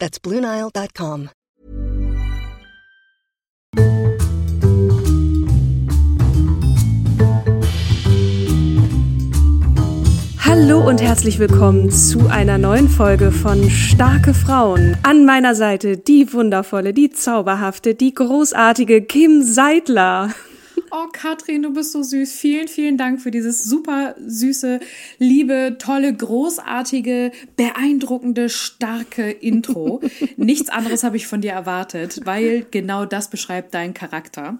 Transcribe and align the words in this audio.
That's 0.00 0.18
BlueNile.com. 0.18 1.28
Hallo 10.42 10.88
und 10.88 11.02
herzlich 11.02 11.38
willkommen 11.38 11.90
zu 11.90 12.28
einer 12.28 12.56
neuen 12.56 12.88
Folge 12.88 13.30
von 13.30 13.68
Starke 13.68 14.32
Frauen. 14.32 14.96
An 15.02 15.26
meiner 15.26 15.54
Seite 15.54 15.98
die 15.98 16.32
wundervolle, 16.32 16.94
die 16.94 17.10
zauberhafte, 17.10 17.94
die 17.94 18.14
großartige 18.14 19.02
Kim 19.02 19.42
Seidler. 19.42 20.30
Oh, 20.90 21.06
Katrin, 21.12 21.62
du 21.62 21.72
bist 21.72 21.92
so 21.92 22.02
süß. 22.02 22.32
Vielen, 22.32 22.68
vielen 22.68 22.96
Dank 22.96 23.20
für 23.20 23.30
dieses 23.30 23.64
super 23.64 24.14
süße, 24.24 24.80
liebe, 25.18 25.76
tolle, 25.78 26.12
großartige, 26.12 27.32
beeindruckende, 27.56 28.48
starke 28.48 29.30
Intro. 29.30 30.00
Nichts 30.36 30.70
anderes 30.70 31.04
habe 31.04 31.16
ich 31.16 31.26
von 31.26 31.40
dir 31.40 31.52
erwartet, 31.52 32.20
weil 32.24 32.66
genau 32.70 33.04
das 33.04 33.28
beschreibt 33.28 33.74
deinen 33.74 33.94
Charakter. 33.94 34.58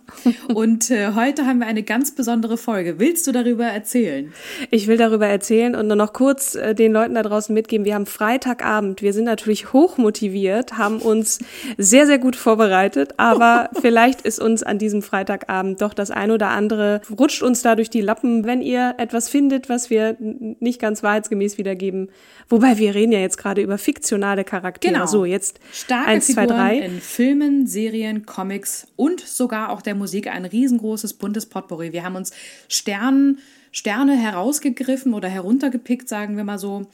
Und 0.54 0.91
äh, 0.91 1.14
heute 1.14 1.46
haben 1.46 1.58
wir 1.58 1.66
eine 1.66 1.82
ganz 1.82 2.14
besondere 2.14 2.56
Folge. 2.56 2.98
Willst 2.98 3.26
du 3.26 3.32
darüber 3.32 3.64
erzählen? 3.64 4.32
Ich 4.70 4.86
will 4.86 4.96
darüber 4.96 5.26
erzählen 5.26 5.74
und 5.74 5.86
nur 5.86 5.96
noch 5.96 6.12
kurz 6.12 6.54
äh, 6.54 6.74
den 6.74 6.92
Leuten 6.92 7.14
da 7.14 7.22
draußen 7.22 7.54
mitgeben. 7.54 7.84
Wir 7.84 7.94
haben 7.94 8.06
Freitagabend. 8.06 9.02
Wir 9.02 9.12
sind 9.12 9.24
natürlich 9.24 9.72
hochmotiviert, 9.72 10.78
haben 10.78 11.00
uns 11.00 11.38
sehr, 11.76 12.06
sehr 12.06 12.18
gut 12.18 12.36
vorbereitet, 12.36 13.14
aber 13.16 13.70
vielleicht 13.80 14.22
ist 14.22 14.41
uns 14.41 14.62
an 14.62 14.78
diesem 14.78 15.02
Freitagabend 15.02 15.80
doch 15.80 15.94
das 15.94 16.09
ein 16.11 16.30
oder 16.30 16.48
andere 16.48 17.00
rutscht 17.19 17.42
uns 17.42 17.62
da 17.62 17.75
durch 17.77 17.91
die 17.91 18.00
Lappen, 18.00 18.44
wenn 18.44 18.62
ihr 18.62 18.94
etwas 18.98 19.28
findet, 19.28 19.69
was 19.69 19.91
wir 19.91 20.16
nicht 20.19 20.80
ganz 20.80 21.03
wahrheitsgemäß 21.03 21.58
wiedergeben. 21.58 22.11
Wobei 22.48 22.78
wir 22.78 22.94
reden 22.94 23.12
ja 23.12 23.20
jetzt 23.20 23.39
gerade 23.39 23.61
über 23.62 23.78
fiktionale 23.78 24.44
Charaktere. 24.44 24.92
Genau. 24.94 25.06
So, 25.06 25.25
jetzt 25.25 25.61
Starke 25.72 26.06
eins, 26.08 26.27
zwei, 26.27 26.42
Figuren 26.42 26.58
drei. 26.58 26.78
in 26.78 27.00
Filmen, 27.00 27.66
Serien, 27.66 28.27
Comics 28.27 28.86
und 28.97 29.20
sogar 29.20 29.70
auch 29.70 29.83
der 29.83 29.94
Musik 29.94 30.27
ein 30.28 30.44
riesengroßes 30.44 31.14
buntes 31.14 31.47
Potpourri. 31.47 31.92
Wir 31.92 32.05
haben 32.05 32.16
uns 32.16 32.33
Sternen, 32.69 33.38
Sterne 33.72 34.16
herausgegriffen 34.16 35.14
oder 35.14 35.28
heruntergepickt, 35.28 36.08
sagen 36.08 36.36
wir 36.36 36.44
mal 36.44 36.58
so, 36.58 36.86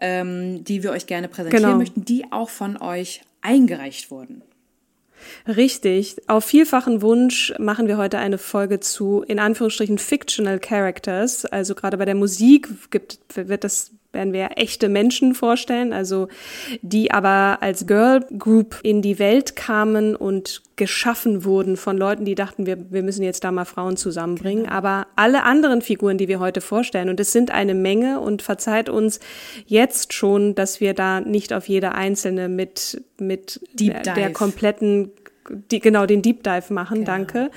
ähm, 0.00 0.64
die 0.64 0.82
wir 0.82 0.90
euch 0.90 1.06
gerne 1.06 1.28
präsentieren 1.28 1.62
Genau. 1.64 1.76
möchten, 1.78 2.04
die 2.04 2.24
auch 2.32 2.50
von 2.50 2.76
euch 2.76 3.22
eingereicht 3.40 4.10
wurden. 4.10 4.42
Richtig. 5.46 6.16
Auf 6.28 6.44
vielfachen 6.44 7.02
Wunsch 7.02 7.52
machen 7.58 7.88
wir 7.88 7.96
heute 7.96 8.18
eine 8.18 8.38
Folge 8.38 8.80
zu, 8.80 9.22
in 9.22 9.38
Anführungsstrichen, 9.38 9.98
fictional 9.98 10.58
characters. 10.58 11.44
Also 11.44 11.74
gerade 11.74 11.96
bei 11.96 12.04
der 12.04 12.14
Musik 12.14 12.90
gibt, 12.90 13.18
wird 13.34 13.64
das, 13.64 13.92
werden 14.14 14.32
wir 14.32 14.50
echte 14.56 14.88
Menschen 14.88 15.34
vorstellen, 15.34 15.92
also 15.92 16.28
die 16.82 17.10
aber 17.10 17.58
als 17.60 17.86
Girl 17.86 18.20
Group 18.38 18.80
in 18.82 19.02
die 19.02 19.18
Welt 19.18 19.56
kamen 19.56 20.16
und 20.16 20.62
geschaffen 20.76 21.44
wurden 21.44 21.76
von 21.76 21.96
Leuten, 21.96 22.24
die 22.24 22.34
dachten, 22.34 22.66
wir, 22.66 22.90
wir 22.90 23.02
müssen 23.02 23.22
jetzt 23.22 23.44
da 23.44 23.52
mal 23.52 23.64
Frauen 23.64 23.96
zusammenbringen. 23.96 24.68
Aber 24.68 25.06
alle 25.16 25.44
anderen 25.44 25.82
Figuren, 25.82 26.18
die 26.18 26.28
wir 26.28 26.40
heute 26.40 26.60
vorstellen, 26.60 27.08
und 27.08 27.20
es 27.20 27.32
sind 27.32 27.50
eine 27.50 27.74
Menge 27.74 28.20
und 28.20 28.42
verzeiht 28.42 28.88
uns 28.88 29.20
jetzt 29.66 30.12
schon, 30.12 30.54
dass 30.54 30.80
wir 30.80 30.94
da 30.94 31.20
nicht 31.20 31.52
auf 31.52 31.68
jede 31.68 31.92
einzelne 31.92 32.48
mit, 32.48 33.02
mit 33.18 33.60
der 33.74 34.00
Dive. 34.00 34.32
kompletten 34.32 35.12
die, 35.70 35.80
genau 35.80 36.06
den 36.06 36.22
Deep 36.22 36.42
Dive 36.42 36.72
machen, 36.72 37.00
Genau. 37.00 37.06
danke, 37.06 37.50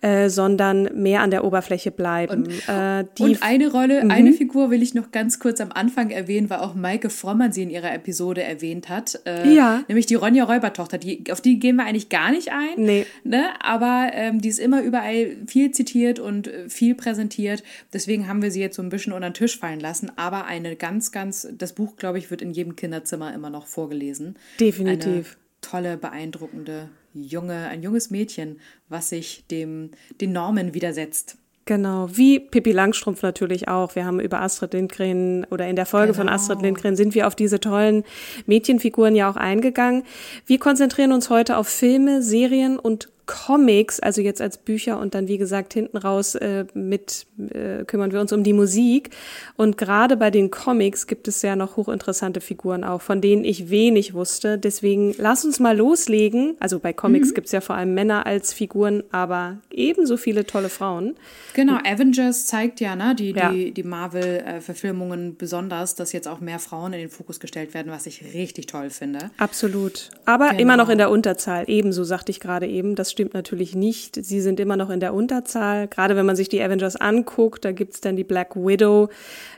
äh, 0.00 0.28
sondern 0.28 0.90
mehr 1.00 1.20
an 1.22 1.30
der 1.30 1.44
Oberfläche 1.44 1.90
bleiben. 1.90 2.46
äh, 2.68 3.04
die 3.18 3.22
Und 3.22 3.42
eine 3.42 3.70
Rolle, 3.70 4.02
eine 4.08 4.32
Figur 4.32 4.70
will 4.70 4.82
ich 4.82 4.94
noch 4.94 5.10
ganz 5.12 5.38
kurz 5.38 5.60
am 5.60 5.72
Anfang 5.72 6.10
erwähnen, 6.10 6.50
weil 6.50 6.58
auch 6.58 6.74
Maike 6.74 7.10
Frommann 7.10 7.52
sie 7.52 7.62
in 7.62 7.70
ihrer 7.70 7.92
Episode 7.94 8.42
erwähnt 8.42 8.88
hat. 8.88 9.20
Äh, 9.26 9.52
Ja. 9.54 9.82
Nämlich 9.88 10.06
die 10.06 10.14
Ronja 10.14 10.44
Räubertochter. 10.44 10.98
Die, 10.98 11.24
auf 11.30 11.40
die 11.40 11.58
gehen 11.58 11.76
wir 11.76 11.84
eigentlich 11.84 12.08
gar 12.08 12.30
nicht 12.30 12.52
ein. 12.52 12.74
Nee. 12.76 13.06
Ne? 13.24 13.44
Aber 13.60 14.10
ähm, 14.12 14.40
die 14.40 14.48
ist 14.48 14.58
immer 14.58 14.82
überall 14.82 15.36
viel 15.46 15.70
zitiert 15.72 16.18
und 16.18 16.48
äh, 16.48 16.68
viel 16.68 16.94
präsentiert. 16.94 17.62
Deswegen 17.92 18.28
haben 18.28 18.42
wir 18.42 18.50
sie 18.50 18.60
jetzt 18.60 18.76
so 18.76 18.82
ein 18.82 18.88
bisschen 18.88 19.12
unter 19.12 19.28
den 19.30 19.34
Tisch 19.34 19.58
fallen 19.58 19.80
lassen. 19.80 20.10
Aber 20.16 20.46
eine 20.46 20.76
ganz, 20.76 21.12
ganz, 21.12 21.48
das 21.56 21.72
Buch, 21.72 21.96
glaube 21.96 22.18
ich, 22.18 22.30
wird 22.30 22.42
in 22.42 22.50
jedem 22.50 22.76
Kinderzimmer 22.76 23.34
immer 23.34 23.50
noch 23.50 23.66
vorgelesen. 23.66 24.36
Definitiv. 24.60 25.06
Eine 25.06 25.24
tolle, 25.60 25.96
beeindruckende 25.96 26.88
junge, 27.22 27.68
ein 27.68 27.82
junges 27.82 28.10
Mädchen, 28.10 28.60
was 28.88 29.10
sich 29.10 29.46
dem, 29.50 29.90
den 30.20 30.32
Normen 30.32 30.74
widersetzt. 30.74 31.38
Genau, 31.68 32.08
wie 32.12 32.38
Pippi 32.38 32.70
Langstrumpf 32.70 33.22
natürlich 33.22 33.66
auch. 33.66 33.96
Wir 33.96 34.04
haben 34.04 34.20
über 34.20 34.40
Astrid 34.40 34.72
Lindgren 34.72 35.44
oder 35.50 35.66
in 35.66 35.74
der 35.74 35.84
Folge 35.84 36.14
von 36.14 36.26
Genau. 36.26 36.36
Astrid 36.36 36.62
Lindgren 36.62 36.94
sind 36.94 37.16
wir 37.16 37.26
auf 37.26 37.34
diese 37.34 37.58
tollen 37.58 38.04
Mädchenfiguren 38.46 39.16
ja 39.16 39.28
auch 39.28 39.34
eingegangen. 39.34 40.04
Wir 40.46 40.60
konzentrieren 40.60 41.10
uns 41.10 41.28
heute 41.28 41.56
auf 41.56 41.66
Filme, 41.66 42.22
Serien 42.22 42.78
und 42.78 43.08
Comics, 43.26 44.00
also 44.00 44.20
jetzt 44.20 44.40
als 44.40 44.56
Bücher 44.58 44.98
und 45.00 45.14
dann 45.14 45.28
wie 45.28 45.36
gesagt 45.38 45.74
hinten 45.74 45.96
raus 45.96 46.34
äh, 46.36 46.64
mit 46.74 47.26
äh, 47.50 47.84
kümmern 47.84 48.12
wir 48.12 48.20
uns 48.20 48.32
um 48.32 48.42
die 48.44 48.52
Musik 48.52 49.10
und 49.56 49.76
gerade 49.76 50.16
bei 50.16 50.30
den 50.30 50.50
Comics 50.50 51.06
gibt 51.06 51.26
es 51.28 51.42
ja 51.42 51.56
noch 51.56 51.76
hochinteressante 51.76 52.40
Figuren 52.40 52.84
auch, 52.84 53.00
von 53.02 53.20
denen 53.20 53.44
ich 53.44 53.68
wenig 53.68 54.14
wusste. 54.14 54.58
Deswegen 54.58 55.14
lass 55.18 55.44
uns 55.44 55.58
mal 55.60 55.76
loslegen. 55.76 56.56
Also 56.60 56.78
bei 56.78 56.92
Comics 56.92 57.34
gibt's 57.34 57.52
ja 57.52 57.60
vor 57.60 57.76
allem 57.76 57.94
Männer 57.94 58.26
als 58.26 58.52
Figuren, 58.52 59.02
aber 59.10 59.58
ebenso 59.70 60.16
viele 60.16 60.46
tolle 60.46 60.68
Frauen. 60.68 61.16
Genau, 61.54 61.78
Avengers 61.84 62.46
zeigt 62.46 62.80
ja, 62.80 62.94
ne, 62.96 63.14
die, 63.14 63.30
Ja. 63.32 63.50
die, 63.50 63.72
die 63.72 63.82
Marvel-Verfilmungen 63.82 65.36
besonders, 65.36 65.94
dass 65.94 66.12
jetzt 66.12 66.28
auch 66.28 66.40
mehr 66.40 66.58
Frauen 66.58 66.92
in 66.92 67.00
den 67.00 67.08
Fokus 67.10 67.40
gestellt 67.40 67.74
werden, 67.74 67.90
was 67.92 68.06
ich 68.06 68.22
richtig 68.34 68.66
toll 68.66 68.90
finde. 68.90 69.30
Absolut. 69.38 70.10
Aber 70.24 70.50
Genau. 70.50 70.60
immer 70.62 70.76
noch 70.76 70.88
in 70.88 70.98
der 70.98 71.10
Unterzahl. 71.10 71.64
Ebenso 71.66 72.04
sagte 72.04 72.30
ich 72.30 72.40
gerade 72.40 72.66
eben. 72.66 72.94
Das 72.94 73.10
stimmt 73.16 73.32
natürlich 73.32 73.74
nicht. 73.74 74.22
Sie 74.22 74.42
sind 74.42 74.60
immer 74.60 74.76
noch 74.76 74.90
in 74.90 75.00
der 75.00 75.14
Unterzahl. 75.14 75.88
Gerade 75.88 76.16
wenn 76.16 76.26
man 76.26 76.36
sich 76.36 76.50
die 76.50 76.60
Avengers 76.62 76.96
anguckt, 76.96 77.64
da 77.64 77.72
gibt's 77.72 78.02
dann 78.02 78.14
die 78.14 78.24
Black 78.24 78.54
Widow. 78.56 79.08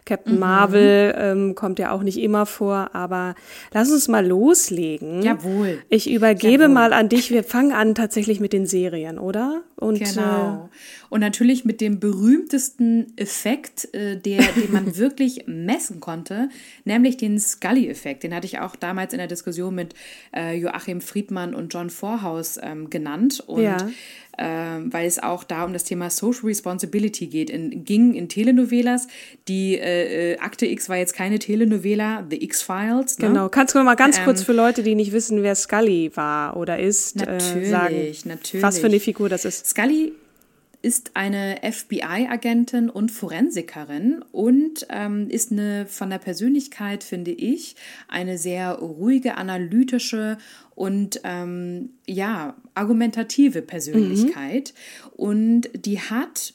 Captain 0.05 0.35
Mhm. 0.35 0.39
Marvel 0.39 1.15
ähm, 1.19 1.55
kommt 1.57 1.81
ja 1.81 1.91
auch 1.91 2.05
nicht 2.05 2.19
immer 2.21 2.47
vor. 2.47 2.91
Aber 2.93 3.35
lass 3.75 3.91
uns 3.91 4.07
mal 4.07 4.25
loslegen. 4.25 5.23
Jawohl. 5.23 5.79
Ich 5.89 6.09
übergebe 6.09 6.63
Jawohl. 6.65 6.75
mal 6.75 6.93
an 6.93 7.09
dich. 7.09 7.33
Wir 7.33 7.43
fangen 7.43 7.73
an 7.73 7.97
tatsächlich 7.97 8.39
mit 8.39 8.53
den 8.53 8.65
Serien, 8.65 9.19
oder? 9.19 9.63
Und 9.79 9.99
Genau. 10.01 10.69
Und 11.09 11.21
natürlich 11.21 11.65
mit 11.65 11.81
dem 11.81 12.01
berühmtesten 12.01 13.17
Effekt, 13.17 13.93
äh, 13.95 14.17
der, 14.17 14.43
den 14.53 14.73
man 14.73 14.97
wirklich 14.97 15.45
messen 15.47 16.01
konnte, 16.01 16.49
nämlich 16.85 17.17
den 17.17 17.39
Scully-Effekt. 17.39 18.25
Den 18.25 18.35
hatte 18.35 18.47
ich 18.47 18.59
auch 18.59 18.75
damals 18.77 19.13
in 19.13 19.19
der 19.19 19.29
Diskussion 19.29 19.75
mit 19.75 19.95
äh, 20.35 20.59
Joachim 20.59 21.01
Friedmann 21.01 21.55
und 21.55 21.73
John 21.73 21.91
Vorhaus 21.91 22.59
ähm, 22.61 22.91
genannt. 22.91 23.41
Und 23.47 23.63
Ja. 23.63 23.89
Ähm, 24.39 24.93
weil 24.93 25.07
es 25.07 25.19
auch 25.19 25.45
da 25.45 25.65
um 25.65 25.73
das 25.73 25.85
Thema 25.85 26.11
Social 26.11 26.43
Responsibility 26.45 27.27
geht. 27.27 27.51
In, 27.51 27.85
ging 27.85 28.15
in 28.15 28.29
Telenovelas. 28.29 29.09
Die 29.49 29.77
äh, 29.79 30.33
äh, 30.35 30.39
Akte 30.39 30.67
X 30.67 30.89
war 30.89 30.97
jetzt 30.97 31.15
keine 31.15 31.39
Telenovela, 31.39 32.25
The 32.31 32.43
X-Files. 32.45 33.19
äh, 33.19 33.23
Ne? 33.23 33.29
genau. 33.29 33.49
Kannst 33.49 33.75
du 33.75 33.79
noch 33.79 33.85
mal 33.85 33.97
ganz 33.97 34.23
kurz 34.23 34.41
Ähm, 34.41 34.47
für 34.47 34.53
Leute, 34.53 34.83
die 34.83 34.95
nicht 34.95 35.13
wissen, 35.13 35.43
wer 35.43 35.55
Scully 35.55 36.13
war 36.15 36.57
oder 36.57 36.79
ist, 36.79 37.21
äh, 37.21 37.27
Natürlich, 37.27 37.69
sagen, 37.69 38.13
natürlich. 38.25 38.63
was 38.63 38.79
für 38.79 38.87
eine 38.87 39.01
Figur 39.01 39.29
das 39.29 39.45
ist? 39.45 39.67
Scully 39.67 40.13
ist 40.89 41.11
eine 41.17 41.59
FBI-Agentin 41.63 42.89
und 42.89 43.11
Forensikerin 43.11 44.25
und 44.33 44.87
ähm, 44.89 45.29
ist 45.29 45.53
eine 45.53 45.85
von 45.85 46.09
der 46.09 46.17
Persönlichkeit, 46.17 47.05
finde 47.05 47.31
ich, 47.31 47.77
eine 48.09 48.39
sehr 48.39 48.73
ruhige, 48.73 49.37
analytische 49.37 50.39
und 50.75 51.21
ähm, 51.25 51.91
ja, 52.07 52.57
argumentative 52.73 53.61
Persönlichkeit. 53.61 54.73
Mhm. 54.73 55.11
Und 55.17 55.71
die 55.75 56.01
hat 56.01 56.55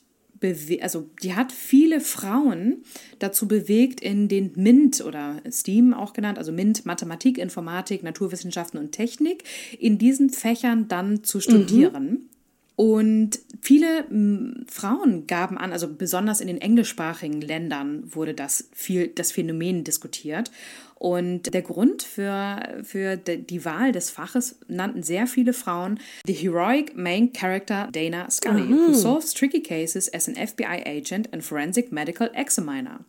also 0.82 1.10
die 1.22 1.36
hat 1.36 1.54
viele 1.54 2.02
Frauen 2.02 2.84
dazu 3.20 3.48
bewegt, 3.48 4.02
in 4.02 4.28
den 4.28 4.52
MINT 4.58 5.00
oder 5.00 5.42
STEAM 5.50 5.94
auch 5.94 6.12
genannt, 6.12 6.38
also 6.38 6.52
MINT, 6.52 6.86
Mathematik, 6.86 7.38
Informatik, 7.38 8.04
Naturwissenschaften 8.04 8.78
und 8.78 8.92
Technik, 8.92 9.46
in 9.80 9.98
diesen 9.98 10.32
Fächern 10.32 10.90
dann 10.90 11.24
zu 11.24 11.40
studieren. 11.40 12.10
Mhm. 12.10 12.30
Und 12.76 13.40
viele 13.62 14.06
m, 14.10 14.66
Frauen 14.68 15.28
gaben 15.28 15.58
an, 15.58 15.72
also 15.72 15.88
besonders 15.88 16.42
in 16.42 16.48
den 16.48 16.60
englischsprachigen 16.60 17.42
Ländern 17.42 18.04
wurde 18.16 18.34
das 18.34 18.68
viel, 18.74 19.10
das 19.10 19.32
Phänomen 19.32 19.84
diskutiert. 19.84 20.50
Und 20.96 21.54
der 21.54 21.62
Grund 21.62 22.02
für, 22.02 22.82
für 22.84 23.18
die 23.18 23.66
Wahl 23.66 23.92
des 23.92 24.10
Faches 24.10 24.58
nannten 24.68 25.04
sehr 25.04 25.28
viele 25.28 25.52
Frauen 25.52 26.00
the 26.26 26.34
heroic 26.34 26.96
main 26.96 27.34
character 27.34 27.90
Dana 27.92 28.30
Scully, 28.32 28.64
Aha. 28.64 28.88
who 28.88 28.94
solves 28.94 29.34
tricky 29.34 29.62
cases 29.62 30.12
as 30.14 30.28
an 30.30 30.36
FBI 30.36 30.84
agent 30.86 31.32
and 31.34 31.44
forensic 31.44 31.92
medical 31.92 32.30
examiner. 32.34 33.02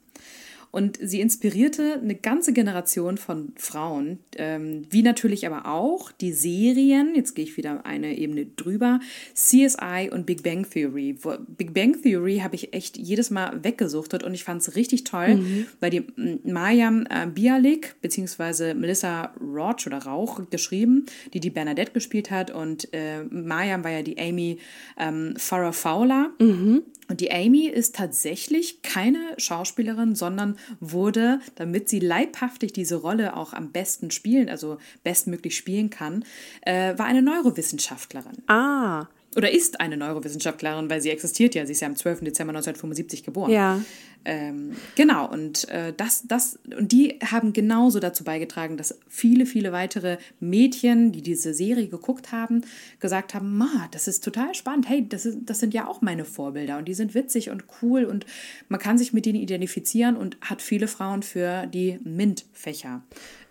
Und 0.75 0.99
sie 1.01 1.21
inspirierte 1.21 2.01
eine 2.03 2.17
ganze 2.17 2.53
Generation 2.53 3.17
von 3.17 3.53
Frauen, 3.55 4.19
ähm, 4.37 4.83
wie 4.91 5.05
natürlich 5.05 5.47
aber 5.47 5.67
auch 5.73 6.11
die 6.11 6.33
Serien, 6.33 7.15
jetzt 7.15 7.35
gehe 7.35 7.45
ich 7.45 7.57
wieder 7.57 7.87
eine 7.87 8.19
Ebene 8.19 8.47
drüber, 8.47 8.99
CSI 9.35 10.11
und 10.11 10.27
Big 10.27 10.43
Bang 10.43 10.69
Theory. 10.69 11.17
Wo, 11.23 11.35
Big 11.47 11.75
Bang 11.75 12.03
Theory 12.03 12.41
habe 12.43 12.57
ich 12.57 12.75
echt 12.75 12.99
jedes 12.99 13.31
Mal 13.31 13.63
weggesuchtet 13.63 14.25
und 14.25 14.35
ich 14.35 14.43
fand 14.43 14.63
es 14.63 14.75
richtig 14.75 15.05
toll, 15.05 15.37
mhm. 15.37 15.67
weil 15.79 15.91
die 15.91 16.07
Mayam 16.43 17.07
äh, 17.09 17.29
Bialik 17.29 17.95
bzw. 18.01 18.75
Melissa 18.75 19.33
Roach 19.41 19.87
oder 19.87 19.99
Rauch 19.99 20.41
geschrieben, 20.51 21.07
die 21.35 21.39
die 21.39 21.51
Bernadette 21.51 21.93
gespielt 21.93 22.33
hat 22.33 22.51
und 22.51 22.93
äh, 22.93 23.23
Mayam 23.31 23.85
war 23.85 23.93
ja 23.93 24.03
die 24.03 24.19
Amy 24.19 24.59
ähm, 24.99 25.35
Farrah 25.37 25.71
Fowler. 25.71 26.33
Mhm. 26.41 26.83
Und 27.09 27.21
die 27.21 27.31
Amy 27.31 27.67
ist 27.67 27.97
tatsächlich 27.97 28.83
keine 28.83 29.35
Schauspielerin, 29.37 30.15
sondern 30.15 30.57
wurde, 30.81 31.41
damit 31.57 31.89
sie 31.89 32.01
leibhaftig 32.01 32.73
diese 32.73 32.97
Rolle 32.97 33.37
auch 33.37 33.53
am 33.53 33.73
besten 33.73 34.11
spielen, 34.11 34.49
also 34.49 34.79
bestmöglich 35.03 35.57
spielen 35.57 35.91
kann, 35.91 36.25
äh, 36.63 36.97
war 36.99 37.07
eine 37.07 37.23
Neurowissenschaftlerin. 37.23 38.43
Ah. 38.47 39.07
Oder 39.37 39.51
ist 39.51 39.81
eine 39.81 39.97
Neurowissenschaftlerin, 39.97 40.89
weil 40.89 41.01
sie 41.01 41.11
existiert 41.11 41.55
ja. 41.55 41.67
Sie 41.67 41.73
ist 41.73 41.81
ja 41.81 41.89
am 41.89 41.97
12. 41.97 42.21
Dezember 42.21 42.53
1975 42.53 43.25
geboren. 43.25 43.51
Ja. 43.51 43.81
Ähm, 44.25 44.77
genau, 44.95 45.31
und 45.31 45.69
äh, 45.69 45.93
das, 45.95 46.27
das, 46.27 46.59
und 46.79 46.93
die 46.93 47.19
haben 47.25 47.53
genauso 47.53 48.01
dazu 48.01 48.25
beigetragen, 48.25 48.77
dass 48.77 48.99
viele, 49.09 49.45
viele 49.45 49.73
weitere 49.73 50.17
Mädchen, 50.41 51.13
die 51.13 51.23
diese 51.23 51.53
Serie 51.53 51.89
geguckt 51.89 52.33
haben, 52.33 52.63
gesagt 53.01 53.35
haben, 53.35 53.57
Ma, 53.57 53.89
das 53.91 54.09
ist 54.09 54.25
total 54.25 54.55
spannend, 54.55 54.89
hey, 54.89 55.07
das, 55.07 55.27
ist, 55.27 55.39
das 55.45 55.61
sind 55.61 55.75
ja 55.75 55.87
auch 55.87 56.01
meine 56.01 56.25
Vorbilder 56.25 56.79
und 56.79 56.87
die 56.87 56.95
sind 56.95 57.15
witzig 57.15 57.51
und 57.51 57.65
cool 57.83 58.05
und 58.05 58.25
man 58.69 58.81
kann 58.81 58.97
sich 58.97 59.13
mit 59.13 59.27
denen 59.27 59.39
identifizieren 59.39 60.17
und 60.17 60.39
hat 60.41 60.63
viele 60.63 60.89
Frauen 60.89 61.23
für 61.23 61.67
die 61.67 61.99
MINT-Fächer 62.03 63.03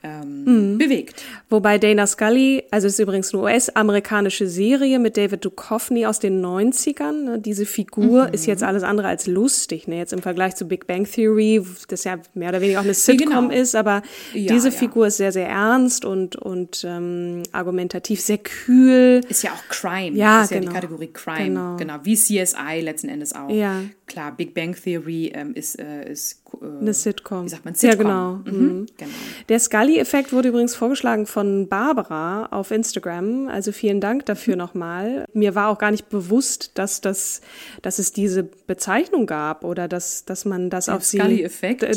ähm, 0.04 0.44
mhm. 0.74 0.78
bewegt. 0.78 1.24
Wobei 1.50 1.78
Dana 1.78 2.06
Scully, 2.06 2.64
also 2.72 2.88
es 2.88 2.94
ist 2.94 3.00
übrigens 3.00 3.34
eine 3.34 3.44
US-amerikanische 3.44 4.48
Serie 4.48 5.00
mit 5.00 5.16
David 5.18 5.46
Duchovny 5.46 6.06
aus 6.06 6.20
den 6.20 6.44
90ern. 6.46 7.24
Ne? 7.24 7.40
Diese 7.40 7.66
Figur 7.66 8.28
mhm. 8.28 8.34
ist 8.34 8.46
jetzt 8.46 8.64
alles 8.64 8.84
andere 8.84 9.08
als 9.08 9.28
lustig, 9.28 9.88
ne? 9.88 9.98
jetzt 9.98 10.14
im 10.14 10.22
Vergleich 10.22 10.56
zu 10.56 10.63
Big 10.68 10.88
Bang 10.88 11.06
Theory, 11.06 11.66
das 11.88 12.04
ja 12.04 12.18
mehr 12.34 12.50
oder 12.50 12.62
weniger 12.62 12.80
auch 12.80 12.84
eine 12.84 12.94
Sitcom 12.94 13.50
genau. 13.50 13.62
ist, 13.62 13.76
aber 13.76 14.02
ja, 14.34 14.54
diese 14.54 14.70
ja. 14.70 14.74
Figur 14.74 15.08
ist 15.08 15.18
sehr, 15.18 15.32
sehr 15.32 15.48
ernst 15.48 16.06
und, 16.06 16.36
und 16.36 16.84
ähm, 16.88 17.44
argumentativ, 17.52 18.22
sehr 18.22 18.38
kühl. 18.38 19.22
Ist 19.30 19.44
ja 19.44 19.52
auch 19.52 19.68
Crime. 19.70 20.18
Ja, 20.18 20.44
ist 20.44 20.50
genau. 20.50 20.64
ja 20.64 20.70
die 20.70 20.76
Kategorie 20.76 21.10
Crime. 21.12 21.46
Genau. 21.46 21.78
genau. 21.78 21.96
Wie 22.04 22.16
CSI 22.16 22.82
letzten 22.82 23.10
Endes 23.10 23.34
auch. 23.34 23.50
Ja. 23.50 23.82
Klar, 24.06 24.32
Big 24.36 24.54
Bang 24.54 24.76
Theory 24.76 25.32
ähm, 25.34 25.54
ist, 25.56 25.80
äh, 25.80 26.12
ist 26.12 26.44
äh, 26.62 26.66
eine 26.66 26.94
Sitcom. 26.94 27.46
Wie 27.46 27.50
sagt 27.50 27.66
man? 27.66 27.74
Sitcom. 27.74 28.08
Ja, 28.08 28.42
genau. 28.42 28.52
Mhm. 28.52 28.68
Mhm. 28.68 28.86
genau. 28.98 29.12
Der 29.50 29.60
Scully-Effekt 29.60 30.34
wurde 30.34 30.50
übrigens 30.50 30.76
vorgeschlagen 30.76 31.26
von 31.26 31.68
Barbara 31.68 32.48
auf 32.52 32.70
Instagram. 32.70 33.48
Also 33.48 33.72
vielen 33.72 34.02
Dank 34.02 34.26
dafür 34.26 34.56
mhm. 34.56 34.60
nochmal. 34.60 35.26
Mir 35.34 35.56
war 35.56 35.70
auch 35.70 35.80
gar 35.80 35.90
nicht 35.92 36.10
bewusst, 36.10 36.72
dass, 36.76 37.02
das, 37.02 37.42
dass 37.82 37.98
es 37.98 38.14
diese 38.14 38.44
Bezeichnung 38.44 39.26
gab 39.26 39.64
oder 39.64 39.88
dass, 39.88 40.26
dass 40.26 40.46
man 40.46 40.53
das 40.70 40.86
Der 40.86 40.96
auf 40.96 41.04
sie 41.04 41.48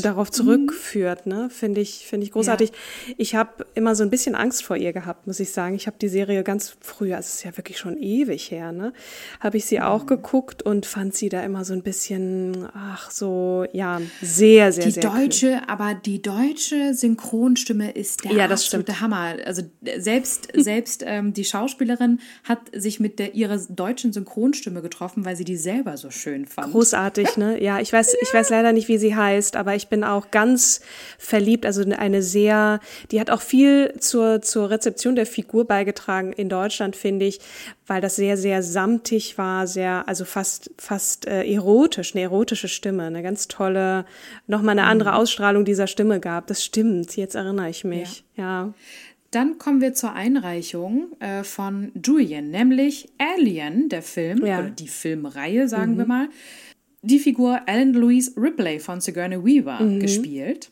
darauf 0.03 0.29
mhm. 0.29 0.32
zurückführt. 0.32 1.26
Ne? 1.26 1.49
Finde 1.50 1.81
ich, 1.81 2.06
finde 2.06 2.25
ich 2.26 2.32
großartig. 2.32 2.70
Ja. 2.70 3.14
Ich 3.19 3.35
habe 3.35 3.67
immer 3.75 3.94
so 3.94 4.03
ein 4.03 4.11
bisschen 4.11 4.35
Angst 4.35 4.64
vor 4.64 4.76
ihr 4.76 4.93
gehabt, 4.93 5.26
muss 5.26 5.41
ich 5.41 5.50
sagen. 5.50 5.75
Ich 5.75 5.87
habe 5.87 5.97
die 6.00 6.08
Serie 6.08 6.43
ganz 6.43 6.76
früh, 6.81 7.12
also 7.12 7.26
es 7.26 7.37
ist 7.37 7.44
ja 7.44 7.56
wirklich 7.56 7.79
schon 7.79 7.97
ewig 7.99 8.50
her, 8.50 8.73
ne? 8.73 8.93
habe 9.41 9.56
ich 9.56 9.67
sie 9.67 9.81
auch 9.81 10.03
mhm. 10.03 10.08
geguckt 10.08 10.62
und 10.62 10.87
fand 10.87 11.14
sie 11.14 11.29
da 11.29 11.43
immer 11.43 11.64
so 11.64 11.73
ein 11.73 11.82
bisschen, 11.82 12.69
ach 12.75 13.11
so, 13.11 13.64
ja, 13.73 14.00
sehr 14.20 14.47
sehr, 14.47 14.73
sehr, 14.73 14.85
die 14.85 14.91
sehr 14.93 15.02
deutsche, 15.02 15.47
cool. 15.49 15.62
aber 15.67 15.94
die 15.94 16.23
deutsche 16.23 16.94
Synchronstimme 16.94 17.91
ist 17.91 18.25
der 18.25 18.32
ja, 18.32 18.49
das 18.49 18.64
absolute 18.64 18.93
stimmt. 18.93 19.00
Hammer. 19.00 19.37
Also 19.44 19.62
selbst, 19.99 20.49
selbst 20.55 21.02
ähm, 21.06 21.32
die 21.32 21.44
Schauspielerin 21.44 22.20
hat 22.44 22.61
sich 22.73 23.00
mit 23.00 23.19
der, 23.19 23.35
ihrer 23.35 23.59
deutschen 23.69 24.12
Synchronstimme 24.12 24.82
getroffen, 24.82 25.25
weil 25.25 25.37
sie 25.37 25.44
die 25.44 25.56
selber 25.56 25.97
so 25.97 26.11
schön 26.11 26.47
fand. 26.47 26.73
Großartig, 26.73 27.37
ne? 27.37 27.56
Ja, 27.67 27.81
ich 27.81 27.93
weiß, 27.93 28.12
ja. 28.12 28.19
ich 28.23 28.32
weiß 28.32 28.46
leider 28.51 28.73
nicht, 28.73 28.89
wie 28.89 28.99
sie 28.99 29.15
heißt, 29.15 29.57
aber 29.57 29.75
ich 29.75 29.89
bin 29.89 30.05
auch 30.05 30.31
ganz 30.31 30.81
verliebt. 31.19 31.67
Also 31.67 31.83
eine 31.83 32.23
sehr, 32.23 32.81
die 33.11 33.21
hat 33.21 33.31
auch 33.31 33.41
viel 33.41 33.95
zur, 33.99 34.43
zur 34.43 34.71
Rezeption 34.71 35.17
der 35.17 35.27
Figur 35.27 35.67
beigetragen 35.67 36.33
in 36.33 36.49
Deutschland, 36.49 36.97
finde 36.97 37.27
ich, 37.27 37.41
weil 37.87 38.01
das 38.01 38.17
sehr, 38.17 38.37
sehr 38.37 38.63
samtig 38.63 39.39
war, 39.39 39.67
sehr, 39.67 40.09
also 40.09 40.25
fast, 40.25 40.71
fast 40.79 41.27
äh, 41.27 41.45
erotisch, 41.45 42.15
eine 42.15 42.23
erotische 42.23 42.69
Stimme, 42.69 43.05
eine 43.05 43.23
ganz 43.23 43.49
tolle, 43.49 44.05
nochmal 44.47 44.79
eine 44.79 44.89
andere 44.89 45.11
mhm. 45.11 45.17
Ausstrahlung 45.17 45.65
dieser 45.65 45.87
Stimme 45.87 46.21
gab. 46.21 46.47
Das 46.47 46.65
stimmt, 46.65 47.17
jetzt 47.17 47.35
erinnere 47.35 47.71
ich 47.71 47.85
mich, 47.85 48.25
ja. 48.37 48.67
ja. 48.67 48.75
Dann 49.33 49.59
kommen 49.59 49.81
wir 49.81 49.93
zur 49.93 50.13
Einreichung 50.13 51.09
äh, 51.21 51.43
von 51.43 51.93
Julian, 52.03 52.51
nämlich 52.51 53.09
Alien, 53.19 53.89
der 53.89 54.03
Film, 54.03 54.47
ja. 54.47 54.61
oder 54.61 54.71
die 54.71 54.89
Filmreihe, 54.89 55.69
sagen 55.69 55.95
mhm. 55.95 55.99
wir 55.99 56.07
mal. 56.07 56.29
Die 57.03 57.19
Figur 57.19 57.61
Alan 57.67 57.93
Louise 57.93 58.33
Ripley 58.37 58.79
von 58.81 59.01
Sigourney 59.01 59.45
Weaver 59.45 59.81
mhm. 59.81 60.01
gespielt. 60.01 60.71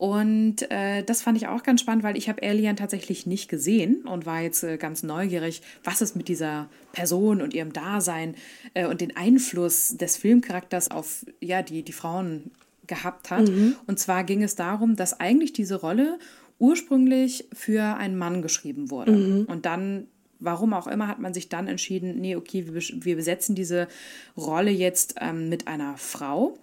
Und 0.00 0.70
äh, 0.70 1.02
das 1.02 1.20
fand 1.20 1.36
ich 1.36 1.46
auch 1.46 1.62
ganz 1.62 1.82
spannend, 1.82 2.02
weil 2.04 2.16
ich 2.16 2.30
habe 2.30 2.42
Alien 2.42 2.74
tatsächlich 2.74 3.26
nicht 3.26 3.50
gesehen 3.50 4.06
und 4.06 4.24
war 4.24 4.40
jetzt 4.40 4.62
äh, 4.62 4.78
ganz 4.78 5.02
neugierig, 5.02 5.60
was 5.84 6.00
es 6.00 6.14
mit 6.14 6.28
dieser 6.28 6.70
Person 6.92 7.42
und 7.42 7.52
ihrem 7.52 7.74
Dasein 7.74 8.34
äh, 8.72 8.86
und 8.86 9.02
den 9.02 9.14
Einfluss 9.14 9.98
des 9.98 10.16
Filmcharakters 10.16 10.90
auf 10.90 11.26
ja, 11.38 11.60
die, 11.60 11.82
die 11.82 11.92
Frauen 11.92 12.50
gehabt 12.86 13.30
hat. 13.30 13.48
Mhm. 13.50 13.76
Und 13.86 13.98
zwar 13.98 14.24
ging 14.24 14.42
es 14.42 14.54
darum, 14.54 14.96
dass 14.96 15.20
eigentlich 15.20 15.52
diese 15.52 15.74
Rolle 15.74 16.18
ursprünglich 16.58 17.48
für 17.52 17.96
einen 17.96 18.16
Mann 18.16 18.40
geschrieben 18.40 18.90
wurde. 18.90 19.12
Mhm. 19.12 19.44
Und 19.50 19.66
dann 19.66 20.06
warum 20.40 20.72
auch 20.72 20.86
immer, 20.86 21.08
hat 21.08 21.18
man 21.18 21.34
sich 21.34 21.48
dann 21.48 21.68
entschieden, 21.68 22.20
nee, 22.20 22.36
okay, 22.36 22.66
wir, 22.66 23.16
besetzen 23.16 23.54
diese 23.54 23.88
Rolle 24.36 24.70
jetzt 24.70 25.14
ähm, 25.20 25.48
mit 25.48 25.68
einer 25.68 25.96
Frau. 25.96 26.58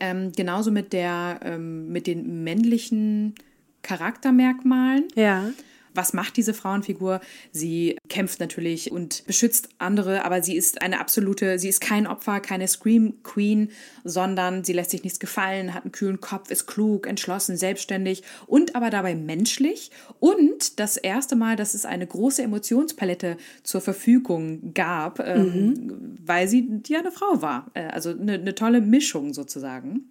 Ähm, 0.00 0.32
genauso 0.32 0.70
mit 0.70 0.92
der, 0.92 1.40
ähm, 1.42 1.88
mit 1.90 2.06
den 2.06 2.44
männlichen 2.44 3.34
Charaktermerkmalen. 3.82 5.08
Ja 5.14 5.50
was 5.94 6.12
macht 6.12 6.36
diese 6.36 6.54
Frauenfigur? 6.54 7.20
Sie 7.52 7.96
kämpft 8.08 8.40
natürlich 8.40 8.92
und 8.92 9.24
beschützt 9.26 9.68
andere, 9.78 10.24
aber 10.24 10.42
sie 10.42 10.56
ist 10.56 10.82
eine 10.82 11.00
absolute, 11.00 11.58
sie 11.58 11.68
ist 11.68 11.80
kein 11.80 12.06
Opfer, 12.06 12.40
keine 12.40 12.68
Scream 12.68 13.22
Queen, 13.22 13.70
sondern 14.04 14.64
sie 14.64 14.72
lässt 14.72 14.90
sich 14.90 15.02
nichts 15.04 15.20
gefallen, 15.20 15.74
hat 15.74 15.84
einen 15.84 15.92
kühlen 15.92 16.20
Kopf, 16.20 16.50
ist 16.50 16.66
klug, 16.66 17.06
entschlossen, 17.06 17.56
selbstständig 17.56 18.22
und 18.46 18.74
aber 18.74 18.90
dabei 18.90 19.14
menschlich. 19.14 19.90
Und 20.20 20.80
das 20.80 20.96
erste 20.96 21.36
Mal, 21.36 21.56
dass 21.56 21.74
es 21.74 21.84
eine 21.84 22.06
große 22.06 22.42
Emotionspalette 22.42 23.36
zur 23.62 23.80
Verfügung 23.80 24.74
gab, 24.74 25.20
ähm, 25.20 25.44
mhm. 25.44 26.18
weil 26.24 26.48
sie 26.48 26.80
ja 26.88 27.00
eine 27.00 27.12
Frau 27.12 27.42
war. 27.42 27.70
Äh, 27.74 27.86
also 27.86 28.10
eine, 28.10 28.34
eine 28.34 28.54
tolle 28.54 28.80
Mischung 28.80 29.34
sozusagen. 29.34 30.10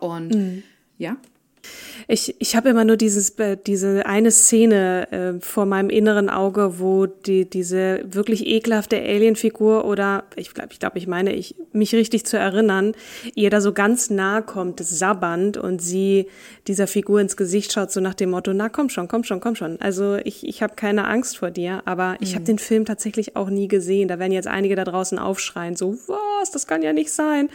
Und 0.00 0.34
mhm. 0.34 0.62
ja. 0.98 1.16
Ich, 2.06 2.36
ich 2.38 2.54
habe 2.56 2.68
immer 2.68 2.84
nur 2.84 2.96
dieses, 2.96 3.30
äh, 3.38 3.56
diese 3.56 4.06
eine 4.06 4.30
Szene 4.30 5.10
äh, 5.10 5.40
vor 5.40 5.66
meinem 5.66 5.90
inneren 5.90 6.28
Auge, 6.28 6.78
wo 6.78 7.06
die, 7.06 7.48
diese 7.48 8.04
wirklich 8.04 8.46
ekelhafte 8.46 8.96
Alienfigur 8.96 9.84
oder 9.84 10.24
ich 10.36 10.52
glaube, 10.52 10.70
ich, 10.72 10.78
glaub, 10.78 10.96
ich 10.96 11.06
meine, 11.06 11.34
ich 11.34 11.56
mich 11.72 11.94
richtig 11.94 12.26
zu 12.26 12.36
erinnern, 12.38 12.92
ihr 13.34 13.50
da 13.50 13.60
so 13.60 13.72
ganz 13.72 14.10
nah 14.10 14.42
kommt, 14.42 14.80
sabbernd 14.80 15.56
und 15.56 15.80
sie 15.80 16.26
dieser 16.66 16.86
Figur 16.86 17.20
ins 17.20 17.36
Gesicht 17.36 17.72
schaut, 17.72 17.90
so 17.90 18.00
nach 18.00 18.14
dem 18.14 18.30
Motto, 18.30 18.52
na 18.52 18.68
komm 18.68 18.88
schon, 18.88 19.08
komm 19.08 19.24
schon, 19.24 19.40
komm 19.40 19.56
schon. 19.56 19.80
Also 19.80 20.16
ich, 20.16 20.46
ich 20.46 20.62
habe 20.62 20.74
keine 20.74 21.06
Angst 21.06 21.38
vor 21.38 21.50
dir, 21.50 21.82
aber 21.86 22.16
ich 22.20 22.32
mhm. 22.32 22.34
habe 22.36 22.44
den 22.44 22.58
Film 22.58 22.84
tatsächlich 22.84 23.36
auch 23.36 23.48
nie 23.48 23.68
gesehen. 23.68 24.08
Da 24.08 24.18
werden 24.18 24.32
jetzt 24.32 24.48
einige 24.48 24.76
da 24.76 24.84
draußen 24.84 25.18
aufschreien, 25.18 25.76
so, 25.76 25.96
was, 26.06 26.50
das 26.50 26.66
kann 26.66 26.82
ja 26.82 26.92
nicht 26.92 27.10
sein. 27.10 27.48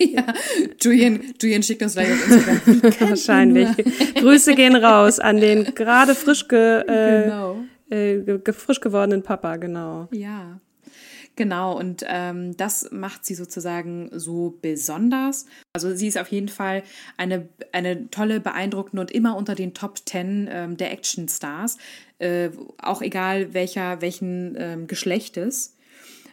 Ja, 0.12 0.32
Julian, 0.80 1.20
Julian 1.40 1.62
schickt 1.62 1.82
uns 1.82 1.92
gleich 1.92 2.10
auf 2.10 2.30
Instagram. 2.30 2.82
Wahrscheinlich. 3.10 3.68
Grüße 4.14 4.54
gehen 4.54 4.74
raus 4.76 5.18
an 5.18 5.36
den 5.40 5.74
gerade 5.74 6.14
frisch, 6.14 6.48
ge, 6.48 6.80
äh, 6.80 7.24
genau. 7.24 7.56
äh, 7.90 8.52
frisch 8.52 8.80
gewordenen 8.80 9.22
Papa, 9.22 9.56
genau. 9.56 10.08
Ja. 10.12 10.60
Genau, 11.36 11.78
und 11.78 12.04
ähm, 12.06 12.56
das 12.56 12.90
macht 12.90 13.24
sie 13.24 13.34
sozusagen 13.34 14.10
so 14.12 14.58
besonders. 14.60 15.46
Also 15.72 15.94
sie 15.94 16.08
ist 16.08 16.18
auf 16.18 16.28
jeden 16.28 16.48
Fall 16.48 16.82
eine, 17.16 17.48
eine 17.72 18.10
tolle, 18.10 18.40
beeindruckende 18.40 19.00
und 19.00 19.10
immer 19.10 19.36
unter 19.36 19.54
den 19.54 19.72
Top 19.72 20.04
Ten 20.04 20.48
ähm, 20.50 20.76
der 20.76 20.92
Actionstars. 20.92 21.78
Äh, 22.18 22.50
auch 22.82 23.00
egal 23.00 23.54
welcher, 23.54 24.02
welchen 24.02 24.54
ähm, 24.58 24.86
Geschlechtes 24.86 25.76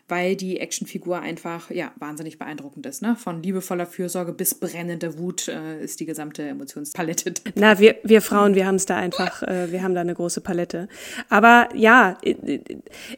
weil 0.07 0.35
die 0.35 0.59
Actionfigur 0.59 1.19
einfach 1.19 1.69
ja 1.69 1.91
wahnsinnig 1.97 2.39
beeindruckend 2.39 2.85
ist. 2.85 3.01
Ne? 3.01 3.15
Von 3.15 3.43
liebevoller 3.43 3.85
Fürsorge 3.85 4.31
bis 4.31 4.55
brennender 4.55 5.17
Wut 5.17 5.49
äh, 5.49 5.83
ist 5.83 5.99
die 5.99 6.05
gesamte 6.05 6.43
Emotionspalette. 6.43 7.33
Na, 7.55 7.79
wir, 7.79 7.95
wir 8.03 8.21
Frauen, 8.21 8.55
wir 8.55 8.65
haben 8.65 8.75
es 8.75 8.85
da 8.85 8.95
einfach, 8.95 9.43
äh, 9.43 9.71
wir 9.71 9.83
haben 9.83 9.95
da 9.95 10.01
eine 10.01 10.15
große 10.15 10.39
Palette. 10.41 10.87
Aber 11.29 11.67
ja, 11.75 12.17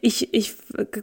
ich, 0.01 0.34
ich 0.34 0.55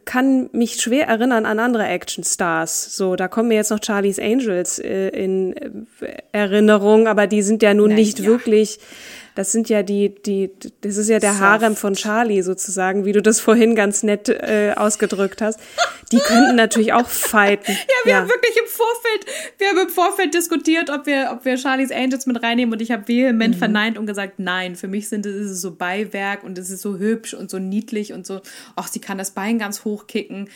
kann 0.05 0.51
mich 0.53 0.81
schwer 0.81 1.07
erinnern 1.07 1.47
an 1.47 1.61
andere 1.61 1.87
Actionstars. 1.87 2.97
So, 2.97 3.15
da 3.15 3.29
kommen 3.29 3.49
mir 3.49 3.55
jetzt 3.55 3.71
noch 3.71 3.81
Charlie's 3.81 4.19
Angels 4.19 4.81
äh, 4.81 5.09
in 5.09 5.87
Erinnerung, 6.33 7.07
aber 7.07 7.29
die 7.29 7.43
sind 7.43 7.63
ja 7.63 7.75
nun 7.75 7.91
Na, 7.91 7.97
nicht 7.97 8.19
ja. 8.19 8.27
wirklich 8.27 8.81
das 9.37 9.53
sind 9.53 9.69
ja 9.69 9.83
die, 9.83 10.15
die, 10.15 10.51
das 10.81 10.97
ist 10.97 11.11
ja 11.11 11.19
der 11.19 11.33
Soft. 11.33 11.43
Harem 11.43 11.77
von 11.77 11.93
Charlie 11.93 12.41
sozusagen, 12.41 13.05
wie 13.05 13.13
du 13.13 13.21
das 13.21 13.39
vorhin 13.39 13.77
ganz 13.77 14.03
nett 14.03 14.31
äh, 14.31 14.73
ausgedrückt 14.75 15.43
hast. 15.43 15.61
Die 16.11 16.19
könnten 16.19 16.57
natürlich 16.57 16.95
auch 16.95 17.07
fighten. 17.09 17.73
Ja, 17.73 17.79
wir 18.05 18.13
ja. 18.13 18.19
haben 18.21 18.29
wirklich 18.29 18.57
im 18.57 18.67
Vorfeld, 18.67 19.27
wir 19.59 19.69
haben 19.69 19.79
im 19.79 19.89
Vorfeld 19.91 20.33
diskutiert, 20.33 20.89
ob 20.89 21.05
wir, 21.05 21.31
ob 21.33 21.45
wir 21.45 21.59
Charlie's 21.59 21.93
Angels 21.93 22.25
mit 22.25 22.43
reinnehmen 22.43 22.73
und 22.73 22.81
ich 22.81 22.91
habe 22.91 23.07
vehement 23.07 23.55
mhm. 23.55 23.59
verneint 23.59 23.99
und 23.99 24.07
gesagt, 24.07 24.39
nein, 24.39 24.75
für 24.75 24.89
mich 24.89 25.11
sind 25.11 25.27
es 25.27 25.51
ist 25.51 25.61
so 25.61 25.75
Beiwerk 25.75 26.43
und 26.43 26.57
es 26.57 26.71
ist 26.71 26.81
so 26.81 26.97
hübsch 26.97 27.35
und 27.35 27.51
so 27.51 27.59
niedlich 27.59 28.15
und 28.15 28.27
so, 28.27 28.41
ach, 28.75 28.89
sie 28.89 29.01
kann 29.01 29.19
das 29.19 29.33
Bein 29.33 29.59
ganz 29.59 29.85
hoch 29.85 30.07
kicken. 30.07 30.49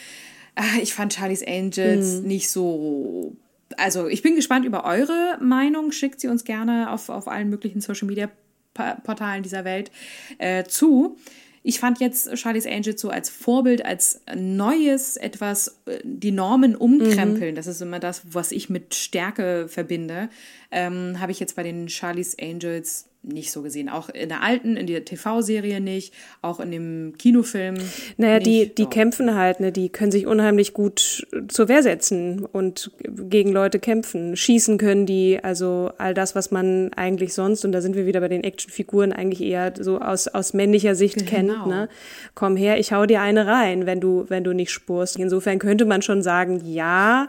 Ah, 0.55 0.81
ich 0.81 0.95
fand 0.95 1.13
Charlie's 1.13 1.47
Angels 1.47 2.23
mhm. 2.23 2.29
nicht 2.29 2.49
so 2.49 3.37
also 3.77 4.09
ich 4.09 4.23
bin 4.23 4.35
gespannt 4.35 4.67
über 4.67 4.85
eure 4.85 5.39
Meinung. 5.41 5.93
Schickt 5.93 6.21
sie 6.21 6.27
uns 6.27 6.43
gerne 6.43 6.91
auf, 6.91 7.09
auf 7.09 7.29
allen 7.29 7.51
möglichen 7.51 7.81
Social 7.81 8.09
Media 8.09 8.29
Portalen 8.75 9.43
dieser 9.43 9.65
Welt 9.65 9.91
äh, 10.39 10.65
zu. 10.65 11.17
Ich 11.63 11.79
fand 11.79 12.01
jetzt 12.01 12.39
Charlie's 12.39 12.67
Angels 12.67 13.01
so 13.01 13.11
als 13.11 13.29
Vorbild, 13.29 13.85
als 13.85 14.23
neues 14.35 15.17
etwas, 15.17 15.81
äh, 15.87 15.99
die 16.05 16.33
Normen 16.33 16.75
umkrempeln. 16.75 17.53
Mhm. 17.53 17.57
Das 17.57 17.67
ist 17.67 17.83
immer 17.83 17.99
das, 17.99 18.23
was 18.33 18.51
ich 18.53 18.71
mit 18.71 18.95
Stärke 18.95 19.69
verbinde. 19.69 20.31
Ähm, 20.71 21.21
Habe 21.21 21.33
ich 21.33 21.41
jetzt 21.41 21.57
bei 21.57 21.63
den 21.63 21.89
Charlie's 21.89 22.37
Angels 22.41 23.10
nicht 23.23 23.53
so 23.53 23.63
gesehen. 23.63 23.89
Auch 23.89 24.09
in 24.09 24.29
der 24.31 24.43
alten, 24.43 24.77
in 24.77 24.87
der 24.87 25.05
TV-Serie 25.05 25.81
nicht, 25.81 26.15
auch 26.41 26.59
in 26.59 26.71
dem 26.71 27.15
Kinofilm. 27.19 27.77
Naja, 28.17 28.39
nicht. 28.39 28.47
die, 28.47 28.75
die 28.75 28.87
kämpfen 28.87 29.35
halt, 29.35 29.61
ne? 29.61 29.73
die 29.73 29.91
können 29.91 30.11
sich 30.11 30.27
unheimlich 30.27 30.73
gut 30.73 31.27
zur 31.49 31.69
Wehr 31.69 31.83
setzen 31.83 32.45
und 32.45 32.91
gegen 33.07 33.53
Leute 33.53 33.79
kämpfen. 33.79 34.37
Schießen 34.37 34.79
können 34.79 35.05
die, 35.05 35.39
also 35.43 35.91
all 35.99 36.15
das, 36.15 36.35
was 36.35 36.51
man 36.51 36.93
eigentlich 36.95 37.35
sonst, 37.35 37.65
und 37.65 37.73
da 37.73 37.83
sind 37.83 37.95
wir 37.95 38.07
wieder 38.07 38.21
bei 38.21 38.29
den 38.29 38.43
Actionfiguren, 38.43 39.13
eigentlich 39.13 39.43
eher 39.43 39.75
so 39.79 40.01
aus, 40.01 40.27
aus 40.29 40.55
männlicher 40.55 40.95
Sicht 40.95 41.19
genau. 41.19 41.31
kennt. 41.31 41.67
Ne? 41.67 41.89
Komm 42.35 42.57
her, 42.57 42.79
ich 42.79 42.93
hau 42.93 43.05
dir 43.05 43.21
eine 43.21 43.47
rein, 43.47 43.85
wenn 43.85 44.01
du, 44.01 44.25
wenn 44.29 44.45
du 44.45 44.55
nicht 44.55 44.71
spurst. 44.71 45.17
Insofern 45.17 45.59
könnte 45.59 45.85
man 45.85 46.01
schon 46.01 46.23
sagen, 46.23 46.63
ja, 46.65 47.29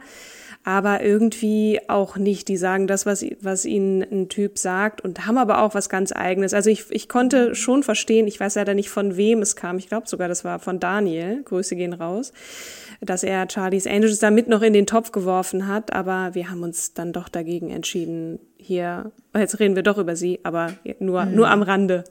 aber 0.63 1.01
irgendwie 1.01 1.79
auch 1.87 2.17
nicht. 2.17 2.47
Die 2.47 2.57
sagen 2.57 2.85
das, 2.85 3.05
was, 3.05 3.25
was 3.41 3.65
ihnen 3.65 4.03
ein 4.03 4.29
Typ 4.29 4.59
sagt 4.59 5.01
und 5.01 5.25
haben 5.25 5.37
aber 5.37 5.63
auch 5.63 5.73
was 5.73 5.89
ganz 5.89 6.11
eigenes. 6.11 6.53
Also 6.53 6.69
ich, 6.69 6.85
ich 6.91 7.09
konnte 7.09 7.55
schon 7.55 7.83
verstehen, 7.83 8.27
ich 8.27 8.39
weiß 8.39 8.55
leider 8.55 8.73
nicht 8.73 8.89
von 8.89 9.17
wem 9.17 9.41
es 9.41 9.55
kam, 9.55 9.77
ich 9.77 9.87
glaube 9.87 10.07
sogar, 10.07 10.27
das 10.27 10.43
war 10.43 10.59
von 10.59 10.79
Daniel, 10.79 11.41
Grüße 11.43 11.75
gehen 11.75 11.93
raus, 11.93 12.31
dass 13.01 13.23
er 13.23 13.47
Charlie's 13.49 13.87
Angels 13.87 14.19
da 14.19 14.29
mit 14.29 14.47
noch 14.47 14.61
in 14.61 14.73
den 14.73 14.85
Topf 14.85 15.11
geworfen 15.11 15.67
hat, 15.67 15.93
aber 15.93 16.35
wir 16.35 16.49
haben 16.51 16.61
uns 16.61 16.93
dann 16.93 17.11
doch 17.11 17.29
dagegen 17.29 17.71
entschieden, 17.71 18.39
hier, 18.57 19.11
jetzt 19.35 19.59
reden 19.59 19.75
wir 19.75 19.83
doch 19.83 19.97
über 19.97 20.15
sie, 20.15 20.39
aber 20.43 20.73
nur, 20.99 21.25
mhm. 21.25 21.35
nur 21.35 21.49
am 21.49 21.63
Rande. 21.63 22.03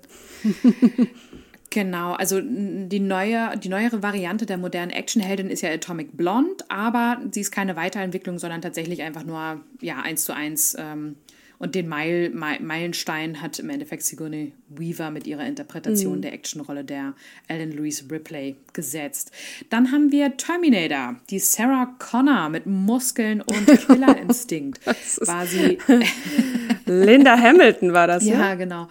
Genau, 1.71 2.15
also 2.15 2.41
die 2.41 2.99
neue, 2.99 3.57
die 3.57 3.69
neuere 3.69 4.03
Variante 4.03 4.45
der 4.45 4.59
modernen 4.59 4.91
Actionheldin 4.91 5.50
ist 5.50 5.62
ja 5.62 5.71
Atomic 5.71 6.17
Blonde, 6.17 6.65
aber 6.69 7.21
sie 7.31 7.41
ist 7.41 7.53
keine 7.53 7.77
Weiterentwicklung, 7.77 8.41
sondern 8.41 8.61
tatsächlich 8.61 9.03
einfach 9.03 9.25
nur 9.25 9.61
ja 9.81 10.00
eins 10.03 10.25
zu 10.25 10.35
eins. 10.35 10.77
Ähm, 10.79 11.17
und 11.61 11.75
den 11.75 11.89
Meil, 11.89 12.31
Meilenstein 12.31 13.43
hat 13.43 13.59
im 13.59 13.69
Endeffekt 13.69 14.03
Sigourney 14.03 14.55
Weaver 14.71 15.11
mit 15.11 15.27
ihrer 15.27 15.45
Interpretation 15.45 16.17
mhm. 16.17 16.23
der 16.23 16.33
Actionrolle 16.33 16.85
der 16.85 17.12
Ellen 17.49 17.73
Louise 17.73 18.05
Ripley 18.11 18.57
gesetzt. 18.73 19.31
Dann 19.69 19.93
haben 19.93 20.11
wir 20.11 20.39
Terminator, 20.39 21.17
die 21.29 21.39
Sarah 21.39 21.95
Connor 21.99 22.49
mit 22.49 22.65
Muskeln 22.65 23.43
und 23.43 23.67
Killerinstinkt. 23.87 24.87
war 24.87 25.47
sie. 25.47 25.77
Linda 26.87 27.39
Hamilton 27.39 27.93
war 27.93 28.07
das, 28.07 28.25
ja? 28.27 28.39
Ja, 28.41 28.55
genau. 28.55 28.89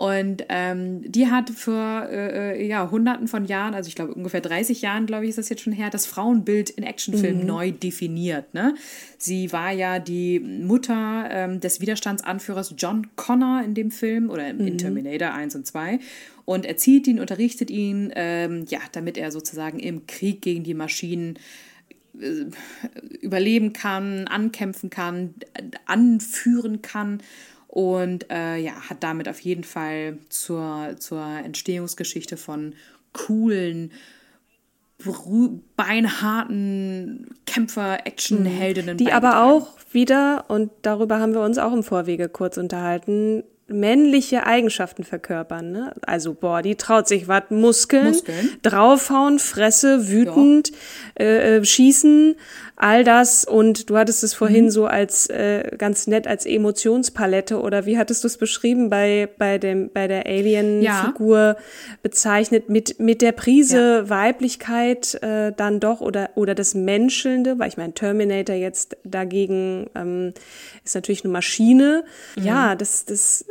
Und 0.00 0.46
ähm, 0.48 1.02
die 1.12 1.26
hat 1.26 1.50
vor 1.50 2.08
äh, 2.10 2.54
äh, 2.54 2.66
ja, 2.66 2.90
hunderten 2.90 3.28
von 3.28 3.44
Jahren, 3.44 3.74
also 3.74 3.86
ich 3.86 3.94
glaube 3.94 4.14
ungefähr 4.14 4.40
30 4.40 4.80
Jahren, 4.80 5.04
glaube 5.04 5.24
ich, 5.24 5.28
ist 5.28 5.36
das 5.36 5.50
jetzt 5.50 5.60
schon 5.60 5.74
her, 5.74 5.90
das 5.90 6.06
Frauenbild 6.06 6.70
in 6.70 6.84
Actionfilmen 6.84 7.42
mhm. 7.42 7.46
neu 7.46 7.70
definiert. 7.70 8.54
Ne? 8.54 8.74
Sie 9.18 9.52
war 9.52 9.72
ja 9.72 9.98
die 9.98 10.40
Mutter 10.40 11.28
ähm, 11.30 11.60
des 11.60 11.82
Widerstandsanführers 11.82 12.72
John 12.78 13.08
Connor 13.16 13.62
in 13.62 13.74
dem 13.74 13.90
Film 13.90 14.30
oder 14.30 14.50
mhm. 14.50 14.68
in 14.68 14.78
Terminator 14.78 15.34
1 15.34 15.54
und 15.56 15.66
2 15.66 15.98
und 16.46 16.64
erzieht 16.64 17.06
ihn, 17.06 17.20
unterrichtet 17.20 17.70
ihn, 17.70 18.10
ähm, 18.16 18.64
ja, 18.70 18.80
damit 18.92 19.18
er 19.18 19.30
sozusagen 19.30 19.78
im 19.78 20.06
Krieg 20.06 20.40
gegen 20.40 20.64
die 20.64 20.72
Maschinen 20.72 21.38
äh, 22.18 22.46
überleben 23.20 23.74
kann, 23.74 24.28
ankämpfen 24.28 24.88
kann, 24.88 25.34
anführen 25.84 26.80
kann 26.80 27.20
und 27.70 28.28
äh, 28.32 28.56
ja, 28.56 28.72
hat 28.90 29.04
damit 29.04 29.28
auf 29.28 29.38
jeden 29.40 29.62
Fall 29.62 30.18
zur, 30.28 30.96
zur 30.98 31.24
Entstehungsgeschichte 31.24 32.36
von 32.36 32.74
coolen, 33.12 33.92
beinharten 35.76 37.28
Kämpfer-Action-Heldinnen. 37.46 38.96
Die 38.96 39.12
aber 39.12 39.44
auch 39.44 39.78
wieder, 39.92 40.46
und 40.48 40.72
darüber 40.82 41.20
haben 41.20 41.32
wir 41.32 41.42
uns 41.42 41.58
auch 41.58 41.72
im 41.72 41.84
Vorwege 41.84 42.28
kurz 42.28 42.58
unterhalten, 42.58 43.44
männliche 43.72 44.46
Eigenschaften 44.46 45.04
verkörpern. 45.04 45.72
Ne? 45.72 45.92
Also, 46.02 46.34
boah, 46.34 46.62
die 46.62 46.76
traut 46.76 47.08
sich 47.08 47.28
was, 47.28 47.44
Muskeln, 47.50 48.08
Muskeln, 48.08 48.50
draufhauen, 48.62 49.38
Fresse, 49.38 50.08
wütend, 50.08 50.70
ja. 51.18 51.24
äh, 51.24 51.56
äh 51.56 51.64
schießen, 51.64 52.36
all 52.80 53.04
das. 53.04 53.44
Und 53.44 53.90
du 53.90 53.96
hattest 53.96 54.24
es 54.24 54.34
vorhin 54.34 54.66
mhm. 54.66 54.70
so 54.70 54.86
als 54.86 55.28
äh, 55.28 55.70
ganz 55.76 56.06
nett 56.06 56.26
als 56.26 56.46
Emotionspalette 56.46 57.60
oder 57.60 57.86
wie 57.86 57.98
hattest 57.98 58.24
du 58.24 58.26
es 58.26 58.38
beschrieben 58.38 58.88
bei, 58.88 59.28
bei, 59.38 59.58
dem, 59.58 59.90
bei 59.92 60.08
der 60.08 60.26
Alien-Figur 60.26 61.38
ja. 61.38 61.56
bezeichnet, 62.02 62.68
mit, 62.68 62.98
mit 62.98 63.22
der 63.22 63.32
Prise 63.32 64.04
ja. 64.04 64.08
Weiblichkeit 64.08 65.14
äh, 65.22 65.52
dann 65.54 65.78
doch 65.80 66.00
oder, 66.00 66.30
oder 66.34 66.54
das 66.54 66.74
Menschelnde, 66.74 67.58
weil 67.58 67.68
ich 67.68 67.76
meine, 67.76 67.92
Terminator 67.92 68.56
jetzt 68.56 68.96
dagegen 69.04 69.90
ähm, 69.94 70.32
ist 70.84 70.94
natürlich 70.94 71.24
eine 71.24 71.32
Maschine. 71.32 72.04
Mhm. 72.36 72.44
Ja, 72.44 72.74
das, 72.74 73.04
das 73.04 73.44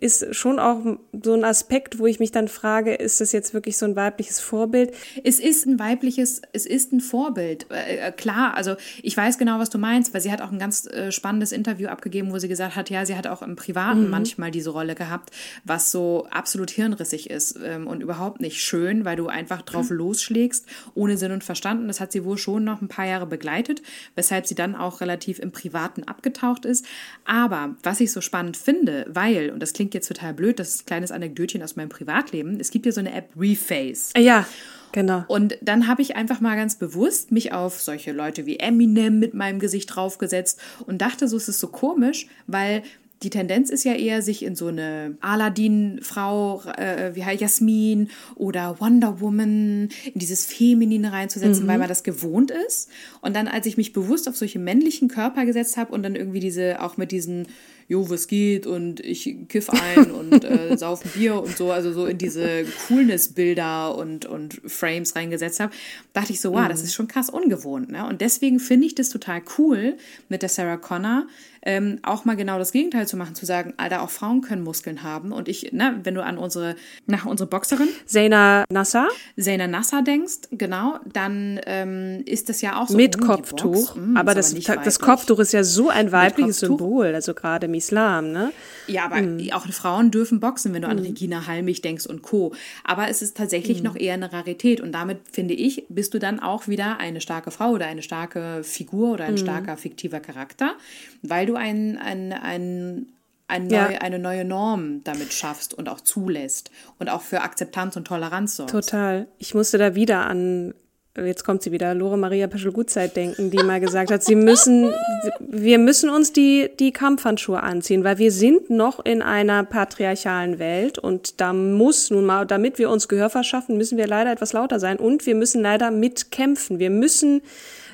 ist 0.00 0.34
schon 0.34 0.58
auch 0.58 0.80
so 1.22 1.32
ein 1.32 1.44
Aspekt, 1.44 1.98
wo 1.98 2.06
ich 2.06 2.20
mich 2.20 2.32
dann 2.32 2.48
frage, 2.48 2.94
ist 2.94 3.20
das 3.20 3.32
jetzt 3.32 3.54
wirklich 3.54 3.78
so 3.78 3.86
ein 3.86 3.96
weibliches 3.96 4.38
Vorbild? 4.38 4.94
Es 5.22 5.38
ist 5.38 5.66
ein 5.66 5.78
weibliches, 5.78 6.42
es 6.52 6.66
ist 6.66 6.92
ein 6.92 7.00
Vorbild. 7.00 7.66
Äh, 7.70 8.12
klar, 8.12 8.54
also 8.54 8.76
ich 9.02 9.16
weiß 9.16 9.38
genau, 9.38 9.58
was 9.58 9.70
du 9.70 9.78
meinst, 9.78 10.12
weil 10.12 10.20
sie 10.20 10.30
hat 10.30 10.42
auch 10.42 10.52
ein 10.52 10.58
ganz 10.58 10.86
äh, 10.86 11.10
spannendes 11.10 11.52
Interview 11.52 11.88
abgegeben, 11.88 12.30
wo 12.32 12.38
sie 12.38 12.48
gesagt 12.48 12.76
hat, 12.76 12.90
ja, 12.90 13.06
sie 13.06 13.16
hat 13.16 13.26
auch 13.26 13.40
im 13.40 13.56
Privaten 13.56 14.04
mhm. 14.04 14.10
manchmal 14.10 14.50
diese 14.50 14.70
Rolle 14.70 14.94
gehabt, 14.94 15.30
was 15.64 15.90
so 15.90 16.26
absolut 16.30 16.70
hirnrissig 16.70 17.30
ist 17.30 17.58
ähm, 17.64 17.86
und 17.86 18.02
überhaupt 18.02 18.40
nicht 18.40 18.60
schön, 18.60 19.04
weil 19.06 19.16
du 19.16 19.28
einfach 19.28 19.62
drauf 19.62 19.88
mhm. 19.88 19.96
losschlägst, 19.96 20.66
ohne 20.94 21.16
Sinn 21.16 21.32
und 21.32 21.42
Verstand. 21.42 21.80
Und 21.80 21.88
das 21.88 22.00
hat 22.00 22.12
sie 22.12 22.24
wohl 22.24 22.36
schon 22.36 22.64
noch 22.64 22.82
ein 22.82 22.88
paar 22.88 23.06
Jahre 23.06 23.26
begleitet, 23.26 23.80
weshalb 24.14 24.46
sie 24.46 24.54
dann 24.54 24.76
auch 24.76 25.00
relativ 25.00 25.38
im 25.38 25.52
Privaten 25.52 26.04
abgetaucht 26.04 26.66
ist. 26.66 26.84
Aber 27.24 27.76
was 27.82 28.00
ich 28.00 28.12
so 28.12 28.20
spannend 28.20 28.58
finde, 28.58 29.06
weil, 29.08 29.53
und 29.54 29.60
das 29.60 29.72
klingt 29.72 29.94
jetzt 29.94 30.08
total 30.08 30.34
blöd, 30.34 30.58
das 30.58 30.70
ist 30.70 30.82
ein 30.82 30.86
kleines 30.86 31.10
Anekdötchen 31.10 31.62
aus 31.62 31.76
meinem 31.76 31.88
Privatleben. 31.88 32.60
Es 32.60 32.70
gibt 32.70 32.86
ja 32.86 32.92
so 32.92 33.00
eine 33.00 33.14
App 33.14 33.30
Reface. 33.36 34.12
Ja. 34.16 34.46
Genau. 34.92 35.24
Und 35.26 35.58
dann 35.60 35.88
habe 35.88 36.02
ich 36.02 36.14
einfach 36.14 36.40
mal 36.40 36.54
ganz 36.54 36.76
bewusst 36.76 37.32
mich 37.32 37.52
auf 37.52 37.80
solche 37.80 38.12
Leute 38.12 38.46
wie 38.46 38.60
Eminem 38.60 39.18
mit 39.18 39.34
meinem 39.34 39.58
Gesicht 39.58 39.92
draufgesetzt 39.92 40.60
und 40.86 41.02
dachte, 41.02 41.26
so 41.26 41.36
ist 41.36 41.48
es 41.48 41.58
so 41.58 41.66
komisch, 41.66 42.28
weil 42.46 42.84
die 43.24 43.30
Tendenz 43.30 43.70
ist 43.70 43.84
ja 43.84 43.94
eher, 43.94 44.22
sich 44.22 44.44
in 44.44 44.54
so 44.54 44.68
eine 44.68 45.16
Aladdin-Frau, 45.20 46.62
äh, 46.76 47.14
wie 47.14 47.24
heißt 47.24 47.40
Jasmin 47.40 48.10
oder 48.36 48.78
Wonder 48.80 49.20
Woman, 49.20 49.88
in 50.12 50.20
dieses 50.20 50.46
Feminine 50.46 51.10
reinzusetzen, 51.10 51.64
mhm. 51.64 51.68
weil 51.68 51.78
man 51.78 51.88
das 51.88 52.04
gewohnt 52.04 52.50
ist. 52.50 52.90
Und 53.20 53.34
dann, 53.34 53.48
als 53.48 53.66
ich 53.66 53.76
mich 53.76 53.92
bewusst 53.92 54.28
auf 54.28 54.36
solche 54.36 54.58
männlichen 54.58 55.08
Körper 55.08 55.44
gesetzt 55.46 55.76
habe 55.76 55.92
und 55.92 56.02
dann 56.02 56.14
irgendwie 56.14 56.40
diese, 56.40 56.82
auch 56.82 56.96
mit 56.96 57.10
diesen 57.12 57.48
jo, 57.88 58.08
was 58.10 58.28
geht 58.28 58.66
und 58.66 59.00
ich 59.00 59.36
kiff 59.48 59.70
ein 59.70 60.10
und 60.10 60.44
äh, 60.44 60.76
sauf 60.78 61.04
ein 61.04 61.10
Bier 61.10 61.42
und 61.42 61.56
so, 61.56 61.70
also 61.70 61.92
so 61.92 62.06
in 62.06 62.18
diese 62.18 62.64
Coolness-Bilder 62.88 63.96
und, 63.96 64.26
und 64.26 64.60
Frames 64.66 65.16
reingesetzt 65.16 65.60
habe, 65.60 65.72
dachte 66.12 66.32
ich 66.32 66.40
so, 66.40 66.52
wow, 66.52 66.68
das 66.68 66.80
mhm. 66.80 66.84
ist 66.84 66.94
schon 66.94 67.08
krass 67.08 67.30
ungewohnt. 67.30 67.90
Ne? 67.90 68.06
Und 68.06 68.20
deswegen 68.20 68.60
finde 68.60 68.86
ich 68.86 68.94
das 68.94 69.08
total 69.08 69.42
cool 69.58 69.96
mit 70.28 70.42
der 70.42 70.48
Sarah 70.48 70.76
Connor, 70.76 71.26
ähm, 71.66 71.98
auch 72.02 72.24
mal 72.24 72.36
genau 72.36 72.58
das 72.58 72.72
Gegenteil 72.72 73.08
zu 73.08 73.16
machen, 73.16 73.34
zu 73.34 73.46
sagen, 73.46 73.72
Alter, 73.78 74.02
auch 74.02 74.10
Frauen 74.10 74.42
können 74.42 74.62
Muskeln 74.62 75.02
haben. 75.02 75.32
Und 75.32 75.48
ich, 75.48 75.72
ne, 75.72 75.98
wenn 76.02 76.14
du 76.14 76.22
an 76.22 76.36
unsere, 76.36 76.76
nach 77.06 77.24
unsere 77.24 77.48
Boxerin 77.48 77.88
Zaina 78.04 78.64
Nasser, 78.68 79.08
Zaina 79.38 79.66
Nasser 79.66 80.02
denkst, 80.02 80.48
genau, 80.50 80.98
dann 81.10 81.58
ähm, 81.64 82.22
ist 82.26 82.48
das 82.48 82.60
ja 82.60 82.80
auch 82.80 82.88
so. 82.88 82.96
Mit 82.96 83.16
oh, 83.20 83.26
Kopftuch. 83.26 83.96
Hm, 83.96 84.16
aber 84.16 84.34
das, 84.34 84.54
aber 84.68 84.84
das 84.84 84.98
Kopftuch 84.98 85.38
ist 85.38 85.52
ja 85.52 85.64
so 85.64 85.88
ein 85.88 86.12
weibliches 86.12 86.60
Symbol, 86.60 87.14
also 87.14 87.32
gerade 87.32 87.66
im 87.74 87.78
Islam, 87.78 88.30
ne? 88.30 88.52
Ja, 88.86 89.04
aber 89.04 89.20
mhm. 89.20 89.50
auch 89.52 89.66
Frauen 89.66 90.10
dürfen 90.10 90.40
boxen, 90.40 90.72
wenn 90.72 90.82
du 90.82 90.88
an 90.88 90.98
mhm. 90.98 91.04
Regina 91.04 91.46
Halmich 91.46 91.82
denkst 91.82 92.06
und 92.06 92.22
Co. 92.22 92.54
Aber 92.84 93.08
es 93.08 93.22
ist 93.22 93.36
tatsächlich 93.36 93.78
mhm. 93.78 93.84
noch 93.84 93.96
eher 93.96 94.14
eine 94.14 94.32
Rarität. 94.32 94.80
Und 94.80 94.92
damit, 94.92 95.18
finde 95.32 95.54
ich, 95.54 95.84
bist 95.88 96.14
du 96.14 96.18
dann 96.18 96.40
auch 96.40 96.68
wieder 96.68 96.98
eine 96.98 97.20
starke 97.20 97.50
Frau 97.50 97.70
oder 97.70 97.86
eine 97.86 98.02
starke 98.02 98.62
Figur 98.62 99.12
oder 99.12 99.24
ein 99.24 99.34
mhm. 99.34 99.38
starker 99.38 99.76
fiktiver 99.76 100.20
Charakter, 100.20 100.74
weil 101.22 101.46
du 101.46 101.56
ein, 101.56 101.98
ein, 101.98 102.32
ein, 102.32 103.06
ein 103.48 103.66
neu, 103.66 103.76
ja. 103.76 104.00
eine 104.00 104.18
neue 104.18 104.44
Norm 104.44 105.02
damit 105.04 105.32
schaffst 105.32 105.74
und 105.74 105.88
auch 105.88 106.00
zulässt 106.00 106.70
und 106.98 107.08
auch 107.08 107.22
für 107.22 107.42
Akzeptanz 107.42 107.96
und 107.96 108.06
Toleranz 108.06 108.56
sorgst. 108.56 108.74
Total. 108.74 109.26
Ich 109.38 109.54
musste 109.54 109.78
da 109.78 109.94
wieder 109.94 110.26
an 110.26 110.74
jetzt 111.16 111.44
kommt 111.44 111.62
sie 111.62 111.70
wieder, 111.70 111.94
Lore 111.94 112.18
Maria 112.18 112.48
Peschel-Gutzeit 112.48 113.14
denken, 113.14 113.50
die 113.50 113.62
mal 113.62 113.80
gesagt 113.80 114.10
hat, 114.10 114.24
sie 114.24 114.34
müssen, 114.34 114.92
wir 115.38 115.78
müssen 115.78 116.10
uns 116.10 116.32
die, 116.32 116.70
die 116.80 116.92
Kampfhandschuhe 116.92 117.62
anziehen, 117.62 118.02
weil 118.02 118.18
wir 118.18 118.32
sind 118.32 118.70
noch 118.70 119.04
in 119.04 119.22
einer 119.22 119.62
patriarchalen 119.62 120.58
Welt 120.58 120.98
und 120.98 121.40
da 121.40 121.52
muss 121.52 122.10
nun 122.10 122.24
mal, 122.24 122.46
damit 122.46 122.78
wir 122.78 122.90
uns 122.90 123.06
Gehör 123.06 123.30
verschaffen, 123.30 123.76
müssen 123.76 123.96
wir 123.96 124.08
leider 124.08 124.32
etwas 124.32 124.52
lauter 124.52 124.80
sein 124.80 124.98
und 124.98 125.24
wir 125.26 125.36
müssen 125.36 125.62
leider 125.62 125.92
mitkämpfen. 125.92 126.80
Wir 126.80 126.90
müssen 126.90 127.42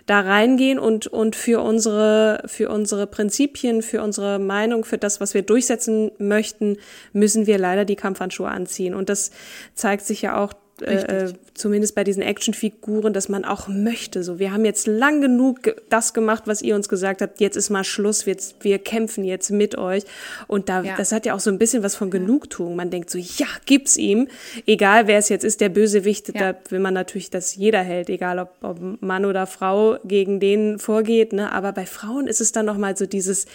da 0.07 0.21
reingehen 0.21 0.79
und, 0.79 1.07
und 1.07 1.37
für 1.37 1.63
unsere, 1.63 2.43
für 2.47 2.71
unsere 2.71 3.07
Prinzipien, 3.07 3.83
für 3.83 4.03
unsere 4.03 4.39
Meinung, 4.39 4.85
für 4.85 4.99
das, 4.99 5.21
was 5.21 5.35
wir 5.35 5.43
durchsetzen 5.43 6.11
möchten, 6.19 6.79
müssen 7.13 7.47
wir 7.47 7.59
leider 7.59 7.85
die 7.85 7.97
Kampfhandschuhe 7.97 8.49
anziehen. 8.49 8.95
Und 8.95 9.09
das 9.09 9.31
zeigt 9.75 10.07
sich 10.07 10.23
ja 10.23 10.43
auch 10.43 10.53
äh, 10.83 11.33
zumindest 11.55 11.95
bei 11.95 12.05
diesen 12.05 12.23
Actionfiguren, 12.23 13.13
dass 13.13 13.29
man 13.29 13.45
auch 13.45 13.69
möchte. 13.69 14.23
So, 14.23 14.39
wir 14.39 14.53
haben 14.53 14.65
jetzt 14.65 14.87
lang 14.87 15.21
genug 15.21 15.75
das 15.89 16.15
gemacht, 16.15 16.45
was 16.47 16.63
ihr 16.63 16.75
uns 16.75 16.89
gesagt 16.89 17.23
habt. 17.23 17.41
Jetzt 17.41 17.57
ist 17.57 17.71
mal 17.71 17.85
Schluss. 17.85 18.27
Wir, 18.27 18.37
wir 18.61 18.79
kämpfen 18.79 19.25
jetzt 19.25 19.51
mit 19.51 19.77
euch. 19.79 20.05
Und 20.47 20.69
da, 20.69 20.83
ja. 20.83 20.97
das 20.97 21.13
hat 21.13 21.27
ja 21.27 21.35
auch 21.35 21.41
so 21.41 21.51
ein 21.51 21.59
bisschen 21.59 21.83
was 21.83 21.97
von 21.97 22.11
Genugtuung. 22.11 22.77
Man 22.77 22.91
denkt 22.91 23.11
so, 23.11 23.19
ja, 23.19 23.47
gib's 23.67 23.97
ihm. 23.97 24.29
Egal, 24.67 25.07
wer 25.07 25.19
es 25.19 25.29
jetzt 25.29 25.45
ist, 25.45 25.61
der 25.61 25.69
Bösewicht, 25.69 26.35
ja. 26.35 26.53
da 26.53 26.59
will 26.71 26.81
man 26.81 26.95
natürlich, 26.95 27.31
dass 27.31 27.55
jeder 27.55 27.83
hält, 27.83 28.09
egal 28.09 28.39
ob, 28.39 28.51
ob 28.63 29.03
Mann 29.03 29.25
oder 29.25 29.47
Frau 29.47 29.99
gegen 30.05 30.41
den 30.41 30.79
vorgeht. 30.79 31.33
Ne? 31.33 31.53
Aber 31.53 31.73
bei 31.73 31.87
Frauen 31.87 32.27
ist 32.27 32.41
es 32.41 32.53
dann 32.53 32.67
noch 32.67 32.79
mal 32.79 32.97
so 32.97 33.07
dieses, 33.07 33.47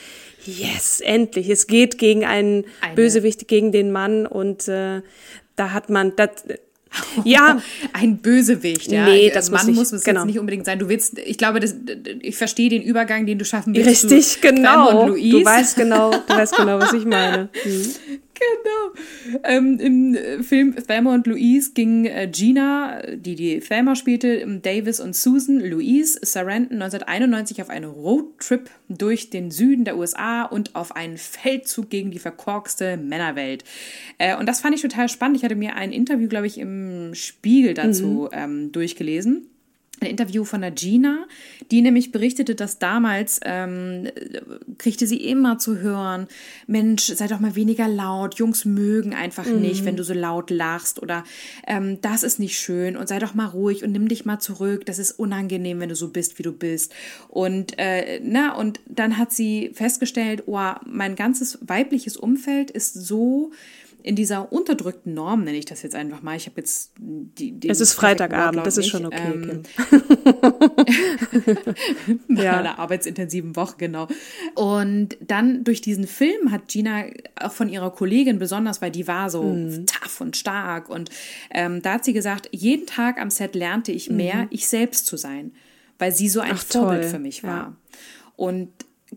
yes, 0.46 1.01
endlich. 1.01 1.50
Es 1.50 1.67
geht 1.67 1.98
gegen 1.98 2.25
einen 2.25 2.65
Eine. 2.82 2.96
Bösewicht, 2.96 3.48
gegen 3.48 3.72
den 3.72 3.91
Mann 3.91 4.25
und 4.25 4.67
äh, 4.67 5.01
da 5.55 5.72
hat 5.72 5.89
man, 5.89 6.15
das, 6.15 6.29
ja, 7.24 7.62
ein 7.94 8.18
Bösewicht, 8.18 8.92
ja. 8.92 9.06
Nee, 9.06 9.30
das 9.30 9.51
Mann 9.51 9.74
muss, 9.74 9.92
es 9.92 10.04
genau. 10.04 10.22
jetzt 10.22 10.27
nicht 10.27 10.39
unbedingt 10.39 10.65
sein. 10.65 10.80
Du 10.80 10.89
willst, 10.89 11.18
ich 11.20 11.38
glaube, 11.38 11.60
das, 11.60 11.75
ich 12.22 12.38
verstehe 12.38 12.70
den 12.70 12.82
Übergang, 12.82 13.25
den 13.25 13.38
du 13.38 13.46
schaffen 13.46 13.75
willst. 13.75 14.06
Richtig, 14.06 14.42
genau. 14.42 15.10
Du 15.10 15.44
weißt 15.46 15.75
genau, 15.75 16.12
du 16.12 16.34
weißt 16.34 16.56
genau, 16.56 16.80
was 16.80 16.94
ich 16.94 17.06
meine. 17.06 17.50
Hm. 17.63 17.96
Genau. 18.36 19.39
Ähm, 19.44 19.80
Im 19.80 20.15
äh, 20.15 20.44
Film 20.44 20.75
Thelma 20.75 21.13
und 21.13 21.25
Louise 21.25 21.72
ging 21.74 22.06
äh, 22.06 22.30
Gina, 22.32 23.01
die 23.15 23.36
die 23.36 23.60
Thelma 23.60 23.96
spielte, 23.96 24.46
Davis 24.62 25.00
und 25.00 25.15
Susan 25.15 25.60
Louise 25.60 26.20
Sarandon 26.22 26.82
1991 26.82 27.62
auf 27.62 27.70
einen 27.70 27.86
Roadtrip 27.86 28.70
durch 28.89 29.30
den 29.30 29.51
Süden 29.51 29.86
der 29.86 29.98
USA 29.98 30.44
und 30.44 30.75
auf 30.75 30.96
einen 30.96 31.18
Feldzug 31.18 31.90
gegen 31.90 32.12
die 32.12 32.20
verkorkste 32.20 32.98
Männerwelt. 32.98 33.64
Äh, 34.18 34.38
und 34.38 34.48
das 34.48 34.60
fand 34.60 34.75
ich 34.75 34.81
total 34.81 35.07
spannend. 35.07 35.38
Ich 35.38 35.44
hatte 35.44 35.55
mir 35.55 35.75
ein 35.75 35.92
Interview, 35.92 36.27
glaube 36.27 36.48
ich, 36.48 36.57
im 36.57 37.16
Spiegel 37.16 37.74
dazu 37.74 38.29
mhm. 38.31 38.38
ähm, 38.38 38.72
durchgelesen 38.72 39.48
ein 40.01 40.10
Interview 40.10 40.44
von 40.44 40.62
der 40.62 40.72
Gina, 40.72 41.25
die 41.72 41.81
nämlich 41.81 42.12
berichtete, 42.12 42.55
dass 42.55 42.79
damals 42.79 43.40
ähm, 43.44 44.08
kriegte 44.77 45.08
sie 45.08 45.25
immer 45.27 45.58
zu 45.58 45.77
hören, 45.77 46.27
Mensch, 46.68 47.03
sei 47.03 47.27
doch 47.27 47.40
mal 47.40 47.55
weniger 47.55 47.88
laut, 47.88 48.36
Jungs 48.36 48.66
mögen 48.66 49.14
einfach 49.14 49.46
mhm. 49.46 49.62
nicht, 49.62 49.86
wenn 49.86 49.96
du 49.96 50.03
so 50.03 50.14
laut 50.14 50.50
lachst 50.50 51.01
oder 51.01 51.24
ähm, 51.68 52.00
das 52.01 52.24
ist 52.24 52.40
nicht 52.40 52.60
schön 52.60 52.98
und 52.98 53.08
sei 53.08 53.20
doch 53.20 53.34
mal 53.34 53.48
ruhig 53.48 53.84
und 53.84 53.92
nimm 53.92 54.08
dich 54.08 54.25
mal 54.25 54.40
zurück, 54.40 54.86
das 54.86 55.00
ist 55.00 55.14
unangenehm, 55.14 55.79
wenn 55.79 55.90
du 55.90 55.96
so 55.96 56.10
bist, 56.10 56.38
wie 56.40 56.44
du 56.44 56.51
bist. 56.51 56.94
Und 57.27 57.77
äh, 57.77 58.20
na, 58.24 58.55
und 58.55 58.79
dann 58.88 59.18
hat 59.18 59.31
sie 59.31 59.72
festgestellt, 59.74 60.44
oh, 60.46 60.72
mein 60.86 61.16
ganzes 61.16 61.60
weibliches 61.62 62.18
Umfeld 62.18 62.72
ist 62.72 62.94
so 62.94 63.51
in 64.05 64.15
dieser 64.15 64.51
unterdrückten 64.51 65.15
Norm, 65.15 65.44
nenne 65.44 65.57
ich 65.57 65.65
das 65.65 65.81
jetzt 65.81 65.96
einfach 65.96 66.22
mal. 66.22 66.37
Ich 66.37 66.46
habe 66.46 66.57
jetzt 66.57 66.91
die. 67.00 67.57
Es 67.68 67.81
ist 67.81 67.94
Freitagabend, 67.94 68.63
das 68.63 68.77
ist 68.77 68.87
schon 68.87 69.07
okay. 69.07 69.33
Ähm, 69.33 69.63
ja. 72.37 72.59
einer 72.59 72.77
arbeitsintensiven 72.77 73.55
Woche, 73.55 73.77
genau. 73.79 74.07
Und 74.53 75.18
dann 75.22 75.63
durch 75.63 75.81
diesen 75.81 76.05
Film 76.05 76.51
hat 76.51 76.68
Gina 76.68 77.05
auch 77.41 77.51
von 77.51 77.68
ihrer 77.68 77.89
Kollegin 77.89 78.37
besonders, 78.37 78.79
weil 78.79 78.91
die 78.91 79.07
war 79.07 79.31
so 79.31 79.41
mhm. 79.41 79.87
tough 79.87 80.22
und 80.22 80.37
stark. 80.37 80.87
Und 80.87 81.09
ähm, 81.50 81.81
da 81.81 81.94
hat 81.94 82.05
sie 82.05 82.13
gesagt, 82.13 82.48
jeden 82.51 82.85
Tag 82.85 83.20
am 83.20 83.31
Set 83.31 83.55
lernte 83.55 83.91
ich 83.91 84.11
mehr, 84.11 84.44
mhm. 84.44 84.48
ich 84.51 84.68
selbst 84.68 85.07
zu 85.07 85.18
sein, 85.18 85.51
weil 85.98 86.11
sie 86.11 86.29
so 86.29 86.41
ein 86.41 86.51
Ach, 86.53 86.63
Vorbild 86.63 87.01
toll. 87.01 87.09
für 87.09 87.20
mich 87.20 87.41
war. 87.41 87.57
Ja. 87.57 87.75
Und 88.35 88.70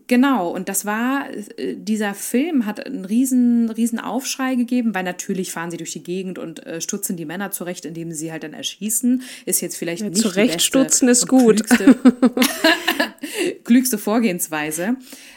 Genau, 0.07 0.49
und 0.49 0.69
das 0.69 0.85
war, 0.85 1.27
äh, 1.57 1.75
dieser 1.75 2.13
Film 2.13 2.65
hat 2.65 2.85
einen 2.85 3.05
riesen, 3.05 3.69
riesen 3.69 3.99
Aufschrei 3.99 4.55
gegeben, 4.55 4.93
weil 4.93 5.03
natürlich 5.03 5.51
fahren 5.51 5.71
sie 5.71 5.77
durch 5.77 5.91
die 5.91 6.03
Gegend 6.03 6.37
und 6.37 6.65
äh, 6.65 6.81
stutzen 6.81 7.17
die 7.17 7.25
Männer 7.25 7.51
zurecht, 7.51 7.85
indem 7.85 8.11
sie 8.11 8.31
halt 8.31 8.43
dann 8.43 8.53
erschießen. 8.53 9.23
Ist 9.45 9.61
jetzt 9.61 9.77
vielleicht 9.77 10.01
ja, 10.03 10.09
nicht 10.09 10.21
zurecht 10.21 10.61
stutzen 10.61 11.09
ist 11.09 11.27
gut. 11.27 11.65
Klügste, 11.65 11.95
klügste 13.63 13.97
Vorgehensweise. 13.97 14.95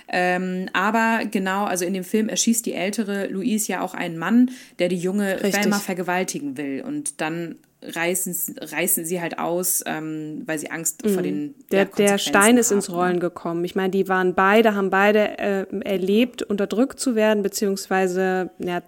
Ähm, 0.08 0.68
aber 0.72 1.24
genau, 1.30 1.64
also 1.64 1.84
in 1.84 1.94
dem 1.94 2.04
Film 2.04 2.28
erschießt 2.28 2.66
die 2.66 2.74
ältere 2.74 3.28
Louise 3.28 3.72
ja 3.72 3.80
auch 3.80 3.94
einen 3.94 4.18
Mann, 4.18 4.50
der 4.78 4.88
die 4.88 4.98
junge 4.98 5.38
Thelma 5.38 5.78
vergewaltigen 5.78 6.56
will. 6.56 6.82
Und 6.86 7.20
dann 7.20 7.56
reißen, 7.82 8.56
reißen 8.60 9.04
sie 9.04 9.20
halt 9.20 9.38
aus, 9.38 9.82
ähm, 9.86 10.42
weil 10.46 10.58
sie 10.58 10.70
Angst 10.70 11.04
mhm. 11.04 11.14
vor 11.14 11.22
den 11.22 11.54
Der, 11.70 11.86
der 11.86 12.18
Stein 12.18 12.56
ist 12.56 12.70
haben. 12.70 12.78
ins 12.78 12.90
Rollen 12.90 13.20
gekommen. 13.20 13.64
Ich 13.64 13.74
meine, 13.74 13.90
die 13.90 14.08
waren 14.08 14.34
beide, 14.34 14.74
haben 14.74 14.90
beide 14.90 15.38
äh, 15.38 15.66
erlebt, 15.84 16.42
unterdrückt 16.42 17.00
zu 17.00 17.14
werden, 17.14 17.42
beziehungsweise 17.42 18.50
ja, 18.58 18.82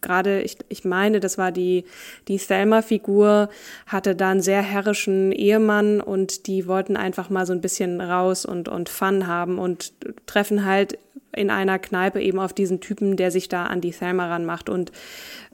gerade, 0.00 0.42
ich, 0.42 0.58
ich 0.68 0.84
meine, 0.84 1.20
das 1.20 1.38
war 1.38 1.52
die, 1.52 1.84
die 2.28 2.38
Thelma-Figur, 2.38 3.48
hatte 3.86 4.14
da 4.14 4.30
einen 4.30 4.42
sehr 4.42 4.62
herrischen 4.62 5.32
Ehemann 5.32 6.00
und 6.00 6.46
die 6.46 6.66
wollten 6.66 6.96
einfach 6.96 7.30
mal 7.30 7.46
so 7.46 7.52
ein 7.52 7.60
bisschen 7.60 8.00
raus 8.00 8.44
und, 8.44 8.68
und 8.68 8.88
Fun 8.88 9.26
haben 9.26 9.58
und 9.58 9.92
treffen 10.26 10.64
halt 10.64 10.98
in 11.34 11.50
einer 11.50 11.78
Kneipe 11.78 12.20
eben 12.20 12.38
auf 12.38 12.52
diesen 12.52 12.80
Typen, 12.80 13.16
der 13.16 13.30
sich 13.30 13.48
da 13.48 13.64
an 13.64 13.80
die 13.80 13.92
Thelma 13.92 14.28
ranmacht 14.28 14.68
und 14.68 14.92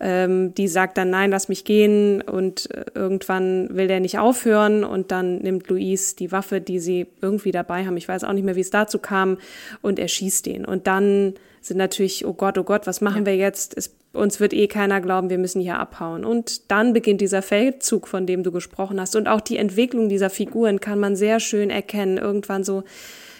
ähm, 0.00 0.54
die 0.54 0.66
sagt 0.66 0.98
dann, 0.98 1.11
nein, 1.11 1.30
lass 1.30 1.48
mich 1.48 1.64
gehen 1.64 2.20
und 2.20 2.70
äh, 2.72 2.84
irgendwann 2.94 3.68
will 3.76 3.87
der 3.87 4.00
nicht 4.00 4.18
aufhören 4.18 4.82
und 4.82 5.12
dann 5.12 5.38
nimmt 5.38 5.68
Louise 5.68 6.16
die 6.16 6.32
Waffe, 6.32 6.61
die 6.61 6.80
sie 6.80 7.06
irgendwie 7.20 7.52
dabei 7.52 7.87
haben, 7.87 7.96
ich 7.96 8.08
weiß 8.08 8.24
auch 8.24 8.32
nicht 8.32 8.44
mehr, 8.44 8.56
wie 8.56 8.61
es 8.61 8.70
dazu 8.70 8.98
kam 8.98 9.38
und 9.80 9.98
er 9.98 10.08
schießt 10.08 10.46
den. 10.46 10.64
Und 10.64 10.87
dann 10.88 11.34
sind 11.68 11.76
natürlich, 11.76 12.26
oh 12.26 12.35
Gott, 12.35 12.59
oh 12.59 12.64
Gott, 12.64 12.87
was 12.87 13.00
machen 13.00 13.22
ja. 13.22 13.26
wir 13.26 13.37
jetzt? 13.37 13.76
Es, 13.76 13.94
uns 14.12 14.40
wird 14.40 14.52
eh 14.52 14.66
keiner 14.66 15.00
glauben, 15.00 15.31
wir 15.31 15.38
müssen 15.38 15.61
hier 15.61 15.78
abhauen. 15.78 16.24
Und 16.24 16.70
dann 16.70 16.92
beginnt 16.92 17.20
dieser 17.20 17.42
Feldzug, 17.42 18.09
von 18.09 18.26
dem 18.26 18.42
du 18.42 18.50
gesprochen 18.50 19.00
hast. 19.00 19.16
Und 19.16 19.28
auch 19.28 19.40
die 19.40 19.57
Entwicklung 19.57 20.09
dieser 20.09 20.31
Figuren 20.31 20.81
kann 20.81 20.98
man 20.98 21.14
sehr 21.14 21.40
schön 21.40 21.70
erkennen. 21.70 22.18
Irgendwann 22.18 22.64
so, 22.64 22.85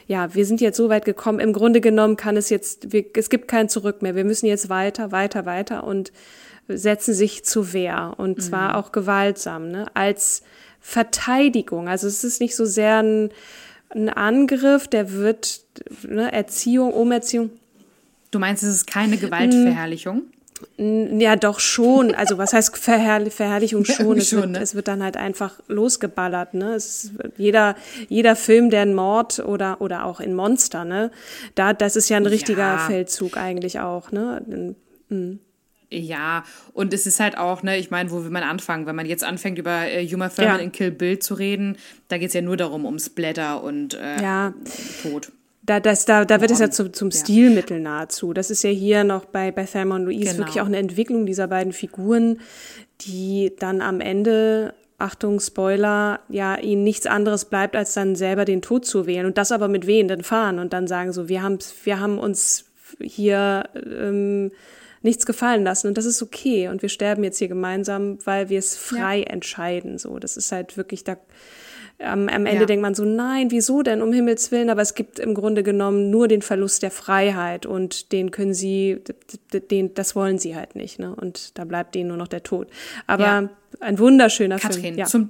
ja, 0.07 0.35
wir 0.35 0.47
sind 0.47 0.61
jetzt 0.61 0.77
so 0.77 0.89
weit 0.89 1.05
gekommen. 1.05 1.41
Im 1.41 1.53
Grunde 1.53 1.81
genommen 1.81 2.17
kann 2.17 2.37
es 2.37 2.51
jetzt, 2.51 2.93
wir, 2.93 3.05
es 3.15 3.31
gibt 3.31 3.49
kein 3.49 3.69
Zurück 3.69 4.03
mehr. 4.03 4.15
Wir 4.15 4.25
müssen 4.25 4.47
jetzt 4.47 4.69
weiter, 4.69 5.13
weiter, 5.13 5.47
weiter 5.47 5.85
und 5.85 6.13
setzen 6.69 7.15
sich 7.15 7.45
zur 7.45 7.73
Wehr. 7.73 8.15
Und 8.17 8.43
zwar 8.43 8.71
mhm. 8.71 8.75
auch 8.77 8.93
gewaltsam, 8.93 9.71
ne? 9.71 9.87
als 9.95 10.43
Verteidigung. 10.81 11.89
Also 11.89 12.07
es 12.07 12.25
ist 12.25 12.41
nicht 12.41 12.57
so 12.57 12.65
sehr 12.65 13.03
ein, 13.03 13.31
ein 13.91 14.09
Angriff, 14.09 14.89
der 14.89 15.13
wird 15.13 15.63
ne, 16.03 16.33
Erziehung, 16.33 16.93
Umerziehung. 16.93 17.51
Du 18.31 18.39
meinst, 18.39 18.63
es 18.63 18.75
ist 18.75 18.87
keine 18.87 19.17
Gewaltverherrlichung? 19.17 20.23
Ja, 20.77 21.37
doch 21.37 21.61
schon. 21.61 22.15
Also 22.15 22.39
was 22.39 22.53
heißt 22.53 22.77
Verherrlich 22.77 23.35
Verherrlichung 23.35 23.85
schon? 23.85 24.17
Ja, 24.17 24.23
es, 24.23 24.29
schon 24.29 24.41
wird, 24.41 24.51
ne? 24.51 24.61
es 24.61 24.75
wird 24.75 24.89
dann 24.89 25.03
halt 25.03 25.17
einfach 25.17 25.61
losgeballert. 25.69 26.55
Ne? 26.55 26.75
Es 26.75 27.05
ist, 27.05 27.13
jeder, 27.37 27.77
jeder 28.09 28.35
Film, 28.37 28.71
der 28.71 28.83
ein 28.83 28.95
Mord 28.95 29.39
oder, 29.39 29.81
oder 29.81 30.05
auch 30.05 30.21
in 30.21 30.35
Monster, 30.35 30.85
ne? 30.85 31.11
Da, 31.55 31.73
das 31.73 31.97
ist 31.97 32.09
ja 32.09 32.17
ein 32.17 32.27
richtiger 32.27 32.59
ja. 32.59 32.79
Feldzug 32.79 33.37
eigentlich 33.37 33.81
auch. 33.81 34.11
Ne? 34.11 34.75
Mhm. 35.09 35.39
Ja, 35.91 36.45
und 36.75 36.93
es 36.93 37.07
ist 37.07 37.19
halt 37.19 37.39
auch, 37.39 37.63
ne, 37.63 37.79
ich 37.79 37.91
meine, 37.91 38.11
wo 38.11 38.23
will 38.23 38.31
man 38.31 38.43
anfangen? 38.43 38.85
Wenn 38.85 38.97
man 38.97 39.07
jetzt 39.07 39.25
anfängt, 39.25 39.59
über 39.59 39.89
äh, 39.89 40.07
Uma 40.13 40.29
Thurman 40.29 40.57
ja. 40.57 40.63
in 40.63 40.73
Kill 40.73 40.91
Bill 40.91 41.19
zu 41.19 41.33
reden, 41.35 41.79
da 42.09 42.19
geht 42.19 42.29
es 42.29 42.35
ja 42.35 42.43
nur 42.43 42.59
darum, 42.59 42.85
um 42.85 42.99
Splatter 42.99 43.63
und 43.63 43.95
äh, 43.95 44.21
ja. 44.21 44.53
Tod. 45.03 45.33
Da, 45.69 45.81
das, 45.81 46.07
da, 46.07 46.25
da 46.25 46.41
wird 46.41 46.51
es 46.51 46.61
ja 46.61 46.71
zum, 46.71 46.95
zum 46.95 47.11
Stilmittel 47.11 47.79
nahezu. 47.79 48.33
Das 48.33 48.51
ist 48.51 48.63
ja 48.63 48.71
hier 48.71 49.05
noch 49.05 49.27
bei, 49.27 49.53
bei 49.53 49.65
Thelma 49.65 49.97
und 49.97 50.05
Louise 50.05 50.33
genau. 50.33 50.39
wirklich 50.39 50.63
auch 50.63 50.67
eine 50.67 50.79
Entwicklung 50.79 51.27
dieser 51.27 51.47
beiden 51.47 51.75
Figuren, 51.75 52.41
die 53.03 53.53
dann 53.59 53.83
am 53.83 54.01
Ende 54.01 54.73
Achtung, 54.97 55.41
Spoiler, 55.41 56.21
ja, 56.31 56.57
ihnen 56.59 56.85
nichts 56.85 57.07
anderes 57.07 57.45
bleibt, 57.45 57.77
als 57.77 57.93
dann 57.93 58.17
selber 58.17 58.47
den 58.47 58.63
Tod 58.63 58.87
zu 58.87 59.07
wählen. 59.07 59.27
Und 59.27 59.37
das 59.37 59.53
aber 59.53 59.69
mit 59.69 59.87
wehenden 59.87 60.25
Fahren 60.25 60.59
und 60.59 60.73
dann 60.73 60.87
sagen 60.87 61.13
so, 61.13 61.29
wir 61.29 61.43
haben, 61.43 61.59
wir 61.85 62.01
haben 62.01 62.19
uns 62.19 62.65
hier 62.99 63.69
ähm, 63.75 64.51
nichts 65.03 65.27
gefallen 65.27 65.65
lassen 65.65 65.89
und 65.89 65.99
das 65.99 66.07
ist 66.07 66.23
okay 66.23 66.69
und 66.69 66.81
wir 66.81 66.89
sterben 66.89 67.23
jetzt 67.25 67.39
hier 67.39 67.49
gemeinsam, 67.49 68.19
weil 68.25 68.49
wir 68.49 68.59
es 68.59 68.75
frei 68.75 69.19
ja. 69.19 69.27
entscheiden. 69.27 69.99
So, 69.99 70.19
das 70.19 70.39
ist 70.39 70.51
halt 70.51 70.79
wirklich 70.79 71.05
da 71.05 71.19
am, 72.01 72.29
am 72.29 72.47
Ende 72.47 72.61
ja. 72.61 72.67
denkt 72.67 72.83
man 72.83 72.95
so, 72.95 73.05
nein, 73.05 73.51
wieso 73.51 73.83
denn, 73.83 74.03
um 74.03 74.13
Himmels 74.13 74.53
Willen? 74.53 74.71
Aber 74.71 74.83
es 74.83 74.95
gibt 74.95 75.19
im 75.19 75.35
Grunde 75.35 75.63
genommen 75.63 76.11
nur 76.11 76.29
den 76.29 76.43
Verlust 76.43 76.83
der 76.83 76.91
Freiheit 76.91 77.67
und 77.67 78.13
den 78.13 78.31
können 78.31 78.55
sie, 78.55 79.01
den, 79.53 79.95
das 79.95 80.15
wollen 80.15 80.39
sie 80.39 80.55
halt 80.55 80.77
nicht. 80.77 80.99
Ne? 80.99 81.15
Und 81.15 81.59
da 81.59 81.65
bleibt 81.65 81.95
denen 81.95 82.09
nur 82.09 82.17
noch 82.17 82.29
der 82.29 82.43
Tod. 82.43 82.69
Aber 83.07 83.25
ja. 83.25 83.49
ein 83.81 83.99
wunderschöner 83.99 84.59
Katrin, 84.59 84.81
Film. 84.81 84.99
Ja. 84.99 85.07
Zum 85.07 85.29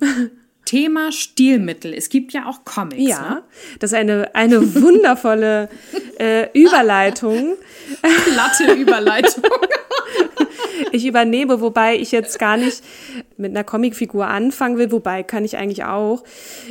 Thema 0.67 1.11
Stilmittel. 1.13 1.95
Es 1.95 2.11
gibt 2.11 2.35
ja 2.35 2.45
auch 2.47 2.63
Comics. 2.67 3.03
Ja, 3.03 3.31
ne? 3.31 3.43
das 3.79 3.93
ist 3.93 3.99
eine, 3.99 4.35
eine 4.35 4.75
wundervolle 4.75 5.71
äh, 6.19 6.49
Überleitung. 6.53 7.57
Glatte 8.03 8.75
Überleitung. 8.75 9.45
ich 10.93 11.07
übernehme, 11.07 11.61
wobei 11.61 11.97
ich 11.97 12.13
jetzt 12.13 12.39
gar 12.39 12.57
nicht 12.57 12.83
mit 13.37 13.51
einer 13.51 13.65
Comicfigur 13.65 14.27
anfangen 14.27 14.79
will, 14.79 14.91
wobei 14.91 15.23
kann 15.23 15.45
ich 15.45 15.57
eigentlich 15.57 15.85
auch. 15.85 16.25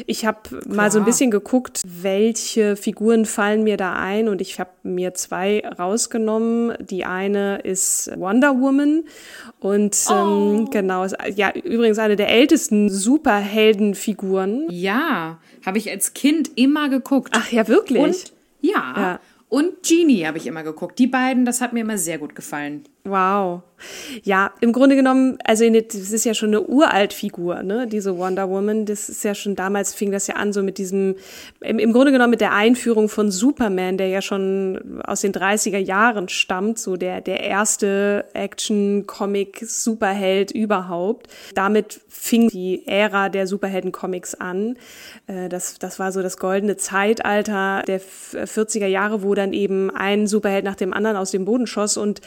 Ich 0.05 0.25
habe 0.25 0.39
mal 0.67 0.91
so 0.91 0.99
ein 0.99 1.05
bisschen 1.05 1.31
geguckt, 1.31 1.81
welche 1.85 2.75
Figuren 2.75 3.25
fallen 3.25 3.63
mir 3.63 3.77
da 3.77 3.93
ein 3.93 4.27
und 4.29 4.41
ich 4.41 4.59
habe 4.59 4.71
mir 4.83 5.13
zwei 5.13 5.63
rausgenommen. 5.79 6.73
Die 6.79 7.05
eine 7.05 7.59
ist 7.59 8.11
Wonder 8.17 8.59
Woman 8.59 9.03
und 9.59 9.97
ähm, 10.09 10.15
oh. 10.15 10.55
ähm, 10.57 10.69
genau, 10.69 11.05
ja, 11.35 11.51
übrigens 11.53 11.99
eine 11.99 12.15
der 12.15 12.29
ältesten 12.29 12.89
Superheldenfiguren. 12.89 14.67
Ja, 14.69 15.39
habe 15.65 15.77
ich 15.77 15.89
als 15.89 16.13
Kind 16.13 16.51
immer 16.55 16.89
geguckt. 16.89 17.33
Ach 17.33 17.51
ja, 17.51 17.67
wirklich? 17.67 18.01
Und 18.01 18.33
ja. 18.61 18.93
ja. 18.95 19.19
Und 19.49 19.83
Genie 19.83 20.25
habe 20.25 20.37
ich 20.37 20.45
immer 20.45 20.63
geguckt. 20.63 20.99
Die 20.99 21.07
beiden, 21.07 21.45
das 21.45 21.61
hat 21.61 21.71
mir 21.71 21.79
immer 21.79 21.97
sehr 21.97 22.17
gut 22.17 22.35
gefallen. 22.35 22.83
Wow. 23.07 23.61
Ja, 24.23 24.53
im 24.59 24.73
Grunde 24.73 24.95
genommen, 24.95 25.37
also 25.43 25.63
das 25.69 26.11
ist 26.11 26.25
ja 26.25 26.33
schon 26.33 26.49
eine 26.49 26.61
Uraltfigur, 26.61 27.61
ne, 27.61 27.85
diese 27.85 28.17
Wonder 28.17 28.49
Woman. 28.49 28.87
Das 28.87 29.07
ist 29.07 29.23
ja 29.23 29.35
schon 29.35 29.55
damals 29.55 29.93
fing 29.93 30.11
das 30.11 30.25
ja 30.25 30.33
an, 30.35 30.51
so 30.51 30.63
mit 30.63 30.79
diesem, 30.79 31.15
im, 31.61 31.77
im 31.77 31.93
Grunde 31.93 32.11
genommen 32.11 32.31
mit 32.31 32.41
der 32.41 32.53
Einführung 32.53 33.07
von 33.07 33.29
Superman, 33.29 33.99
der 33.99 34.07
ja 34.07 34.23
schon 34.23 34.99
aus 35.03 35.21
den 35.21 35.31
30er 35.31 35.77
Jahren 35.77 36.27
stammt, 36.27 36.79
so 36.79 36.97
der, 36.97 37.21
der 37.21 37.41
erste 37.41 38.25
Action-Comic-Superheld 38.33 40.49
überhaupt. 40.49 41.27
Damit 41.53 42.01
fing 42.09 42.49
die 42.49 42.87
Ära 42.87 43.29
der 43.29 43.45
Superhelden-Comics 43.45 44.33
an. 44.35 44.77
Äh, 45.27 45.49
das, 45.49 45.77
das 45.77 45.99
war 45.99 46.11
so 46.11 46.23
das 46.23 46.37
goldene 46.37 46.77
Zeitalter 46.77 47.83
der 47.85 48.01
40er 48.01 48.87
Jahre, 48.87 49.21
wo 49.21 49.35
dann 49.35 49.53
eben 49.53 49.91
ein 49.91 50.25
Superheld 50.25 50.65
nach 50.65 50.75
dem 50.75 50.93
anderen 50.93 51.15
aus 51.15 51.29
dem 51.29 51.45
Boden 51.45 51.67
schoss 51.67 51.95
und 51.95 52.21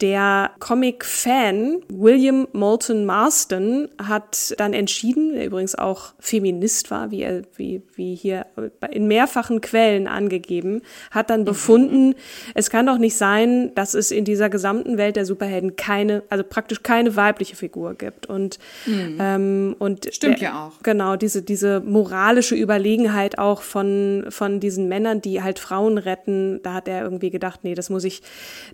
der 0.00 0.17
Comic-Fan 0.58 1.82
William 1.88 2.48
Moulton 2.52 3.04
Marston 3.04 3.88
hat 4.02 4.54
dann 4.58 4.72
entschieden, 4.72 5.34
der 5.34 5.46
übrigens 5.46 5.74
auch 5.74 6.14
Feminist 6.18 6.90
war, 6.90 7.10
wie, 7.10 7.22
er, 7.22 7.42
wie, 7.56 7.82
wie 7.94 8.14
hier 8.14 8.46
in 8.90 9.06
mehrfachen 9.06 9.60
Quellen 9.60 10.08
angegeben, 10.08 10.82
hat 11.10 11.30
dann 11.30 11.40
mhm. 11.40 11.44
befunden, 11.46 12.14
es 12.54 12.70
kann 12.70 12.86
doch 12.86 12.98
nicht 12.98 13.16
sein, 13.16 13.74
dass 13.74 13.94
es 13.94 14.10
in 14.10 14.24
dieser 14.24 14.48
gesamten 14.48 14.98
Welt 14.98 15.16
der 15.16 15.24
Superhelden 15.24 15.76
keine, 15.76 16.22
also 16.28 16.42
praktisch 16.42 16.82
keine 16.82 17.14
weibliche 17.16 17.56
Figur 17.56 17.94
gibt. 17.94 18.26
Und, 18.26 18.58
mhm. 18.86 19.18
ähm, 19.20 19.76
und 19.78 20.08
stimmt 20.12 20.40
der, 20.40 20.48
ja 20.48 20.66
auch. 20.66 20.82
Genau, 20.82 21.16
diese, 21.16 21.42
diese 21.42 21.80
moralische 21.80 22.54
Überlegenheit 22.54 23.38
auch 23.38 23.62
von, 23.62 24.26
von 24.30 24.58
diesen 24.58 24.88
Männern, 24.88 25.20
die 25.20 25.42
halt 25.42 25.58
Frauen 25.58 25.98
retten, 25.98 26.60
da 26.62 26.74
hat 26.74 26.88
er 26.88 27.02
irgendwie 27.02 27.30
gedacht, 27.30 27.60
nee, 27.62 27.74
das 27.74 27.90
muss 27.90 28.04
ich, 28.04 28.22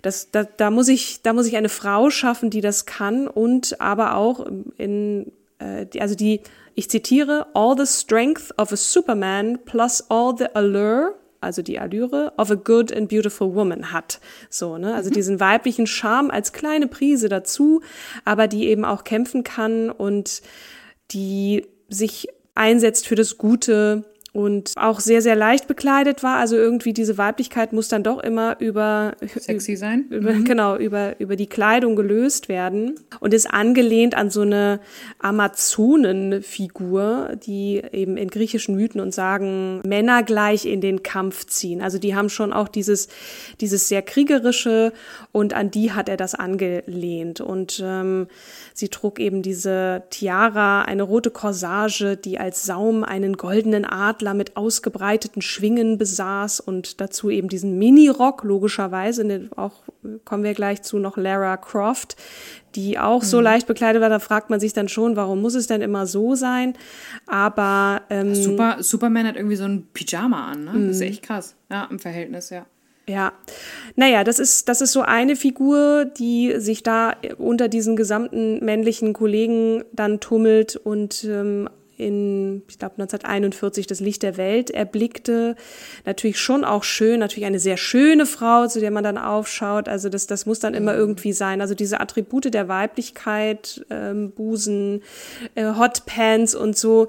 das, 0.01 0.31
da, 0.31 0.43
da 0.43 0.71
muss 0.71 0.87
ich, 0.87 1.21
da 1.21 1.33
muss 1.35 1.47
ich 1.47 1.55
eine 1.55 1.69
Frau 1.69 2.09
schaffen, 2.09 2.49
die 2.49 2.61
das 2.61 2.85
kann 2.85 3.27
und 3.27 3.79
aber 3.79 4.15
auch 4.15 4.45
in, 4.77 5.31
äh, 5.59 5.85
die, 5.85 6.01
also 6.01 6.15
die, 6.15 6.41
ich 6.73 6.89
zitiere, 6.89 7.47
all 7.53 7.77
the 7.77 7.85
strength 7.85 8.57
of 8.57 8.71
a 8.71 8.75
Superman 8.75 9.59
plus 9.65 10.03
all 10.09 10.35
the 10.37 10.47
allure 10.53 11.15
also 11.45 11.61
die 11.61 11.79
Allüre 11.79 12.33
of 12.37 12.49
a 12.49 12.55
good 12.55 12.91
and 12.91 13.07
beautiful 13.07 13.53
woman 13.53 13.91
hat. 13.93 14.19
So, 14.49 14.77
ne? 14.77 14.95
Also 14.95 15.11
mhm. 15.11 15.13
diesen 15.13 15.39
weiblichen 15.39 15.85
Charme 15.85 16.31
als 16.31 16.51
kleine 16.51 16.87
Prise 16.87 17.29
dazu, 17.29 17.81
aber 18.25 18.47
die 18.47 18.67
eben 18.67 18.83
auch 18.83 19.03
kämpfen 19.03 19.43
kann 19.43 19.91
und 19.91 20.41
die 21.11 21.67
sich 21.87 22.27
einsetzt 22.55 23.07
für 23.07 23.15
das 23.15 23.37
Gute 23.37 24.05
und 24.35 24.73
auch 24.75 24.99
sehr, 24.99 25.21
sehr 25.21 25.37
leicht 25.37 25.65
bekleidet 25.65 26.21
war. 26.21 26.35
Also 26.35 26.57
irgendwie 26.57 26.91
diese 26.91 27.17
Weiblichkeit 27.17 27.71
muss 27.71 27.87
dann 27.87 28.03
doch 28.03 28.21
immer 28.21 28.57
über 28.59 29.15
sexy 29.37 29.77
sein. 29.77 30.07
Über, 30.09 30.33
mhm. 30.33 30.43
Genau, 30.43 30.75
über, 30.75 31.17
über 31.21 31.37
die 31.37 31.47
Kleidung 31.47 31.95
gelöst 31.95 32.49
werden 32.49 32.99
und 33.21 33.33
ist 33.33 33.49
angelehnt 33.49 34.13
an 34.13 34.29
so 34.29 34.41
eine 34.41 34.81
Amazonenfigur, 35.19 37.37
die 37.45 37.81
eben 37.93 38.17
in 38.17 38.27
griechischen 38.27 38.75
Mythen 38.75 38.99
und 38.99 39.13
Sagen 39.13 39.79
Männer 39.85 40.21
gleich 40.23 40.65
in 40.65 40.81
den 40.81 41.01
Kampf 41.01 41.45
ziehen. 41.45 41.81
Also 41.81 41.97
die 41.97 42.13
haben 42.13 42.27
schon 42.27 42.51
auch 42.51 42.67
dieses, 42.67 43.07
dieses 43.61 43.87
sehr 43.87 44.01
kriegerische 44.01 44.91
und 45.31 45.53
an 45.53 45.71
die 45.71 45.93
hat 45.93 46.09
er 46.09 46.17
das 46.17 46.35
angelehnt. 46.35 47.39
Und 47.39 47.81
ähm, 47.81 48.27
sie 48.73 48.89
trug 48.89 49.21
eben 49.21 49.41
diese 49.41 50.03
Tiara, 50.09 50.81
eine 50.81 51.03
rote 51.03 51.31
Corsage, 51.31 52.17
die 52.17 52.37
als 52.37 52.65
Saum 52.65 53.05
einen 53.05 53.37
goldenen 53.37 53.85
Adler 53.85 54.24
Adler 54.25 54.33
mit 54.33 54.57
ausgebreiteten 54.57 55.41
Schwingen 55.41 55.97
besaß 55.97 56.59
und 56.59 56.99
dazu 56.99 57.29
eben 57.29 57.47
diesen 57.47 57.77
Mini-Rock, 57.77 58.43
logischerweise, 58.43 59.23
ne, 59.23 59.49
auch 59.55 59.83
kommen 60.23 60.43
wir 60.43 60.53
gleich 60.53 60.81
zu 60.81 60.97
noch 60.97 61.17
Lara 61.17 61.57
Croft, 61.57 62.15
die 62.73 62.97
auch 62.97 63.21
mhm. 63.21 63.27
so 63.27 63.41
leicht 63.41 63.67
bekleidet 63.67 64.01
war. 64.01 64.09
Da 64.09 64.19
fragt 64.19 64.49
man 64.49 64.59
sich 64.59 64.73
dann 64.73 64.89
schon, 64.89 65.15
warum 65.15 65.41
muss 65.41 65.53
es 65.53 65.67
denn 65.67 65.81
immer 65.81 66.07
so 66.07 66.35
sein? 66.35 66.73
Aber 67.27 68.01
ähm, 68.09 68.33
Super, 68.33 68.77
Superman 68.79 69.27
hat 69.27 69.35
irgendwie 69.35 69.55
so 69.55 69.65
ein 69.65 69.87
Pyjama 69.93 70.51
an, 70.51 70.65
ne? 70.65 70.71
Das 70.73 70.97
ist 70.97 71.01
mhm. 71.01 71.07
echt 71.07 71.23
krass. 71.23 71.55
Ja, 71.69 71.87
im 71.89 71.99
Verhältnis, 71.99 72.49
ja. 72.49 72.65
Ja, 73.07 73.33
naja, 73.95 74.23
das 74.23 74.39
ist, 74.39 74.67
das 74.67 74.81
ist 74.81 74.91
so 74.91 75.01
eine 75.01 75.35
Figur, 75.35 76.05
die 76.05 76.55
sich 76.57 76.81
da 76.81 77.15
unter 77.37 77.67
diesen 77.67 77.95
gesamten 77.95 78.65
männlichen 78.65 79.13
Kollegen 79.13 79.83
dann 79.93 80.19
tummelt 80.19 80.75
und 80.75 81.23
ähm, 81.23 81.69
in, 81.97 82.63
ich 82.67 82.77
glaube, 82.79 82.95
1941 82.95 83.87
das 83.87 83.99
Licht 83.99 84.23
der 84.23 84.37
Welt 84.37 84.69
erblickte. 84.69 85.55
Natürlich 86.05 86.39
schon 86.39 86.63
auch 86.63 86.83
schön, 86.83 87.19
natürlich 87.19 87.45
eine 87.45 87.59
sehr 87.59 87.77
schöne 87.77 88.25
Frau, 88.25 88.67
zu 88.67 88.79
der 88.79 88.91
man 88.91 89.03
dann 89.03 89.17
aufschaut. 89.17 89.87
Also 89.87 90.09
das, 90.09 90.27
das 90.27 90.45
muss 90.45 90.59
dann 90.59 90.73
immer 90.73 90.93
mhm. 90.93 90.99
irgendwie 90.99 91.33
sein. 91.33 91.61
Also 91.61 91.75
diese 91.75 91.99
Attribute 91.99 92.53
der 92.53 92.67
Weiblichkeit, 92.67 93.85
ähm, 93.89 94.31
Busen, 94.31 95.01
äh, 95.55 95.65
Hotpants 95.65 96.55
und 96.55 96.77
so, 96.77 97.07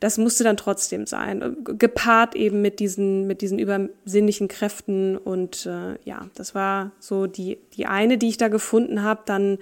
das 0.00 0.18
musste 0.18 0.44
dann 0.44 0.56
trotzdem 0.56 1.06
sein. 1.06 1.56
Gepaart 1.64 2.34
eben 2.36 2.62
mit 2.62 2.80
diesen, 2.80 3.26
mit 3.26 3.40
diesen 3.40 3.58
übersinnlichen 3.58 4.48
Kräften. 4.48 5.16
Und 5.16 5.66
äh, 5.66 5.96
ja, 6.04 6.26
das 6.34 6.54
war 6.54 6.92
so 7.00 7.26
die, 7.26 7.58
die 7.76 7.86
eine, 7.86 8.18
die 8.18 8.28
ich 8.28 8.36
da 8.36 8.48
gefunden 8.48 9.02
habe. 9.02 9.22
Dann, 9.26 9.58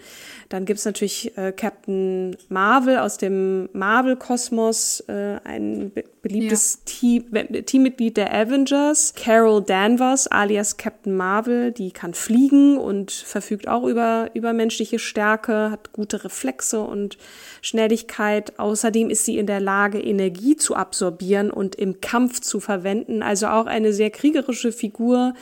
dann 0.49 0.65
gibt's 0.65 0.85
natürlich 0.85 1.37
äh, 1.39 1.53
Captain 1.53 2.37
Marvel 2.49 2.99
aus 2.99 3.17
dem 3.19 3.69
Marvel-Kosmos, 3.73 4.66
äh, 5.09 5.41
ein 5.45 5.93
beliebtes 6.27 6.75
ja. 6.75 6.81
Team, 6.87 7.65
Teammitglied 7.67 8.17
der 8.17 8.35
Avengers, 8.35 9.15
Carol 9.15 9.63
Danvers 9.63 10.27
alias 10.27 10.77
Captain 10.77 11.17
Marvel, 11.17 11.71
die 11.71 11.93
kann 11.93 12.15
fliegen 12.15 12.79
und 12.79 13.13
verfügt 13.13 13.69
auch 13.69 13.85
über 13.85 14.31
übermenschliche 14.35 14.99
Stärke, 14.99 15.71
hat 15.71 15.93
gute 15.93 16.25
Reflexe 16.25 16.81
und 16.81 17.17
Schnelligkeit. 17.63 18.59
Außerdem 18.59 19.09
ist 19.09 19.25
sie 19.25 19.39
in 19.39 19.47
der 19.47 19.61
Lage, 19.61 20.01
Energie 20.01 20.57
zu 20.57 20.75
absorbieren 20.75 21.51
und 21.51 21.77
im 21.77 22.01
Kampf 22.01 22.41
zu 22.41 22.59
verwenden. 22.59 23.23
Also 23.23 23.47
auch 23.47 23.67
eine 23.67 23.93
sehr 23.93 24.11
kriegerische 24.11 24.73
Figur, 24.73 25.35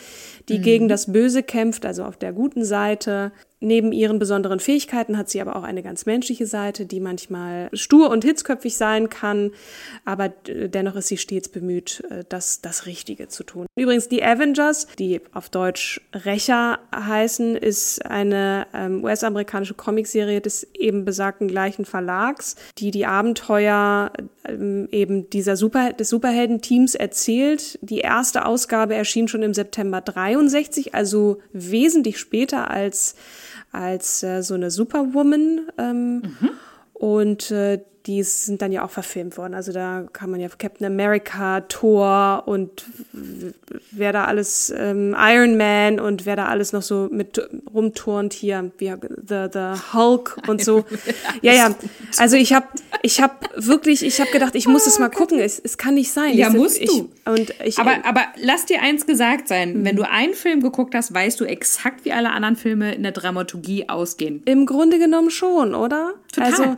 die 0.48 0.58
mhm. 0.58 0.62
gegen 0.62 0.88
das 0.88 1.12
Böse 1.12 1.42
kämpft, 1.42 1.86
also 1.86 2.04
auf 2.04 2.16
der 2.16 2.32
guten 2.32 2.64
Seite. 2.64 3.32
Neben 3.64 3.92
ihren 3.92 4.18
besonderen 4.18 4.60
Fähigkeiten 4.60 5.16
hat 5.16 5.30
sie 5.30 5.40
aber 5.40 5.56
auch 5.56 5.62
eine 5.62 5.82
ganz 5.82 6.04
menschliche 6.04 6.46
Seite, 6.46 6.84
die 6.84 7.00
manchmal 7.00 7.70
stur 7.72 8.10
und 8.10 8.22
hitzköpfig 8.22 8.76
sein 8.76 9.08
kann, 9.08 9.52
aber 10.04 10.28
dennoch 10.74 10.96
ist 10.96 11.08
sie 11.08 11.16
stets 11.16 11.48
bemüht, 11.48 12.02
äh, 12.10 12.24
das, 12.28 12.60
das 12.60 12.86
Richtige 12.86 13.28
zu 13.28 13.44
tun. 13.44 13.66
Übrigens, 13.76 14.08
die 14.08 14.22
Avengers, 14.22 14.86
die 14.98 15.20
auf 15.32 15.48
Deutsch 15.48 16.00
Rächer 16.12 16.78
heißen, 16.94 17.56
ist 17.56 18.04
eine 18.04 18.66
ähm, 18.74 19.04
US-amerikanische 19.04 19.74
Comicserie 19.74 20.40
des 20.40 20.66
eben 20.74 21.04
besagten 21.04 21.48
gleichen 21.48 21.84
Verlags, 21.84 22.56
die 22.78 22.90
die 22.90 23.06
Abenteuer 23.06 24.12
ähm, 24.44 24.88
eben 24.90 25.30
dieser 25.30 25.56
Super, 25.56 25.92
des 25.92 26.08
Superhelden-Teams 26.08 26.94
erzählt. 26.94 27.78
Die 27.82 28.00
erste 28.00 28.44
Ausgabe 28.44 28.94
erschien 28.94 29.28
schon 29.28 29.42
im 29.42 29.54
September 29.54 30.00
63, 30.00 30.94
also 30.94 31.38
wesentlich 31.52 32.18
später 32.18 32.70
als 32.70 33.14
als 33.74 34.22
äh, 34.22 34.42
so 34.42 34.54
eine 34.54 34.70
Superwoman. 34.70 35.68
Ähm, 35.78 36.14
mhm. 36.14 36.50
Und 36.92 37.50
äh, 37.50 37.80
die 38.06 38.22
sind 38.22 38.60
dann 38.60 38.70
ja 38.70 38.84
auch 38.84 38.90
verfilmt 38.90 39.38
worden. 39.38 39.54
Also 39.54 39.72
da 39.72 40.04
kann 40.12 40.30
man 40.30 40.38
ja 40.38 40.48
Captain 40.48 40.86
America, 40.86 41.62
Thor 41.62 42.42
und 42.44 42.84
wer 43.90 44.12
da 44.12 44.24
alles, 44.24 44.72
ähm, 44.76 45.16
Iron 45.18 45.56
Man 45.56 45.98
und 45.98 46.26
wer 46.26 46.36
da 46.36 46.46
alles 46.46 46.74
noch 46.74 46.82
so 46.82 47.08
mit 47.10 47.40
rumturnt 47.72 48.34
hier, 48.34 48.70
wie 48.76 48.92
the, 49.26 49.46
the 49.50 49.94
Hulk 49.94 50.36
und 50.46 50.62
so. 50.62 50.84
ja, 51.40 51.54
ja. 51.54 51.74
Also 52.18 52.36
ich 52.36 52.52
habe 52.52 52.66
ich 53.02 53.22
hab 53.22 53.48
wirklich, 53.56 54.02
ich 54.02 54.20
habe 54.20 54.30
gedacht, 54.30 54.54
ich 54.54 54.66
muss 54.66 54.86
es 54.86 54.98
mal 54.98 55.08
gucken. 55.10 55.38
Es, 55.38 55.58
es 55.58 55.78
kann 55.78 55.94
nicht 55.94 56.10
sein. 56.10 56.36
Ja, 56.36 56.48
ich, 56.48 56.54
musst 56.54 56.80
ich, 56.80 56.88
du. 56.88 57.10
Und 57.24 57.54
ich, 57.62 57.78
aber, 57.78 58.04
aber 58.04 58.26
lass 58.36 58.66
dir 58.66 58.82
eins 58.82 59.06
gesagt 59.06 59.48
sein. 59.48 59.80
Mhm. 59.80 59.84
Wenn 59.84 59.96
du 59.96 60.08
einen 60.08 60.34
Film 60.34 60.60
geguckt 60.60 60.94
hast, 60.94 61.14
weißt 61.14 61.40
du 61.40 61.44
exakt, 61.46 62.04
wie 62.04 62.12
alle 62.12 62.32
anderen 62.32 62.56
Filme 62.56 62.94
in 62.94 63.02
der 63.02 63.12
Dramaturgie 63.12 63.88
ausgehen. 63.88 64.42
Im 64.44 64.66
Grunde 64.66 64.98
genommen 64.98 65.30
schon, 65.30 65.74
oder? 65.74 66.14
Total. 66.32 66.50
Also, 66.50 66.76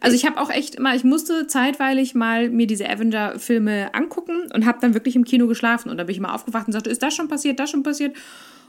also 0.00 0.16
ich 0.16 0.26
habe 0.26 0.40
auch 0.40 0.50
echt 0.50 0.65
immer, 0.74 0.94
ich 0.94 1.04
musste 1.04 1.46
zeitweilig 1.46 2.14
mal 2.14 2.50
mir 2.50 2.66
diese 2.66 2.88
Avenger-Filme 2.88 3.94
angucken 3.94 4.50
und 4.52 4.66
habe 4.66 4.78
dann 4.80 4.94
wirklich 4.94 5.16
im 5.16 5.24
Kino 5.24 5.46
geschlafen. 5.46 5.88
Und 5.90 5.96
da 5.96 6.04
bin 6.04 6.14
ich 6.14 6.20
mal 6.20 6.34
aufgewacht 6.34 6.66
und 6.66 6.72
sagte, 6.72 6.90
ist 6.90 7.02
das 7.02 7.14
schon 7.14 7.28
passiert, 7.28 7.60
das 7.60 7.70
schon 7.70 7.82
passiert? 7.82 8.16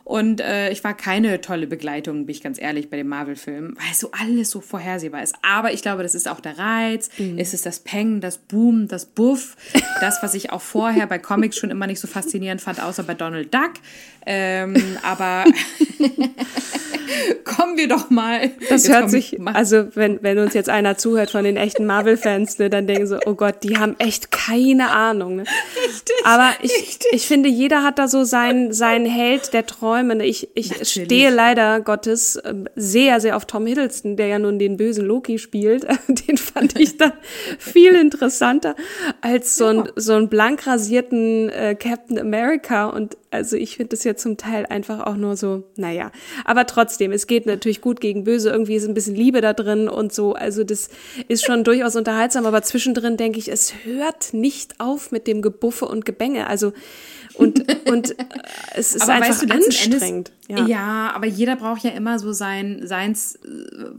Und 0.07 0.39
äh, 0.39 0.71
ich 0.71 0.85
war 0.85 0.93
keine 0.93 1.41
tolle 1.41 1.67
Begleitung, 1.67 2.27
bin 2.27 2.33
ich 2.33 2.41
ganz 2.41 2.61
ehrlich, 2.61 2.89
bei 2.89 2.95
dem 2.95 3.09
Marvel-Film, 3.09 3.75
weil 3.75 3.93
so 3.93 4.09
alles 4.13 4.49
so 4.49 4.61
vorhersehbar 4.61 5.21
ist. 5.21 5.35
Aber 5.41 5.73
ich 5.73 5.81
glaube, 5.81 6.01
das 6.01 6.15
ist 6.15 6.29
auch 6.29 6.39
der 6.39 6.57
Reiz. 6.57 7.09
Mhm. 7.17 7.37
Es 7.37 7.53
ist 7.53 7.65
das 7.65 7.81
Peng, 7.81 8.21
das 8.21 8.37
Boom, 8.37 8.87
das 8.87 9.05
Buff. 9.05 9.57
Das, 9.99 10.23
was 10.23 10.33
ich 10.33 10.51
auch 10.51 10.61
vorher 10.61 11.07
bei 11.07 11.19
Comics 11.19 11.57
schon 11.57 11.71
immer 11.71 11.87
nicht 11.87 11.99
so 11.99 12.07
faszinierend 12.07 12.61
fand, 12.61 12.81
außer 12.81 13.03
bei 13.03 13.15
Donald 13.15 13.53
Duck. 13.53 13.73
Ähm, 14.27 14.75
aber 15.03 15.45
kommen 17.43 17.77
wir 17.77 17.87
doch 17.87 18.09
mal. 18.09 18.51
Das 18.69 18.89
hört 18.89 19.09
sich, 19.09 19.37
also 19.45 19.87
wenn, 19.95 20.21
wenn 20.21 20.37
uns 20.37 20.53
jetzt 20.53 20.69
einer 20.69 20.97
zuhört 20.97 21.31
von 21.31 21.43
den 21.43 21.57
echten 21.57 21.85
Marvel-Fans, 21.85 22.59
ne, 22.59 22.69
dann 22.69 22.87
denken 22.87 23.07
so, 23.07 23.17
oh 23.25 23.33
Gott, 23.33 23.63
die 23.63 23.77
haben 23.77 23.95
echt 23.99 24.31
keine 24.31 24.91
Ahnung. 24.91 25.37
Ne? 25.37 25.43
Richtig, 25.87 26.15
aber 26.25 26.51
ich, 26.61 26.71
richtig. 26.71 27.07
ich 27.11 27.27
finde, 27.27 27.49
jeder 27.49 27.83
hat 27.83 27.99
da 27.99 28.07
so 28.07 28.23
seinen, 28.23 28.73
seinen 28.73 29.05
Held 29.05 29.53
der 29.53 29.65
Träume. 29.65 30.15
Ne? 30.15 30.25
Ich, 30.25 30.49
ich 30.55 30.87
stehe 30.87 31.29
leider 31.29 31.79
Gottes 31.79 32.39
ähm, 32.43 32.67
sehr, 32.75 33.21
sehr 33.21 33.37
auf 33.37 33.45
Tom 33.45 33.65
Hiddleston, 33.65 34.17
der 34.17 34.27
ja 34.27 34.39
nun 34.39 34.59
den 34.59 34.77
bösen 34.77 35.05
Loki 35.05 35.39
spielt. 35.39 35.87
Den 36.27 36.37
fand 36.37 36.79
ich 36.79 36.97
dann 36.97 37.13
viel 37.59 37.93
interessanter 37.95 38.75
als 39.21 39.55
so 39.55 39.65
ein, 39.65 39.89
so 39.95 40.13
ein 40.13 40.29
blank 40.29 40.67
rasierten 40.67 41.49
äh, 41.49 41.75
Captain 41.75 42.19
America. 42.19 42.87
Und 42.87 43.17
also 43.31 43.55
ich 43.55 43.77
finde 43.77 43.89
das 43.89 44.03
ja 44.03 44.15
zum 44.15 44.37
Teil 44.37 44.65
einfach 44.65 45.05
auch 45.05 45.15
nur 45.15 45.35
so, 45.35 45.63
naja. 45.75 46.11
Aber 46.45 46.65
trotzdem, 46.65 47.11
es 47.11 47.27
geht 47.27 47.45
natürlich 47.45 47.81
gut 47.81 47.99
gegen 47.99 48.23
böse. 48.23 48.49
Irgendwie 48.49 48.75
ist 48.75 48.87
ein 48.87 48.93
bisschen 48.93 49.15
Liebe 49.15 49.41
da 49.41 49.53
drin 49.53 49.89
und 49.89 50.13
so. 50.13 50.33
Also 50.33 50.63
das 50.63 50.89
ist 51.27 51.45
schon 51.45 51.63
durchaus 51.63 51.95
unterhaltsam. 51.95 52.45
Aber 52.45 52.61
zwischendrin 52.61 53.17
denke 53.17 53.39
ich, 53.39 53.51
es 53.51 53.73
hört 53.83 54.33
nicht 54.33 54.79
auf 54.79 55.11
mit 55.11 55.27
dem 55.27 55.41
Gebuffe 55.41 55.85
und 55.85 56.05
Gebänge. 56.05 56.47
Also 56.47 56.73
und, 57.37 57.59
und 57.89 58.19
äh, 58.19 58.25
es 58.75 58.95
ist 58.95 59.03
aber 59.03 59.13
einfach 59.13 59.29
weißt 59.29 59.49
du, 59.49 59.53
anstrengend. 59.53 60.31
Endes, 60.47 60.67
ja. 60.67 60.67
ja, 60.67 61.11
aber 61.13 61.25
jeder 61.27 61.55
braucht 61.55 61.83
ja 61.83 61.91
immer 61.91 62.19
so 62.19 62.31
sein, 62.33 62.81
seins, 62.83 63.39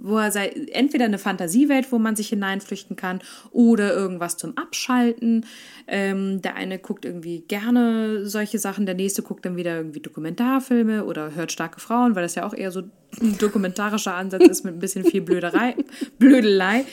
wo 0.01 0.19
er 0.19 0.33
sei, 0.33 0.49
entweder 0.73 1.05
eine 1.05 1.19
Fantasiewelt, 1.19 1.93
wo 1.93 1.99
man 1.99 2.17
sich 2.17 2.29
hineinflüchten 2.29 2.97
kann, 2.97 3.21
oder 3.51 3.95
irgendwas 3.95 4.37
zum 4.37 4.57
Abschalten. 4.57 5.47
Ähm, 5.87 6.43
der 6.43 6.57
eine 6.57 6.79
guckt 6.79 7.05
irgendwie 7.05 7.41
gerne 7.41 8.27
solche 8.27 8.59
Sachen, 8.59 8.87
der 8.87 8.95
nächste 8.95 9.18
guckt 9.23 9.45
dann 9.45 9.57
wieder 9.57 9.77
irgendwie 9.77 10.01
Dokumentarfilme 10.01 11.05
oder 11.05 11.35
hört 11.35 11.53
starke 11.53 11.81
Frauen, 11.81 12.15
weil 12.15 12.23
das 12.23 12.35
ja 12.35 12.47
auch 12.47 12.55
eher 12.55 12.71
so 12.71 12.83
ein 13.21 13.39
dokumentarischer 13.39 14.15
Ansatz 14.15 14.47
ist 14.47 14.65
mit 14.65 14.75
ein 14.75 14.79
bisschen 14.81 15.05
viel 15.05 15.23
Blöderei, 15.23 15.77
Blödelei. 16.19 16.85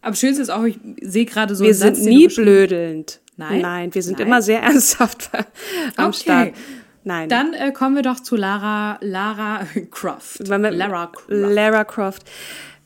Aber 0.00 0.16
schönste 0.16 0.42
ist 0.42 0.50
auch, 0.50 0.64
ich 0.64 0.78
sehe 1.00 1.24
gerade 1.24 1.54
so. 1.54 1.64
Wir 1.64 1.74
sind 1.74 1.96
Satz, 1.96 2.04
nie 2.04 2.26
blödelnd. 2.26 3.20
Nein? 3.36 3.60
Nein, 3.60 3.94
wir 3.94 4.02
sind 4.02 4.18
Nein. 4.18 4.26
immer 4.26 4.42
sehr 4.42 4.62
ernsthaft 4.62 5.30
am 5.96 6.08
okay. 6.08 6.18
Start. 6.18 6.52
Nein. 7.04 7.28
Dann 7.28 7.54
äh, 7.54 7.72
kommen 7.72 7.96
wir 7.96 8.02
doch 8.02 8.20
zu 8.20 8.36
Lara, 8.36 8.98
Lara 9.00 9.66
Croft. 9.90 10.46
Lara 10.46 11.06
Croft. 11.06 11.28
Lara 11.28 11.84
Croft. 11.84 12.22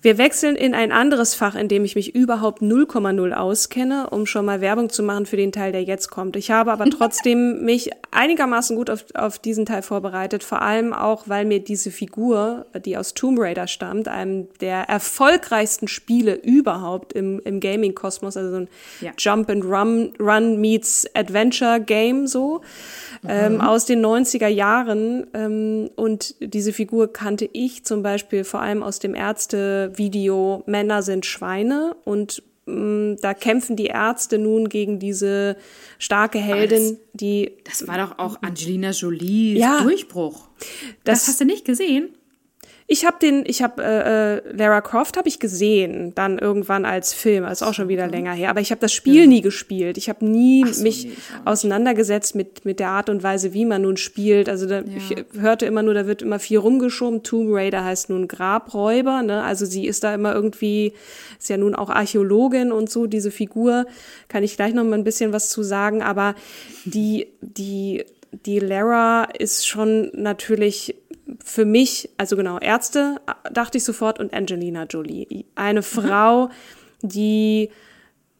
Wir 0.02 0.18
wechseln 0.18 0.56
in 0.56 0.74
ein 0.74 0.92
anderes 0.92 1.35
Fach, 1.35 1.54
in 1.54 1.68
dem 1.68 1.85
ich 1.85 1.96
mich 1.96 2.14
überhaupt 2.14 2.62
0,0 2.62 3.32
auskenne, 3.32 4.11
um 4.11 4.26
schon 4.26 4.44
mal 4.44 4.61
Werbung 4.61 4.90
zu 4.90 5.02
machen 5.02 5.26
für 5.26 5.37
den 5.37 5.52
Teil, 5.52 5.72
der 5.72 5.82
jetzt 5.82 6.11
kommt. 6.11 6.37
Ich 6.37 6.50
habe 6.50 6.70
aber 6.70 6.85
trotzdem 6.90 7.61
mich 7.64 7.90
einigermaßen 8.11 8.76
gut 8.76 8.90
auf, 8.90 9.04
auf 9.14 9.38
diesen 9.38 9.66
Teil 9.66 9.82
vorbereitet, 9.82 10.44
vor 10.44 10.62
allem 10.62 10.92
auch, 10.92 11.24
weil 11.26 11.44
mir 11.44 11.61
diese 11.61 11.90
Figur, 11.90 12.66
die 12.85 12.96
aus 12.96 13.14
Tomb 13.14 13.38
Raider 13.40 13.66
stammt, 13.66 14.06
einem 14.06 14.48
der 14.61 14.82
erfolgreichsten 14.88 15.88
Spiele 15.88 16.35
überhaupt 16.35 17.12
im, 17.14 17.40
im 17.40 17.59
Gaming-Kosmos, 17.59 18.37
also 18.37 18.50
so 18.50 18.56
ein 18.59 18.68
ja. 19.00 19.12
Jump 19.18 19.50
and 19.50 19.64
Run, 19.64 20.12
Run 20.20 20.61
meets 20.61 21.06
Adventure 21.14 21.80
Game 21.80 22.26
so, 22.26 22.61
ähm, 23.26 23.55
mhm. 23.55 23.61
aus 23.61 23.85
den 23.85 24.05
90er 24.05 24.48
Jahren. 24.48 25.26
Ähm, 25.35 25.90
und 25.96 26.35
diese 26.40 26.72
Figur 26.72 27.12
kannte 27.12 27.48
ich 27.52 27.85
zum 27.85 28.02
Beispiel 28.02 28.44
vor 28.44 28.61
allem 28.61 28.83
aus 28.83 28.98
dem 28.98 29.14
Ärzte-Video 29.14 30.62
Männer 30.66 31.02
sind 31.02 31.26
Schweine 31.26 31.96
und 32.05 32.42
mm, 32.66 33.14
da 33.20 33.35
kämpfen 33.35 33.76
die 33.76 33.87
Ärzte 33.87 34.38
nun 34.38 34.68
gegen 34.68 34.98
diese 34.98 35.57
starke 35.98 36.38
Heldin, 36.38 36.83
das, 36.83 36.96
die. 37.14 37.52
Das 37.64 37.87
war 37.87 37.98
doch 37.98 38.18
auch 38.18 38.42
Angelina 38.42 38.90
Jolies 38.90 39.61
ja, 39.61 39.83
Durchbruch. 39.83 40.48
Das, 41.05 41.20
das 41.20 41.29
hast 41.29 41.40
du 41.40 41.44
nicht 41.44 41.64
gesehen? 41.64 42.15
Ich 42.88 43.05
habe 43.05 43.16
den, 43.20 43.42
ich 43.44 43.62
habe 43.62 43.83
äh, 43.83 44.37
äh, 44.37 44.53
Lara 44.53 44.81
Croft 44.81 45.16
habe 45.16 45.29
ich 45.29 45.40
gesehen, 45.40 46.12
dann 46.14 46.38
irgendwann 46.38 46.85
als 46.85 47.12
Film, 47.12 47.44
ist 47.44 47.64
auch 47.64 47.75
schon 47.75 47.88
wieder 47.88 48.07
länger 48.07 48.33
her. 48.33 48.49
Aber 48.49 48.61
ich 48.61 48.70
habe 48.70 48.81
das 48.81 48.92
Spiel 48.92 49.22
ja. 49.22 49.27
nie 49.27 49.40
gespielt. 49.40 49.99
Ich 49.99 50.09
habe 50.09 50.25
nie 50.25 50.64
so, 50.72 50.85
mich 50.85 51.07
nee, 51.07 51.12
auseinandergesetzt 51.44 52.37
mit 52.37 52.64
mit 52.64 52.79
der 52.79 52.90
Art 52.90 53.09
und 53.09 53.25
Weise, 53.25 53.53
wie 53.53 53.64
man 53.64 53.83
nun 53.83 53.96
spielt. 53.96 54.49
Also 54.49 54.66
da, 54.66 54.83
ja. 54.83 54.85
ich 54.96 55.16
hörte 55.40 55.66
immer 55.66 55.83
nur, 55.83 55.94
da 55.94 56.07
wird 56.07 56.22
immer 56.22 56.38
viel 56.38 56.59
rumgeschoben. 56.59 57.25
Tomb 57.25 57.49
Raider 57.51 57.85
heißt 57.85 58.09
nun 58.11 58.29
Grabräuber. 58.29 59.22
Ne? 59.22 59.42
Also 59.42 59.66
sie 59.66 59.87
ist 59.87 60.05
da 60.05 60.14
immer 60.14 60.33
irgendwie, 60.33 60.92
ist 61.40 61.49
ja 61.49 61.57
nun 61.57 61.75
auch 61.75 61.90
Archäologin 61.90 62.70
und 62.70 62.88
so. 62.88 63.07
Diese 63.07 63.33
Figur 63.33 63.87
kann 64.29 64.44
ich 64.44 64.55
gleich 64.55 64.75
noch 64.75 64.85
mal 64.85 64.94
ein 64.94 65.05
bisschen 65.05 65.33
was 65.33 65.49
zu 65.49 65.64
sagen. 65.64 66.03
Aber 66.03 66.37
die 66.85 67.27
die 67.40 68.05
die 68.44 68.59
Lara 68.59 69.25
ist 69.25 69.66
schon 69.66 70.11
natürlich 70.14 70.94
für 71.44 71.64
mich, 71.64 72.10
also 72.16 72.36
genau, 72.36 72.58
Ärzte 72.58 73.20
dachte 73.52 73.78
ich 73.78 73.84
sofort 73.84 74.18
und 74.18 74.32
Angelina 74.32 74.84
Jolie. 74.84 75.46
Eine 75.54 75.80
mhm. 75.80 75.84
Frau, 75.84 76.50
die 77.02 77.70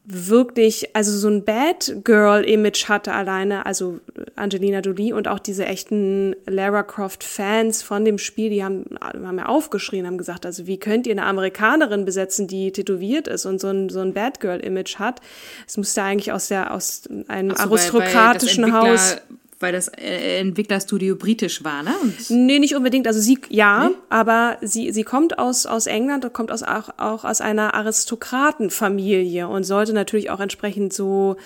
wirklich, 0.09 0.95
also 0.95 1.11
so 1.19 1.29
ein 1.29 1.45
Bad 1.45 2.05
Girl 2.05 2.45
Image 2.45 2.89
hatte 2.89 3.13
alleine, 3.13 3.67
also 3.67 3.99
Angelina 4.37 4.79
Jolie 4.79 5.13
und 5.13 5.27
auch 5.27 5.41
diese 5.41 5.67
echten 5.67 6.37
Lara 6.47 6.85
Croft 6.85 7.25
Fans 7.25 7.83
von 7.83 8.05
dem 8.05 8.19
Spiel, 8.19 8.51
die 8.51 8.63
haben, 8.63 8.85
haben 9.01 9.39
ja 9.39 9.47
aufgeschrien, 9.47 10.07
haben 10.07 10.17
gesagt, 10.17 10.47
also 10.47 10.69
wie 10.69 10.79
könnt 10.79 11.09
ihr 11.09 11.13
eine 11.13 11.27
Amerikanerin 11.27 12.05
besetzen, 12.05 12.47
die 12.47 12.71
tätowiert 12.71 13.27
ist 13.27 13.47
und 13.47 13.61
so 13.61 13.67
ein, 13.67 13.89
so 13.89 13.99
ein 13.99 14.15
Bad 14.15 14.39
Girl 14.39 14.61
Image 14.61 15.01
hat? 15.01 15.21
Es 15.67 15.77
musste 15.77 16.03
eigentlich 16.03 16.31
aus 16.31 16.47
der, 16.47 16.73
aus 16.73 17.03
einem 17.27 17.51
so, 17.51 17.65
aristokratischen 17.65 18.65
weil, 18.65 18.73
weil 18.73 18.93
Haus 18.93 19.17
weil 19.59 19.73
das 19.73 19.89
äh, 19.89 20.41
Entwicklerstudio 20.41 21.17
britisch 21.17 21.65
war, 21.65 21.83
ne? 21.83 21.95
Und 22.03 22.31
nee, 22.31 22.59
nicht 22.59 22.77
unbedingt. 22.77 23.07
Also 23.07 23.21
sie, 23.21 23.39
ja, 23.49 23.89
nee? 23.89 23.95
aber 24.11 24.59
sie, 24.61 24.93
sie 24.93 25.03
kommt 25.03 25.39
aus, 25.39 25.65
aus 25.65 25.87
England 25.87 26.27
und 26.27 26.35
kommt 26.35 26.53
aus, 26.53 26.63
auch, 26.63 26.91
auch 26.99 27.25
aus 27.25 27.41
einer 27.41 27.73
Aristokratenfamilie 27.75 29.49
und 29.49 29.65
sollte 29.65 29.95
natürlich 29.95 30.31
auch 30.31 30.41
entsprechend 30.41 30.93
so 30.93 31.37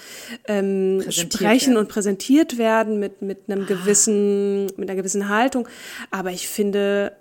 ähm, 0.49 1.05
sprechen 1.09 1.75
werden. 1.75 1.77
und 1.77 1.89
präsentiert 1.89 2.59
werden 2.59 2.99
mit, 2.99 3.23
mit 3.23 3.43
einem 3.49 3.63
ah. 3.63 3.67
gewissen, 3.67 4.67
mit 4.77 4.91
einer 4.91 4.97
gewissen 4.97 5.29
Haltung. 5.29 5.69
Aber 6.11 6.31
ich 6.31 6.49
finde, 6.49 7.13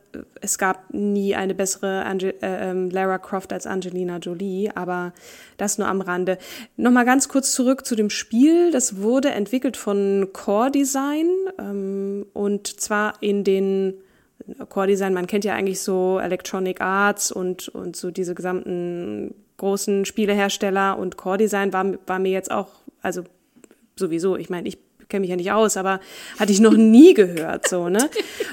es 0.42 0.58
gab 0.58 0.94
nie 0.94 1.36
eine 1.36 1.54
bessere 1.54 2.06
Ange 2.06 2.34
äh, 2.42 2.70
ähm, 2.70 2.90
Lara 2.90 3.18
Croft 3.18 3.54
als 3.54 3.68
Angelina 3.68 4.18
Jolie, 4.18 4.70
aber 4.76 5.14
das 5.58 5.78
nur 5.78 5.88
am 5.88 6.02
Rande. 6.02 6.38
Nochmal 6.78 7.06
ganz 7.06 7.30
kurz 7.30 7.54
zurück 7.54 7.86
zu 7.86 7.96
dem 7.96 8.10
Spiel. 8.10 8.72
Das 8.72 8.98
wurde 9.02 9.32
entwickelt 9.32 9.78
von 9.78 10.30
Core 10.34 10.72
Design 10.72 11.30
ähm, 11.60 12.26
und 12.34 12.80
zwar 12.80 13.14
in 13.22 13.44
den 13.44 13.94
Core 14.70 14.88
Design, 14.88 15.14
man 15.14 15.28
kennt 15.28 15.46
ja 15.46 15.54
eigentlich 15.54 15.82
so 15.82 16.20
Electronic 16.20 16.82
Arts 16.82 17.32
und, 17.32 17.68
und 17.70 17.96
so 17.96 18.10
diese 18.10 18.34
gesamten 18.34 19.36
großen 19.58 20.06
Spielehersteller 20.06 20.98
und 20.98 21.18
Core 21.18 21.38
Design 21.38 21.74
war, 21.74 21.86
war 22.08 22.20
mir 22.20 22.32
jetzt 22.32 22.50
auch, 22.50 22.70
also 23.02 23.24
sowieso, 23.96 24.38
ich 24.38 24.50
meine, 24.50 24.68
ich 24.68 24.78
kenne 25.10 25.22
mich 25.22 25.30
ja 25.30 25.36
nicht 25.36 25.52
aus, 25.52 25.76
aber 25.76 26.00
hatte 26.40 26.52
ich 26.52 26.60
noch 26.60 26.74
nie 26.74 27.14
gehört, 27.14 27.68
so, 27.68 27.90
ne? 27.90 28.10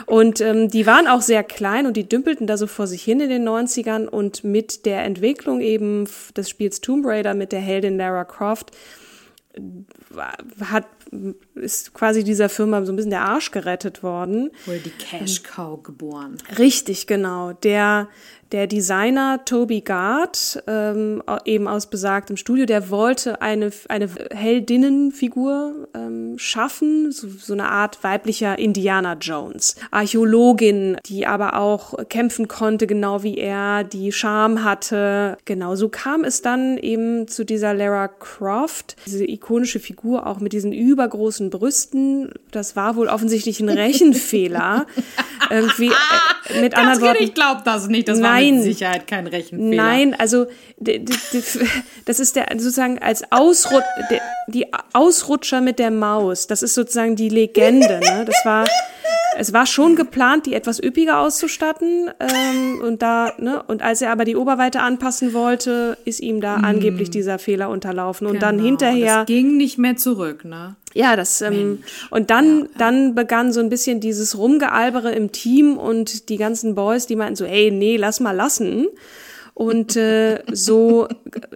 Und 0.06 0.40
ähm, 0.40 0.68
die 0.68 0.86
waren 0.86 1.06
auch 1.06 1.20
sehr 1.20 1.44
klein 1.44 1.86
und 1.86 1.96
die 1.96 2.08
dümpelten 2.08 2.46
da 2.46 2.56
so 2.56 2.66
vor 2.66 2.86
sich 2.86 3.02
hin 3.02 3.20
in 3.20 3.28
den 3.28 3.46
90ern 3.46 4.06
und 4.06 4.42
mit 4.42 4.86
der 4.86 5.04
Entwicklung 5.04 5.60
eben 5.60 6.08
des 6.36 6.48
Spiels 6.48 6.80
Tomb 6.80 7.06
Raider 7.06 7.34
mit 7.34 7.52
der 7.52 7.60
Heldin 7.60 7.98
Lara 7.98 8.24
Croft 8.24 8.72
äh, 9.52 9.60
hat 10.64 10.86
ist 11.56 11.94
quasi 11.94 12.22
dieser 12.22 12.48
Firma 12.48 12.84
so 12.84 12.92
ein 12.92 12.96
bisschen 12.96 13.10
der 13.10 13.22
Arsch 13.22 13.50
gerettet 13.50 14.02
worden. 14.02 14.50
Wurde 14.66 14.80
die 14.80 14.90
Cash 14.90 15.42
Cow 15.42 15.82
geboren. 15.82 16.38
Richtig, 16.58 17.06
genau. 17.06 17.52
Der 17.52 18.08
der 18.52 18.66
Designer 18.66 19.44
Toby 19.44 19.80
Gard, 19.80 20.62
ähm, 20.66 21.22
eben 21.44 21.66
aus 21.66 21.88
besagtem 21.88 22.36
Studio, 22.36 22.64
der 22.64 22.90
wollte 22.90 23.42
eine, 23.42 23.70
eine 23.88 24.08
Heldinnenfigur 24.30 25.88
ähm, 25.94 26.38
schaffen, 26.38 27.10
so, 27.10 27.28
so 27.28 27.52
eine 27.52 27.68
Art 27.68 28.04
weiblicher 28.04 28.58
Indiana 28.58 29.14
Jones. 29.14 29.76
Archäologin, 29.90 30.96
die 31.06 31.26
aber 31.26 31.58
auch 31.58 31.94
kämpfen 32.08 32.46
konnte, 32.46 32.86
genau 32.86 33.22
wie 33.22 33.36
er, 33.36 33.82
die 33.82 34.12
Charme 34.12 34.62
hatte. 34.62 35.38
Genau, 35.44 35.74
so 35.74 35.88
kam 35.88 36.22
es 36.22 36.42
dann 36.42 36.78
eben 36.78 37.26
zu 37.26 37.44
dieser 37.44 37.74
Lara 37.74 38.08
Croft, 38.08 38.96
diese 39.06 39.28
ikonische 39.28 39.80
Figur 39.80 40.26
auch 40.26 40.38
mit 40.38 40.52
diesen 40.52 40.72
übergroßen 40.72 41.45
Brüsten. 41.50 42.30
Das 42.50 42.76
war 42.76 42.96
wohl 42.96 43.08
offensichtlich 43.08 43.60
ein 43.60 43.68
Rechenfehler. 43.68 44.86
Irgendwie, 45.50 45.88
äh, 45.88 46.60
mit 46.60 46.76
anderen 46.76 47.00
Worten. 47.00 47.22
Ich 47.22 47.34
glaube 47.34 47.62
das 47.64 47.88
nicht. 47.88 48.08
Das 48.08 48.20
war 48.20 48.32
Nein. 48.32 48.56
mit 48.56 48.64
Sicherheit 48.64 49.06
kein 49.06 49.26
Rechenfehler. 49.26 49.82
Nein, 49.82 50.14
also 50.18 50.46
das 50.78 52.20
ist 52.20 52.36
der 52.36 52.46
sozusagen 52.52 52.98
als 52.98 53.30
Ausrut 53.30 53.82
die 54.48 54.66
Ausrutscher 54.92 55.60
mit 55.60 55.78
der 55.78 55.90
Maus. 55.90 56.46
Das 56.46 56.62
ist 56.62 56.74
sozusagen 56.74 57.16
die 57.16 57.28
Legende. 57.28 58.00
Ne? 58.00 58.24
Das 58.24 58.44
war 58.44 58.66
es 59.38 59.52
war 59.52 59.66
schon 59.66 59.96
geplant, 59.96 60.46
die 60.46 60.54
etwas 60.54 60.82
üppiger 60.82 61.20
auszustatten. 61.20 62.10
Ähm, 62.20 62.80
und 62.82 63.02
da, 63.02 63.32
ne, 63.38 63.62
und 63.66 63.82
als 63.82 64.02
er 64.02 64.10
aber 64.10 64.24
die 64.24 64.36
Oberweite 64.36 64.80
anpassen 64.80 65.34
wollte, 65.34 65.98
ist 66.04 66.20
ihm 66.20 66.40
da 66.40 66.58
mm. 66.58 66.64
angeblich 66.64 67.10
dieser 67.10 67.38
Fehler 67.38 67.68
unterlaufen. 67.68 68.26
Und 68.26 68.34
genau. 68.34 68.46
dann 68.46 68.58
hinterher. 68.58 69.18
Das 69.18 69.26
ging 69.26 69.56
nicht 69.56 69.78
mehr 69.78 69.96
zurück, 69.96 70.44
ne? 70.44 70.76
Ja, 70.94 71.14
das 71.14 71.42
ähm, 71.42 71.80
und 72.10 72.30
dann 72.30 72.60
ja. 72.60 72.66
dann 72.78 73.14
begann 73.14 73.52
so 73.52 73.60
ein 73.60 73.68
bisschen 73.68 74.00
dieses 74.00 74.38
Rumgealbere 74.38 75.12
im 75.12 75.30
Team 75.30 75.76
und 75.76 76.30
die 76.30 76.38
ganzen 76.38 76.74
Boys, 76.74 77.06
die 77.06 77.16
meinten 77.16 77.36
so, 77.36 77.44
ey, 77.44 77.70
nee, 77.70 77.96
lass 77.98 78.20
mal 78.20 78.32
lassen. 78.32 78.86
Und 79.58 79.96
äh, 79.96 80.42
so 80.52 81.08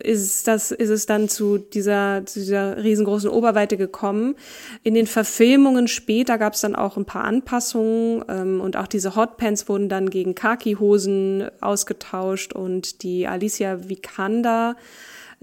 ist, 0.02 0.48
das, 0.48 0.70
ist 0.70 0.88
es 0.88 1.04
dann 1.04 1.28
zu 1.28 1.58
dieser, 1.58 2.24
zu 2.24 2.40
dieser 2.40 2.82
riesengroßen 2.82 3.28
Oberweite 3.28 3.76
gekommen. 3.76 4.36
In 4.82 4.94
den 4.94 5.06
Verfilmungen 5.06 5.86
später 5.86 6.38
gab 6.38 6.54
es 6.54 6.62
dann 6.62 6.74
auch 6.74 6.96
ein 6.96 7.04
paar 7.04 7.24
Anpassungen 7.24 8.24
ähm, 8.26 8.62
und 8.62 8.78
auch 8.78 8.86
diese 8.86 9.16
Hotpants 9.16 9.68
wurden 9.68 9.90
dann 9.90 10.08
gegen 10.08 10.34
Khaki-Hosen 10.34 11.50
ausgetauscht 11.60 12.54
und 12.54 13.02
die 13.02 13.26
Alicia 13.26 13.86
Vikander 13.86 14.76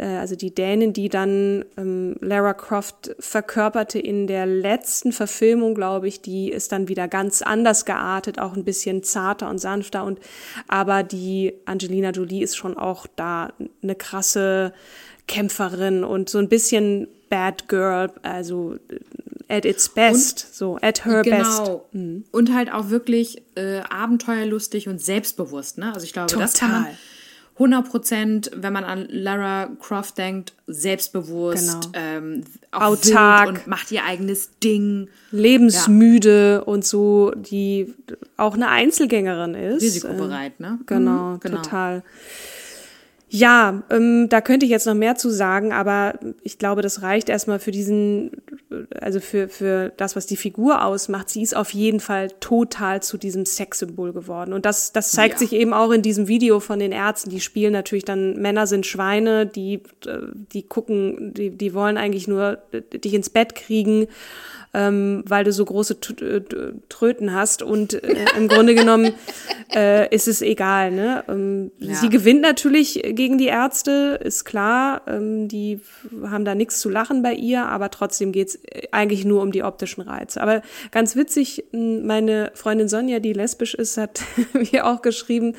also 0.04 0.36
die 0.36 0.54
Dänin, 0.54 0.94
die 0.94 1.10
dann 1.10 1.66
ähm, 1.76 2.16
Lara 2.22 2.54
Croft 2.54 3.16
verkörperte 3.20 3.98
in 3.98 4.28
der 4.28 4.46
letzten 4.46 5.12
Verfilmung, 5.12 5.74
glaube 5.74 6.08
ich, 6.08 6.22
die 6.22 6.52
ist 6.52 6.72
dann 6.72 6.88
wieder 6.88 7.08
ganz 7.08 7.42
anders 7.42 7.86
geartet, 7.86 8.40
auch 8.40 8.56
ein 8.56 8.64
bisschen 8.64 9.02
zarter 9.02 9.50
und 9.50 9.58
sanfter 9.58 10.04
und 10.04 10.20
aber 10.68 11.04
die 11.04 11.54
Angelina 11.66 12.12
Jolie 12.12 12.44
ist 12.44 12.56
schon 12.56 12.78
auch 12.78 13.08
da 13.16 13.54
eine 13.82 13.96
krasse 13.96 14.74
Kämpferin 15.28 16.04
und 16.04 16.30
so 16.30 16.38
ein 16.38 16.48
bisschen 16.48 17.08
Bad 17.30 17.68
Girl, 17.68 18.12
also 18.22 18.78
at 19.50 19.66
its 19.66 19.90
best, 19.90 20.46
und, 20.46 20.54
so 20.54 20.78
at 20.82 21.06
her 21.06 21.22
genau. 21.24 21.38
best. 21.38 21.58
Genau. 21.58 21.86
Mhm. 21.92 22.24
Und 22.32 22.54
halt 22.54 22.72
auch 22.72 22.90
wirklich 22.90 23.42
äh, 23.56 23.80
abenteuerlustig 23.80 24.88
und 24.88 25.02
selbstbewusst, 25.02 25.78
ne? 25.78 25.94
Also 25.94 26.06
ich 26.06 26.14
glaube, 26.14 26.28
Total. 26.28 26.46
das 26.46 26.60
kann 26.60 26.72
man 26.72 26.88
100 27.58 27.90
Prozent, 27.90 28.52
wenn 28.56 28.72
man 28.72 28.84
an 28.84 29.08
Lara 29.10 29.70
Croft 29.82 30.20
denkt, 30.20 30.54
selbstbewusst, 30.68 31.92
genau. 31.92 32.06
ähm, 32.06 32.44
autark 32.72 33.50
und 33.50 33.68
macht 33.68 33.92
ihr 33.92 34.06
eigenes 34.06 34.60
Ding. 34.60 35.10
Lebensmüde 35.32 36.60
ja. 36.60 36.60
und 36.60 36.86
so, 36.86 37.32
die 37.36 37.96
auch 38.38 38.54
eine 38.54 38.70
Einzelgängerin 38.70 39.56
ist. 39.56 39.82
Risikobereit, 39.82 40.60
ne? 40.60 40.78
Genau, 40.86 41.34
mhm, 41.34 41.40
genau. 41.40 41.58
total. 41.58 42.04
Ja, 43.30 43.84
ähm, 43.90 44.30
da 44.30 44.40
könnte 44.40 44.66
ich 44.66 44.72
jetzt 44.72 44.86
noch 44.86 44.94
mehr 44.94 45.16
zu 45.16 45.30
sagen, 45.30 45.74
aber 45.74 46.18
ich 46.44 46.58
glaube, 46.58 46.82
das 46.82 47.02
reicht 47.02 47.28
erstmal 47.28 47.60
für 47.60 47.72
diesen, 47.72 48.32
also 49.02 49.20
für, 49.20 49.50
für 49.50 49.90
das, 49.98 50.16
was 50.16 50.28
die 50.28 50.38
Figur 50.38 50.86
ausmacht. 50.86 51.30
Sie 51.30 51.42
ist 51.42 51.54
auf 51.54 51.74
jeden 51.74 52.00
Fall 52.00 52.30
total 52.40 53.04
zu 53.04 53.18
diesem 53.18 53.46
Sexsymbol 53.46 54.14
geworden. 54.14 54.54
Und 54.54 54.66
das, 54.66 54.94
das 54.94 55.12
zeigt 55.12 55.36
ja. 55.36 55.40
sich 55.40 55.52
eben 55.52 55.74
auch 55.74 55.92
in 55.92 56.04
diesem 56.04 56.30
Video 56.30 56.62
von 56.62 56.80
den 56.80 56.94
Ärzten. 56.94 57.30
Die 57.30 57.42
spielen 57.42 57.74
natürlich 57.74 58.06
dann, 58.06 58.42
Männer 58.42 58.66
sind 58.66 58.86
Schweine, 58.86 59.46
die, 59.46 59.82
äh, 60.06 60.20
die 60.54 60.64
gucken, 60.64 61.34
die, 61.34 61.50
die 61.50 61.74
wollen 61.74 61.98
eigentlich 61.98 62.30
nur 62.30 62.60
dich 62.94 63.14
ins 63.14 63.30
Bett 63.30 63.56
kriegen 63.56 64.08
ähm, 64.74 65.24
weil 65.28 65.44
du 65.44 65.52
so 65.52 65.66
große 65.66 65.98
äh, 66.22 66.42
Tröten 66.90 67.34
hast. 67.34 67.62
Und 67.62 67.94
äh, 67.94 68.26
im 68.38 68.48
Grunde 68.48 68.76
genommen 68.76 69.14
äh, 69.74 70.14
ist 70.14 70.28
es 70.28 70.42
egal. 70.42 70.92
Ne? 70.92 71.24
Ähm, 71.28 71.72
ja. 71.80 71.96
Sie 71.96 72.10
gewinnt 72.10 72.42
natürlich 72.42 73.02
gegen 73.04 73.38
die 73.38 73.48
Ärzte, 73.48 74.20
ist 74.24 74.46
klar. 74.46 75.02
Ähm, 75.08 75.48
die 75.48 75.80
haben 76.24 76.46
da 76.46 76.56
nichts 76.56 76.80
zu 76.80 76.90
lachen 76.90 77.24
bei 77.24 77.34
ihr, 77.34 77.66
aber 77.66 77.90
trotzdem 77.90 78.32
geht's 78.32 78.60
eigentlich 78.92 79.26
nur 79.26 79.42
um 79.42 79.52
die 79.52 79.64
optischen 79.64 80.02
Reize. 80.02 80.42
Aber 80.42 80.62
ganz 80.92 81.16
witzig, 81.16 81.66
meine 81.72 82.52
Freundin 82.54 82.88
Sonja, 82.88 83.20
die 83.20 83.34
lesbisch 83.34 83.74
ist, 83.74 83.98
hat 83.98 84.22
mir 84.72 84.86
auch 84.86 85.02
geschrieben, 85.02 85.56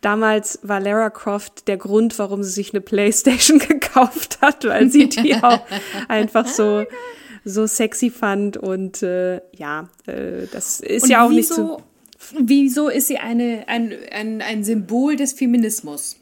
damals 0.00 0.58
war 0.62 0.80
Lara 0.80 1.10
Croft 1.10 1.68
der 1.68 1.76
Grund, 1.76 2.18
warum 2.18 2.42
sie 2.42 2.50
sich 2.50 2.72
eine 2.72 2.80
Playstation 2.80 3.58
gekauft 3.68 4.38
hat, 4.40 4.64
weil 4.64 4.90
sie 4.90 5.08
die 5.08 5.34
auch 5.36 5.60
einfach 6.08 6.46
so 6.46 6.84
so 7.46 7.66
sexy 7.66 8.10
fand 8.10 8.56
und 8.56 9.02
äh, 9.02 9.40
ja, 9.56 9.88
äh, 10.06 10.46
das 10.50 10.80
ist 10.80 11.04
und 11.04 11.10
ja 11.10 11.24
auch 11.24 11.30
nicht 11.30 11.48
so. 11.48 11.80
Wieso 12.38 12.88
ist 12.88 13.06
sie 13.06 13.18
eine, 13.18 13.64
ein, 13.68 13.94
ein, 14.10 14.42
ein 14.42 14.64
Symbol 14.64 15.14
des 15.16 15.32
Feminismus? 15.32 16.16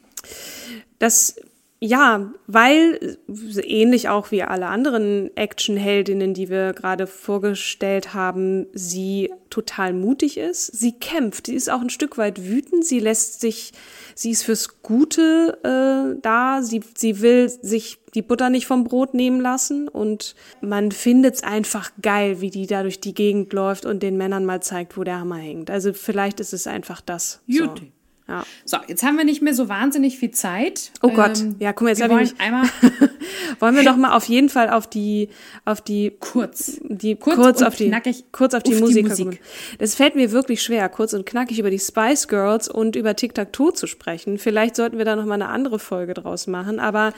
Das 0.98 1.36
ja, 1.80 2.32
weil 2.46 3.18
ähnlich 3.62 4.08
auch 4.08 4.30
wie 4.30 4.42
alle 4.42 4.68
anderen 4.68 5.36
Actionheldinnen, 5.36 6.32
die 6.32 6.48
wir 6.48 6.72
gerade 6.72 7.06
vorgestellt 7.06 8.14
haben, 8.14 8.66
sie 8.72 9.30
total 9.50 9.92
mutig 9.92 10.38
ist. 10.38 10.66
Sie 10.66 10.92
kämpft, 10.92 11.46
sie 11.46 11.54
ist 11.54 11.70
auch 11.70 11.82
ein 11.82 11.90
Stück 11.90 12.16
weit 12.16 12.42
wütend, 12.44 12.86
sie 12.86 13.00
lässt 13.00 13.42
sich, 13.42 13.72
sie 14.14 14.30
ist 14.30 14.44
fürs 14.44 14.82
Gute 14.82 15.58
äh, 15.62 16.20
da, 16.22 16.62
sie, 16.62 16.82
sie 16.96 17.20
will 17.20 17.48
sich 17.48 17.98
die 18.14 18.22
Butter 18.22 18.50
nicht 18.50 18.66
vom 18.66 18.84
Brot 18.84 19.14
nehmen 19.14 19.40
lassen 19.40 19.88
und 19.88 20.34
man 20.60 20.92
findet 20.92 21.36
es 21.36 21.42
einfach 21.42 21.90
geil, 22.00 22.40
wie 22.40 22.50
die 22.50 22.66
da 22.66 22.82
durch 22.82 23.00
die 23.00 23.14
Gegend 23.14 23.52
läuft 23.52 23.86
und 23.86 24.02
den 24.02 24.16
Männern 24.16 24.44
mal 24.44 24.62
zeigt, 24.62 24.96
wo 24.96 25.04
der 25.04 25.20
Hammer 25.20 25.36
hängt. 25.36 25.70
Also 25.70 25.92
vielleicht 25.92 26.40
ist 26.40 26.52
es 26.52 26.66
einfach 26.66 27.00
das. 27.00 27.40
Juti. 27.46 27.93
Ja. 28.26 28.42
So, 28.64 28.78
jetzt 28.88 29.02
haben 29.02 29.18
wir 29.18 29.24
nicht 29.24 29.42
mehr 29.42 29.52
so 29.52 29.68
wahnsinnig 29.68 30.18
viel 30.18 30.30
Zeit. 30.30 30.92
Oh 31.02 31.10
Gott, 31.10 31.40
ähm, 31.40 31.56
ja, 31.58 31.74
guck 31.74 31.82
mal, 31.82 31.90
jetzt 31.90 31.98
wir 31.98 32.04
habe 32.04 32.14
wollen 32.14 32.24
ich 32.24 32.40
einmal 32.40 32.66
wollen 33.60 33.76
wir 33.76 33.84
doch 33.84 33.96
mal 33.96 34.16
auf 34.16 34.24
jeden 34.24 34.48
Fall 34.48 34.70
auf 34.70 34.86
die 34.86 35.28
auf 35.66 35.82
die 35.82 36.16
kurz, 36.20 36.80
die 36.84 37.16
kurz, 37.16 37.36
kurz, 37.36 37.62
auf 37.62 37.76
die 37.76 37.90
kurz 38.32 38.54
auf 38.54 38.62
die 38.62 38.72
auf 38.72 38.88
die 38.88 39.02
Musik. 39.02 39.14
kommen. 39.14 39.38
Das 39.78 39.94
fällt 39.94 40.14
mir 40.16 40.32
wirklich 40.32 40.62
schwer, 40.62 40.88
kurz 40.88 41.12
und 41.12 41.26
knackig 41.26 41.58
über 41.58 41.68
die 41.68 41.78
Spice 41.78 42.26
Girls 42.26 42.66
und 42.68 42.96
über 42.96 43.14
Tic 43.14 43.34
Tac 43.34 43.52
Toe 43.52 43.74
zu 43.74 43.86
sprechen. 43.86 44.38
Vielleicht 44.38 44.76
sollten 44.76 44.96
wir 44.96 45.04
da 45.04 45.16
noch 45.16 45.26
mal 45.26 45.34
eine 45.34 45.48
andere 45.48 45.78
Folge 45.78 46.14
draus 46.14 46.46
machen, 46.46 46.80
aber 46.80 47.12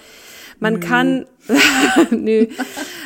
man 0.59 0.81
kann 0.81 1.27
nö. 2.11 2.47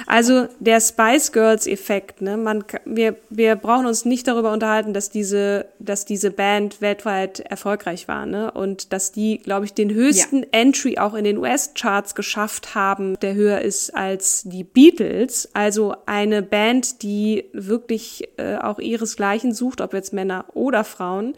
Also 0.07 0.49
der 0.59 0.81
Spice 0.81 1.33
Girls 1.33 1.67
Effekt, 1.67 2.21
ne? 2.23 2.37
Man 2.37 2.65
wir 2.85 3.17
wir 3.29 3.57
brauchen 3.57 3.87
uns 3.87 4.05
nicht 4.05 4.27
darüber 4.27 4.53
unterhalten, 4.53 4.93
dass 4.93 5.11
diese 5.11 5.67
dass 5.79 6.05
diese 6.05 6.31
Band 6.31 6.81
weltweit 6.81 7.41
erfolgreich 7.41 8.09
war, 8.09 8.27
ne? 8.27 8.51
Und 8.51 8.93
dass 8.93 9.13
die, 9.13 9.39
glaube 9.39 9.67
ich, 9.67 9.75
den 9.75 9.93
höchsten 9.93 10.45
Entry 10.53 10.99
auch 10.99 11.15
in 11.15 11.25
den 11.25 11.39
US 11.39 11.73
Charts 11.75 12.15
geschafft 12.15 12.75
haben, 12.75 13.19
der 13.21 13.35
höher 13.35 13.61
ist 13.61 13.95
als 13.95 14.43
die 14.45 14.65
Beatles, 14.65 15.49
also 15.53 15.95
eine 16.07 16.43
Band, 16.43 17.03
die 17.03 17.45
wirklich 17.53 18.29
äh, 18.37 18.57
auch 18.57 18.79
ihresgleichen 18.79 19.53
sucht, 19.53 19.81
ob 19.81 19.95
jetzt 19.95 20.13
Männer 20.13 20.47
oder 20.55 20.85
Frauen. 20.85 21.35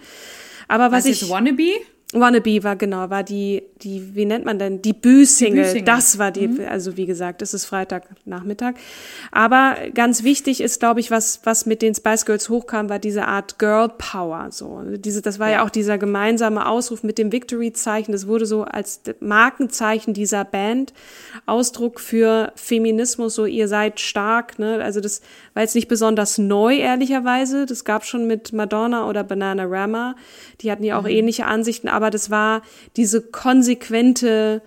Aber 0.68 0.90
was, 0.90 1.04
Was 1.04 1.22
ich 1.22 1.28
Wannabe? 1.28 1.72
Wannabe 2.12 2.62
war 2.62 2.76
genau, 2.76 3.08
war 3.08 3.22
die, 3.22 3.62
die, 3.80 4.14
wie 4.14 4.26
nennt 4.26 4.44
man 4.44 4.58
denn, 4.58 4.82
Debütsingle. 4.82 5.62
Debütsingle. 5.62 5.84
Das 5.84 6.18
war 6.18 6.30
die, 6.30 6.60
also 6.66 6.96
wie 6.96 7.06
gesagt, 7.06 7.40
es 7.40 7.54
ist 7.54 7.64
Freitagnachmittag. 7.64 8.74
Aber 9.30 9.76
ganz 9.94 10.22
wichtig 10.22 10.60
ist, 10.60 10.78
glaube 10.78 11.00
ich, 11.00 11.10
was, 11.10 11.40
was 11.44 11.64
mit 11.64 11.80
den 11.80 11.94
Spice 11.94 12.26
Girls 12.26 12.48
hochkam, 12.48 12.90
war 12.90 12.98
diese 12.98 13.26
Art 13.26 13.58
Girl 13.58 13.88
Power, 13.96 14.48
so. 14.50 14.82
Diese, 14.96 15.22
das 15.22 15.38
war 15.38 15.48
ja, 15.48 15.52
Ja. 15.58 15.64
auch 15.64 15.70
dieser 15.70 15.96
gemeinsame 15.96 16.66
Ausruf 16.66 17.02
mit 17.02 17.18
dem 17.18 17.32
Victory-Zeichen. 17.32 18.12
Das 18.12 18.26
wurde 18.26 18.44
so 18.46 18.64
als 18.64 19.00
Markenzeichen 19.20 20.12
dieser 20.12 20.44
Band, 20.44 20.92
Ausdruck 21.46 21.98
für 22.00 22.52
Feminismus, 22.56 23.34
so 23.34 23.46
ihr 23.46 23.68
seid 23.68 24.00
stark, 24.00 24.58
ne. 24.58 24.80
Also 24.82 25.00
das 25.00 25.22
war 25.54 25.62
jetzt 25.62 25.74
nicht 25.74 25.88
besonders 25.88 26.38
neu, 26.38 26.76
ehrlicherweise. 26.76 27.66
Das 27.66 27.84
gab 27.84 28.04
schon 28.04 28.26
mit 28.26 28.52
Madonna 28.52 29.08
oder 29.08 29.24
Bananarama. 29.24 30.14
Die 30.60 30.70
hatten 30.70 30.84
ja 30.84 30.98
auch 30.98 31.06
ähnliche 31.06 31.46
Ansichten, 31.46 31.88
aber 31.88 32.01
das 32.10 32.30
war 32.30 32.62
diese 32.96 33.22
konsequente, 33.22 34.62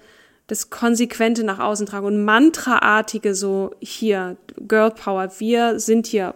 das 0.47 0.69
konsequente 0.69 1.43
nach 1.43 1.59
außen 1.59 1.87
tragen 1.87 2.05
und 2.05 2.23
mantraartige 2.23 3.33
so 3.33 3.71
hier 3.79 4.37
Girl 4.67 4.91
Power. 4.91 5.31
Wir 5.39 5.79
sind 5.79 6.07
hier 6.07 6.35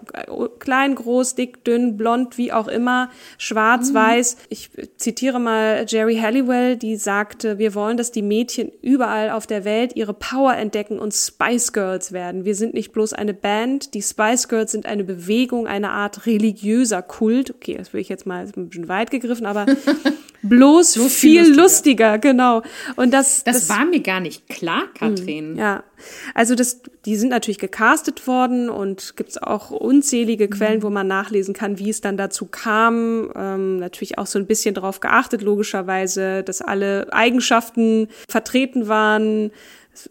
klein, 0.60 0.95
groß, 0.95 1.36
dick, 1.36 1.64
dünn, 1.64 1.97
blond, 1.97 2.38
wie 2.38 2.52
auch 2.52 2.68
immer, 2.68 3.10
schwarz, 3.38 3.93
weiß. 3.93 4.38
Ich 4.50 4.70
zitiere 4.97 5.39
mal 5.39 5.86
Jerry 5.88 6.18
Halliwell, 6.18 6.76
die 6.76 6.95
sagte, 6.95 7.58
wir 7.58 7.76
wollen, 7.76 7.97
dass 7.97 8.12
die 8.12 8.22
Mädchen 8.22 8.72
überall 8.82 9.30
auf 9.30 9.47
der 9.47 9.66
Welt 9.66 9.95
ihre 9.95 10.14
Power 10.14 10.56
entdecken 10.56 11.00
und 11.00 11.14
Spice 11.14 11.74
Girls 11.74 12.12
werden. 12.12 12.45
Wir 12.45 12.56
sind 12.56 12.74
nicht 12.74 12.91
bloß 12.91 13.14
eine 13.14 13.34
Band, 13.34 13.93
die 13.93 14.02
Spice 14.02 14.47
Girls 14.47 14.72
sind 14.72 14.86
eine 14.86 15.04
Bewegung, 15.04 15.68
eine 15.68 15.91
Art 15.91 16.26
religiöser 16.26 17.02
Kult. 17.02 17.52
Okay, 17.52 17.76
das 17.78 17.93
will 17.93 18.02
ich 18.02 18.10
jetzt 18.10 18.26
mal 18.26 18.45
ein 18.45 18.70
bisschen 18.70 18.88
weit 18.88 19.12
gegriffen, 19.12 19.45
aber 19.45 19.66
bloß, 20.42 20.94
viel 20.94 21.10
viel 21.10 21.40
lustiger. 21.56 21.62
lustiger, 21.62 22.18
genau. 22.20 22.62
Und 22.96 23.12
das, 23.14 23.44
Das, 23.44 23.70
war 23.70 23.86
mir 23.86 24.02
gar 24.02 24.20
nicht 24.20 24.48
klar, 24.48 24.84
Katrin. 24.94 25.56
ja, 25.58 25.84
also 26.34 26.56
das, 26.56 26.82
die 27.06 27.16
sind 27.16 27.30
natürlich 27.30 27.58
gecastet 27.60 28.26
worden 28.28 28.70
und 28.70 29.16
gibt's 29.18 29.38
auch 29.38 29.72
unzählige 29.72 30.48
Quellen, 30.48 30.82
wo 30.84 30.90
man 30.90 31.08
nachlesen 31.08 31.54
kann, 31.54 31.78
wie 31.80 31.90
es 31.90 32.02
dann 32.02 32.18
dazu 32.18 32.46
kam. 32.46 33.32
Ähm, 33.36 33.78
natürlich 33.78 34.18
auch 34.18 34.28
so 34.28 34.40
ein 34.40 34.46
bisschen 34.48 34.76
darauf 34.76 35.00
geachtet, 35.00 35.42
logischerweise, 35.42 36.44
dass 36.44 36.62
alle 36.62 37.12
Eigenschaften 37.12 38.08
vertreten 38.30 38.88
waren. 38.88 39.52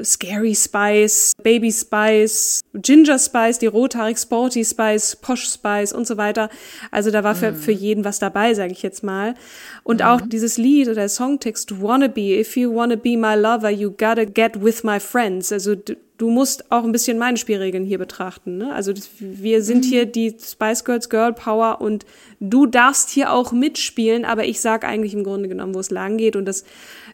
Scary 0.02 0.54
Spice, 0.54 1.32
Baby 1.42 1.72
Spice, 1.72 2.60
Ginger 2.82 3.18
Spice, 3.18 3.58
die 3.58 3.66
rothaarig 3.66 4.18
Sporty 4.18 4.64
Spice, 4.64 5.16
Posh 5.16 5.48
Spice 5.48 5.92
und 5.92 6.06
so 6.06 6.16
weiter. 6.16 6.48
Also 6.90 7.10
da 7.10 7.24
war 7.24 7.34
für, 7.34 7.54
für 7.54 7.72
jeden 7.72 8.04
was 8.04 8.18
dabei, 8.18 8.54
sage 8.54 8.72
ich 8.72 8.82
jetzt 8.82 9.02
mal. 9.02 9.34
Und 9.82 10.02
auch 10.02 10.20
dieses 10.20 10.58
Lied 10.58 10.86
oder 10.86 10.96
der 10.96 11.08
Songtext 11.08 11.80
Wannabe, 11.82 12.38
if 12.40 12.56
you 12.56 12.74
wanna 12.74 12.96
be 12.96 13.16
my 13.16 13.34
lover, 13.34 13.70
you 13.70 13.90
gotta 13.90 14.24
get 14.24 14.62
with 14.62 14.84
my 14.84 15.00
friends. 15.00 15.52
Also 15.52 15.74
du, 15.76 16.30
musst 16.30 16.70
auch 16.70 16.84
ein 16.84 16.92
bisschen 16.92 17.18
meine 17.18 17.36
Spielregeln 17.36 17.84
hier 17.84 17.98
betrachten. 17.98 18.58
Ne? 18.58 18.72
Also 18.72 18.92
wir 19.18 19.62
sind 19.62 19.84
hier 19.84 20.06
die 20.06 20.34
Spice 20.38 20.84
Girls 20.84 21.08
Girl 21.08 21.32
Power 21.32 21.80
und 21.80 22.04
du 22.40 22.66
darfst 22.66 23.10
hier 23.10 23.32
auch 23.32 23.52
mitspielen, 23.52 24.24
aber 24.24 24.44
ich 24.44 24.60
sag 24.60 24.84
eigentlich 24.84 25.14
im 25.14 25.24
Grunde 25.24 25.48
genommen, 25.48 25.74
wo 25.74 25.80
es 25.80 25.90
lang 25.90 26.16
geht 26.16 26.36
und 26.36 26.44
das 26.44 26.64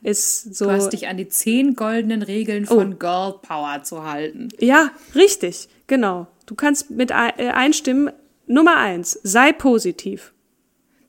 ist 0.04 0.54
so. 0.54 0.66
Du 0.66 0.70
hast 0.70 0.90
dich 0.90 1.08
an 1.08 1.16
die 1.16 1.28
zehn 1.28 1.74
goldenen 1.74 2.22
Regeln 2.22 2.66
von 2.66 2.98
Girl 2.98 3.34
Power 3.42 3.82
zu 3.82 4.04
halten. 4.04 4.50
Ja, 4.60 4.90
richtig, 5.14 5.68
genau. 5.86 6.28
Du 6.46 6.54
kannst 6.54 6.90
mit 6.90 7.10
äh, 7.10 7.48
einstimmen. 7.48 8.12
Nummer 8.46 8.76
eins, 8.76 9.18
sei 9.22 9.52
positiv. 9.52 10.34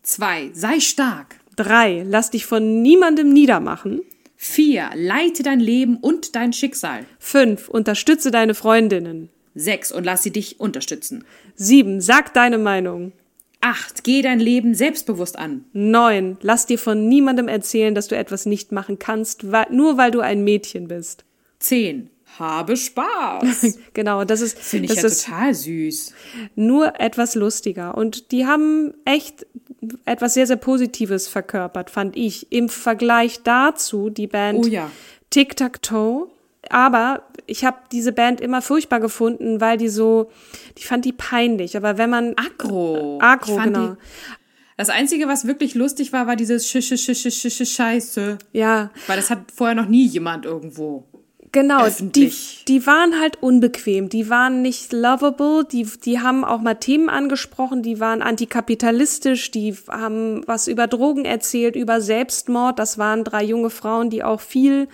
Zwei, 0.02 0.50
sei 0.54 0.80
stark. 0.80 1.36
Drei, 1.58 2.06
lass 2.08 2.32
dich 2.32 2.46
von 2.46 2.82
niemandem 2.82 3.34
niedermachen. 3.34 4.02
Vier, 4.38 4.90
leite 4.96 5.44
dein 5.44 5.60
Leben 5.60 5.98
und 5.98 6.36
dein 6.36 6.54
Schicksal. 6.54 7.06
Fünf, 7.20 7.68
unterstütze 7.68 8.32
deine 8.32 8.54
Freundinnen. 8.54 9.30
Sechs, 9.54 9.92
und 9.92 10.04
lass 10.06 10.24
sie 10.24 10.32
dich 10.32 10.60
unterstützen. 10.60 11.26
Sieben, 11.56 12.00
sag 12.00 12.34
deine 12.34 12.58
Meinung. 12.58 13.12
Acht, 13.68 14.04
geh 14.04 14.22
dein 14.22 14.40
Leben 14.40 14.76
selbstbewusst 14.76 15.40
an. 15.40 15.66
Neun, 15.74 16.38
lass 16.42 16.68
dir 16.68 16.78
von 16.78 17.08
niemandem 17.08 17.48
erzählen, 17.48 17.96
dass 17.96 18.08
du 18.08 18.16
etwas 18.16 18.46
nicht 18.46 18.72
machen 18.72 19.00
kannst, 19.00 19.44
nur 19.72 19.98
weil 19.98 20.12
du 20.12 20.20
ein 20.20 20.44
Mädchen 20.44 20.88
bist. 20.88 21.26
Zehn, 21.58 22.12
habe 22.38 22.78
Spaß. 22.78 23.80
Genau, 23.94 24.24
das 24.24 24.42
ist, 24.42 24.60
Finde 24.60 24.86
ich 24.86 24.92
das 24.94 25.02
ja 25.02 25.08
ist 25.08 25.26
total 25.26 25.54
süß. 25.56 26.14
nur 26.54 27.00
etwas 27.00 27.34
lustiger. 27.34 27.98
Und 27.98 28.32
die 28.32 28.46
haben 28.46 28.94
echt 29.04 29.48
etwas 30.06 30.36
sehr, 30.36 30.46
sehr 30.46 30.58
Positives 30.58 31.28
verkörpert, 31.28 31.90
fand 31.90 32.16
ich. 32.16 32.52
Im 32.52 32.70
Vergleich 32.70 33.42
dazu 33.44 34.12
die 34.12 34.28
Band 34.28 34.60
Oh 34.60 34.68
ja. 34.68 34.92
Tic 35.32 35.56
Tac 35.56 35.82
Toe. 35.82 36.28
Aber 36.70 37.24
ich 37.46 37.64
habe 37.66 37.78
diese 37.92 38.12
Band 38.12 38.42
immer 38.42 38.62
furchtbar 38.62 39.00
gefunden, 39.00 39.62
weil 39.62 39.78
die 39.78 39.90
so, 39.90 40.30
ich 40.78 40.86
fand 40.86 41.06
die 41.06 41.14
peinlich. 41.14 41.78
Aber 41.78 41.98
wenn 41.98 42.10
man 42.10 42.36
Agro. 42.38 43.20
Agro, 43.22 43.52
Ich 43.52 43.56
fand 43.56 43.74
genau. 43.74 43.88
Die, 43.90 43.98
das 44.78 44.90
Einzige, 44.90 45.28
was 45.28 45.48
wirklich 45.48 45.74
lustig 45.74 46.12
war, 46.12 46.28
war 46.28 46.36
dieses 46.36 46.68
Sch 46.70 46.82
Sch 46.82 46.98
Sch 46.98 47.16
Sch 47.16 47.50
Sch 47.50 47.66
Scheiße. 47.66 48.38
Ja, 48.52 48.92
Weil 49.08 49.18
das 49.18 49.30
hat 49.30 49.40
vorher 49.56 49.76
noch 49.76 49.88
nie 49.88 50.06
jemand 50.06 50.46
irgendwo. 50.46 51.06
Genau, 51.56 51.88
die, 51.88 52.34
die 52.68 52.86
waren 52.86 53.18
halt 53.18 53.42
unbequem, 53.42 54.10
die 54.10 54.30
waren 54.30 54.62
nicht 54.62 54.92
lovable, 54.92 55.64
die, 55.64 55.88
die 56.04 56.20
haben 56.20 56.44
auch 56.44 56.60
mal 56.60 56.74
Themen 56.74 57.08
angesprochen, 57.08 57.82
die 57.82 58.02
waren 58.02 58.22
antikapitalistisch, 58.22 59.52
die 59.52 59.74
haben 59.88 60.46
was 60.48 60.68
über 60.68 60.88
Drogen 60.88 61.24
erzählt, 61.24 61.78
über 61.78 62.02
Selbstmord. 62.02 62.78
Das 62.78 62.98
waren 62.98 63.24
drei 63.24 63.46
junge 63.46 63.70
Frauen, 63.70 64.10
die 64.10 64.22
auch 64.22 64.42
viel 64.42 64.90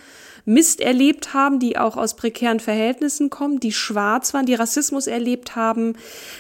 Mist 0.46 0.82
erlebt 0.82 1.34
haben, 1.34 1.60
die 1.60 1.78
auch 1.78 1.98
aus 1.98 2.16
prekären 2.16 2.60
Verhältnissen 2.60 3.30
kommen, 3.30 3.60
die 3.60 3.72
schwarz 3.72 4.34
waren, 4.34 4.46
die 4.46 4.56
Rassismus 4.56 5.08
erlebt 5.08 5.56
haben. 5.56 5.94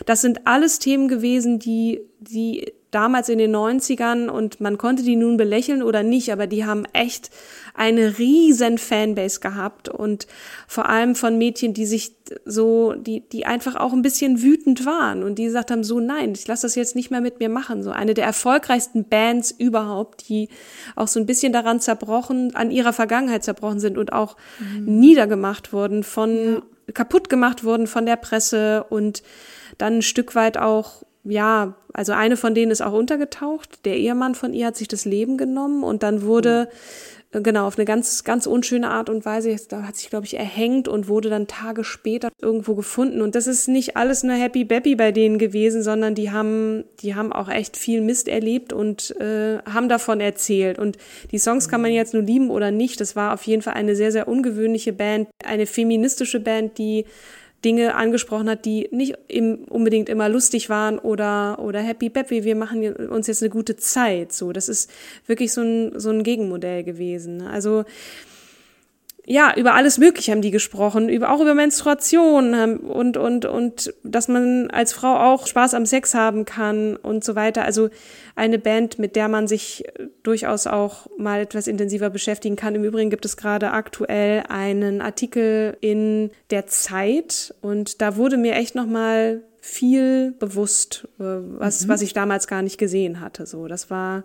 Das 0.05 0.21
sind 0.21 0.47
alles 0.47 0.79
Themen 0.79 1.07
gewesen, 1.07 1.59
die, 1.59 2.01
die 2.19 2.73
damals 2.91 3.29
in 3.29 3.39
den 3.39 3.55
90ern 3.55 4.27
und 4.27 4.59
man 4.59 4.77
konnte 4.77 5.03
die 5.03 5.15
nun 5.15 5.37
belächeln 5.37 5.81
oder 5.81 6.03
nicht, 6.03 6.31
aber 6.31 6.45
die 6.45 6.65
haben 6.65 6.85
echt 6.93 7.31
eine 7.73 8.17
riesen 8.17 8.77
Fanbase 8.77 9.39
gehabt 9.39 9.87
und 9.87 10.27
vor 10.67 10.89
allem 10.89 11.15
von 11.15 11.37
Mädchen, 11.37 11.73
die 11.73 11.85
sich 11.85 12.13
so, 12.45 12.93
die, 12.93 13.27
die 13.29 13.45
einfach 13.45 13.75
auch 13.75 13.93
ein 13.93 14.01
bisschen 14.01 14.41
wütend 14.41 14.85
waren 14.85 15.23
und 15.23 15.35
die 15.35 15.45
gesagt 15.45 15.71
haben, 15.71 15.83
so 15.83 15.99
nein, 15.99 16.33
ich 16.33 16.47
lasse 16.47 16.63
das 16.63 16.75
jetzt 16.75 16.95
nicht 16.95 17.11
mehr 17.11 17.21
mit 17.21 17.39
mir 17.39 17.49
machen. 17.49 17.81
So 17.81 17.91
eine 17.91 18.13
der 18.13 18.25
erfolgreichsten 18.25 19.05
Bands 19.05 19.51
überhaupt, 19.51 20.27
die 20.27 20.49
auch 20.95 21.07
so 21.07 21.19
ein 21.19 21.25
bisschen 21.25 21.53
daran 21.53 21.79
zerbrochen, 21.79 22.55
an 22.55 22.71
ihrer 22.71 22.93
Vergangenheit 22.93 23.43
zerbrochen 23.43 23.79
sind 23.79 23.97
und 23.97 24.11
auch 24.11 24.35
niedergemacht 24.79 25.71
wurden 25.71 26.03
von, 26.03 26.61
kaputt 26.93 27.29
gemacht 27.29 27.63
wurden 27.63 27.87
von 27.87 28.05
der 28.05 28.17
Presse 28.17 28.85
und 28.89 29.23
dann 29.77 29.97
ein 29.97 30.01
Stück 30.01 30.35
weit 30.35 30.57
auch 30.57 31.03
ja, 31.23 31.75
also 31.93 32.13
eine 32.13 32.37
von 32.37 32.55
denen 32.55 32.71
ist 32.71 32.81
auch 32.81 32.93
untergetaucht. 32.93 33.85
Der 33.85 33.97
Ehemann 33.97 34.35
von 34.35 34.53
ihr 34.53 34.67
hat 34.67 34.77
sich 34.77 34.87
das 34.87 35.05
Leben 35.05 35.37
genommen 35.37 35.83
und 35.83 36.03
dann 36.03 36.23
wurde, 36.23 36.69
äh, 37.31 37.41
genau, 37.41 37.67
auf 37.67 37.77
eine 37.77 37.85
ganz, 37.85 38.23
ganz 38.23 38.47
unschöne 38.47 38.89
Art 38.89 39.09
und 39.09 39.23
Weise, 39.23 39.55
da 39.69 39.83
hat 39.83 39.97
sich, 39.97 40.09
glaube 40.09 40.25
ich, 40.25 40.37
erhängt 40.37 40.87
und 40.87 41.07
wurde 41.07 41.29
dann 41.29 41.45
Tage 41.45 41.83
später 41.83 42.29
irgendwo 42.41 42.73
gefunden. 42.73 43.21
Und 43.21 43.35
das 43.35 43.45
ist 43.45 43.67
nicht 43.67 43.97
alles 43.97 44.23
nur 44.23 44.35
Happy 44.35 44.63
Bappy 44.63 44.95
bei 44.95 45.11
denen 45.11 45.37
gewesen, 45.37 45.83
sondern 45.83 46.15
die 46.15 46.31
haben, 46.31 46.85
die 47.01 47.13
haben 47.13 47.31
auch 47.31 47.49
echt 47.49 47.77
viel 47.77 48.01
Mist 48.01 48.27
erlebt 48.27 48.73
und 48.73 49.15
äh, 49.19 49.59
haben 49.71 49.89
davon 49.89 50.21
erzählt. 50.21 50.79
Und 50.79 50.97
die 51.31 51.39
Songs 51.39 51.69
kann 51.69 51.81
man 51.81 51.91
jetzt 51.91 52.15
nur 52.15 52.23
lieben 52.23 52.49
oder 52.49 52.71
nicht. 52.71 52.99
Das 52.99 53.15
war 53.15 53.33
auf 53.33 53.43
jeden 53.43 53.61
Fall 53.61 53.73
eine 53.73 53.95
sehr, 53.95 54.11
sehr 54.11 54.27
ungewöhnliche 54.27 54.93
Band, 54.93 55.29
eine 55.45 55.67
feministische 55.67 56.39
Band, 56.39 56.79
die 56.79 57.05
Dinge 57.63 57.95
angesprochen 57.95 58.49
hat, 58.49 58.65
die 58.65 58.87
nicht 58.91 59.15
im, 59.27 59.65
unbedingt 59.69 60.09
immer 60.09 60.29
lustig 60.29 60.69
waren 60.69 60.97
oder, 60.97 61.59
oder 61.59 61.79
happy 61.79 62.09
peppy, 62.09 62.43
wir 62.43 62.55
machen 62.55 62.91
uns 63.07 63.27
jetzt 63.27 63.43
eine 63.43 63.49
gute 63.49 63.77
Zeit. 63.77 64.33
So, 64.33 64.51
das 64.51 64.67
ist 64.67 64.89
wirklich 65.27 65.53
so 65.53 65.61
ein, 65.61 65.99
so 65.99 66.09
ein 66.09 66.23
Gegenmodell 66.23 66.83
gewesen. 66.83 67.41
Also, 67.41 67.85
ja, 69.25 69.53
über 69.55 69.75
alles 69.75 69.97
Mögliche 69.99 70.31
haben 70.31 70.41
die 70.41 70.51
gesprochen, 70.51 71.07
über, 71.07 71.31
auch 71.31 71.41
über 71.41 71.53
Menstruation 71.53 72.53
ähm, 72.53 72.79
und, 72.79 73.17
und, 73.17 73.45
und 73.45 73.93
dass 74.03 74.27
man 74.27 74.71
als 74.71 74.93
Frau 74.93 75.15
auch 75.15 75.45
Spaß 75.45 75.75
am 75.75 75.85
Sex 75.85 76.13
haben 76.15 76.45
kann 76.45 76.95
und 76.95 77.23
so 77.23 77.35
weiter. 77.35 77.63
Also 77.63 77.89
eine 78.35 78.57
Band, 78.57 78.97
mit 78.97 79.15
der 79.15 79.27
man 79.27 79.47
sich 79.47 79.83
durchaus 80.23 80.65
auch 80.65 81.07
mal 81.17 81.41
etwas 81.41 81.67
intensiver 81.67 82.09
beschäftigen 82.09 82.55
kann. 82.55 82.73
Im 82.73 82.83
Übrigen 82.83 83.11
gibt 83.11 83.25
es 83.25 83.37
gerade 83.37 83.71
aktuell 83.71 84.43
einen 84.49 85.01
Artikel 85.01 85.77
in 85.81 86.31
der 86.49 86.65
Zeit 86.65 87.53
und 87.61 88.01
da 88.01 88.15
wurde 88.15 88.37
mir 88.37 88.55
echt 88.55 88.73
nochmal 88.73 89.43
viel 89.63 90.33
bewusst, 90.39 91.07
äh, 91.19 91.23
was, 91.23 91.85
mhm. 91.85 91.89
was 91.89 92.01
ich 92.01 92.13
damals 92.13 92.47
gar 92.47 92.63
nicht 92.63 92.79
gesehen 92.79 93.19
hatte. 93.19 93.45
So, 93.45 93.67
das 93.67 93.91
war 93.91 94.23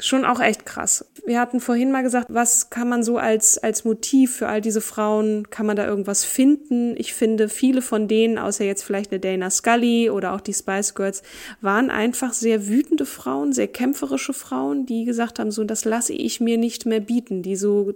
schon 0.00 0.24
auch 0.24 0.40
echt 0.40 0.64
krass. 0.64 1.04
Wir 1.26 1.38
hatten 1.38 1.60
vorhin 1.60 1.92
mal 1.92 2.02
gesagt, 2.02 2.28
was 2.30 2.70
kann 2.70 2.88
man 2.88 3.02
so 3.02 3.18
als, 3.18 3.58
als 3.58 3.84
Motiv 3.84 4.36
für 4.36 4.48
all 4.48 4.62
diese 4.62 4.80
Frauen, 4.80 5.50
kann 5.50 5.66
man 5.66 5.76
da 5.76 5.86
irgendwas 5.86 6.24
finden? 6.24 6.94
Ich 6.96 7.12
finde, 7.12 7.50
viele 7.50 7.82
von 7.82 8.08
denen, 8.08 8.38
außer 8.38 8.64
jetzt 8.64 8.82
vielleicht 8.82 9.12
eine 9.12 9.20
Dana 9.20 9.50
Scully 9.50 10.08
oder 10.08 10.32
auch 10.32 10.40
die 10.40 10.54
Spice 10.54 10.94
Girls, 10.94 11.22
waren 11.60 11.90
einfach 11.90 12.32
sehr 12.32 12.66
wütende 12.66 13.04
Frauen, 13.04 13.52
sehr 13.52 13.68
kämpferische 13.68 14.32
Frauen, 14.32 14.86
die 14.86 15.04
gesagt 15.04 15.38
haben, 15.38 15.50
so, 15.50 15.64
das 15.64 15.84
lasse 15.84 16.14
ich 16.14 16.40
mir 16.40 16.56
nicht 16.56 16.86
mehr 16.86 17.00
bieten, 17.00 17.42
die 17.42 17.56
so 17.56 17.92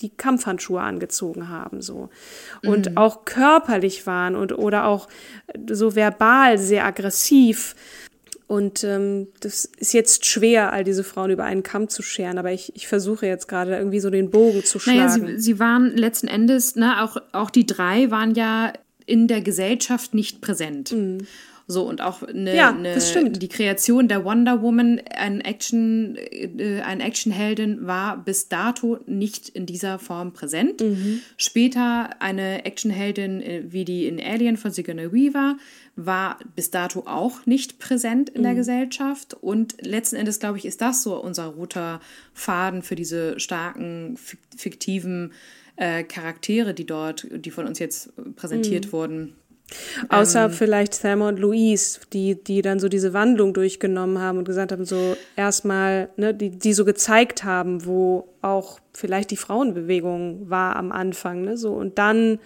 die 0.00 0.10
Kampfhandschuhe 0.10 0.80
angezogen 0.80 1.48
haben 1.48 1.82
so 1.82 2.08
und 2.64 2.90
mhm. 2.90 2.96
auch 2.96 3.24
körperlich 3.24 4.06
waren 4.06 4.36
und 4.36 4.56
oder 4.56 4.86
auch 4.86 5.08
so 5.70 5.94
verbal 5.94 6.58
sehr 6.58 6.84
aggressiv 6.84 7.74
und 8.50 8.82
ähm, 8.82 9.28
das 9.38 9.64
ist 9.64 9.92
jetzt 9.92 10.26
schwer, 10.26 10.72
all 10.72 10.82
diese 10.82 11.04
Frauen 11.04 11.30
über 11.30 11.44
einen 11.44 11.62
Kamm 11.62 11.88
zu 11.88 12.02
scheren, 12.02 12.36
aber 12.36 12.50
ich, 12.50 12.74
ich 12.74 12.88
versuche 12.88 13.24
jetzt 13.24 13.46
gerade 13.46 13.76
irgendwie 13.76 14.00
so 14.00 14.10
den 14.10 14.30
Bogen 14.30 14.64
zu 14.64 14.80
schlagen. 14.80 14.98
Naja, 14.98 15.36
sie, 15.36 15.38
sie 15.38 15.58
waren 15.60 15.96
letzten 15.96 16.26
Endes, 16.26 16.74
ne, 16.74 17.00
auch, 17.00 17.16
auch 17.30 17.50
die 17.50 17.64
drei 17.64 18.10
waren 18.10 18.34
ja 18.34 18.72
in 19.06 19.28
der 19.28 19.40
Gesellschaft 19.40 20.14
nicht 20.14 20.40
präsent. 20.40 20.90
Mhm. 20.90 21.18
So, 21.70 21.84
und 21.84 22.00
auch 22.00 22.22
eine, 22.22 22.56
ja, 22.56 22.70
eine, 22.70 22.98
die 23.30 23.48
Kreation 23.48 24.08
der 24.08 24.24
Wonder 24.24 24.60
Woman, 24.60 25.00
ein 25.14 25.40
Action, 25.40 26.16
äh, 26.16 26.80
ein 26.84 27.00
Actionheldin, 27.00 27.86
war 27.86 28.22
bis 28.24 28.48
dato 28.48 28.98
nicht 29.06 29.48
in 29.48 29.66
dieser 29.66 29.98
Form 29.98 30.32
präsent. 30.32 30.80
Mhm. 30.80 31.20
Später 31.36 32.10
eine 32.20 32.64
Actionheldin 32.64 33.40
äh, 33.40 33.62
wie 33.68 33.84
die 33.84 34.06
in 34.06 34.20
Alien 34.20 34.56
von 34.56 34.72
Sigourney 34.72 35.12
Weaver 35.12 35.56
war 35.94 36.38
bis 36.56 36.70
dato 36.70 37.04
auch 37.06 37.46
nicht 37.46 37.78
präsent 37.78 38.30
in 38.30 38.40
mhm. 38.40 38.44
der 38.44 38.54
Gesellschaft. 38.54 39.34
Und 39.34 39.76
letzten 39.86 40.16
Endes, 40.16 40.40
glaube 40.40 40.58
ich, 40.58 40.64
ist 40.64 40.80
das 40.80 41.02
so 41.02 41.22
unser 41.22 41.46
roter 41.46 42.00
Faden 42.32 42.82
für 42.82 42.96
diese 42.96 43.38
starken, 43.38 44.18
fiktiven 44.56 45.32
äh, 45.76 46.02
Charaktere, 46.04 46.74
die 46.74 46.86
dort, 46.86 47.26
die 47.30 47.50
von 47.50 47.66
uns 47.66 47.78
jetzt 47.78 48.12
präsentiert 48.36 48.86
mhm. 48.86 48.92
wurden. 48.92 49.36
Außer 50.08 50.46
ähm, 50.46 50.50
vielleicht 50.50 51.00
Thelma 51.00 51.28
und 51.28 51.38
Louise, 51.38 52.00
die, 52.12 52.42
die 52.42 52.62
dann 52.62 52.80
so 52.80 52.88
diese 52.88 53.12
Wandlung 53.12 53.54
durchgenommen 53.54 54.18
haben 54.18 54.38
und 54.38 54.44
gesagt 54.44 54.72
haben, 54.72 54.84
so 54.84 55.16
erstmal, 55.36 56.08
ne, 56.16 56.34
die, 56.34 56.50
die 56.50 56.72
so 56.72 56.84
gezeigt 56.84 57.44
haben, 57.44 57.84
wo 57.84 58.28
auch 58.42 58.80
vielleicht 58.92 59.30
die 59.30 59.36
Frauenbewegung 59.36 60.50
war 60.50 60.76
am 60.76 60.92
Anfang, 60.92 61.42
ne, 61.42 61.56
so 61.56 61.72
und 61.72 61.98
dann 61.98 62.38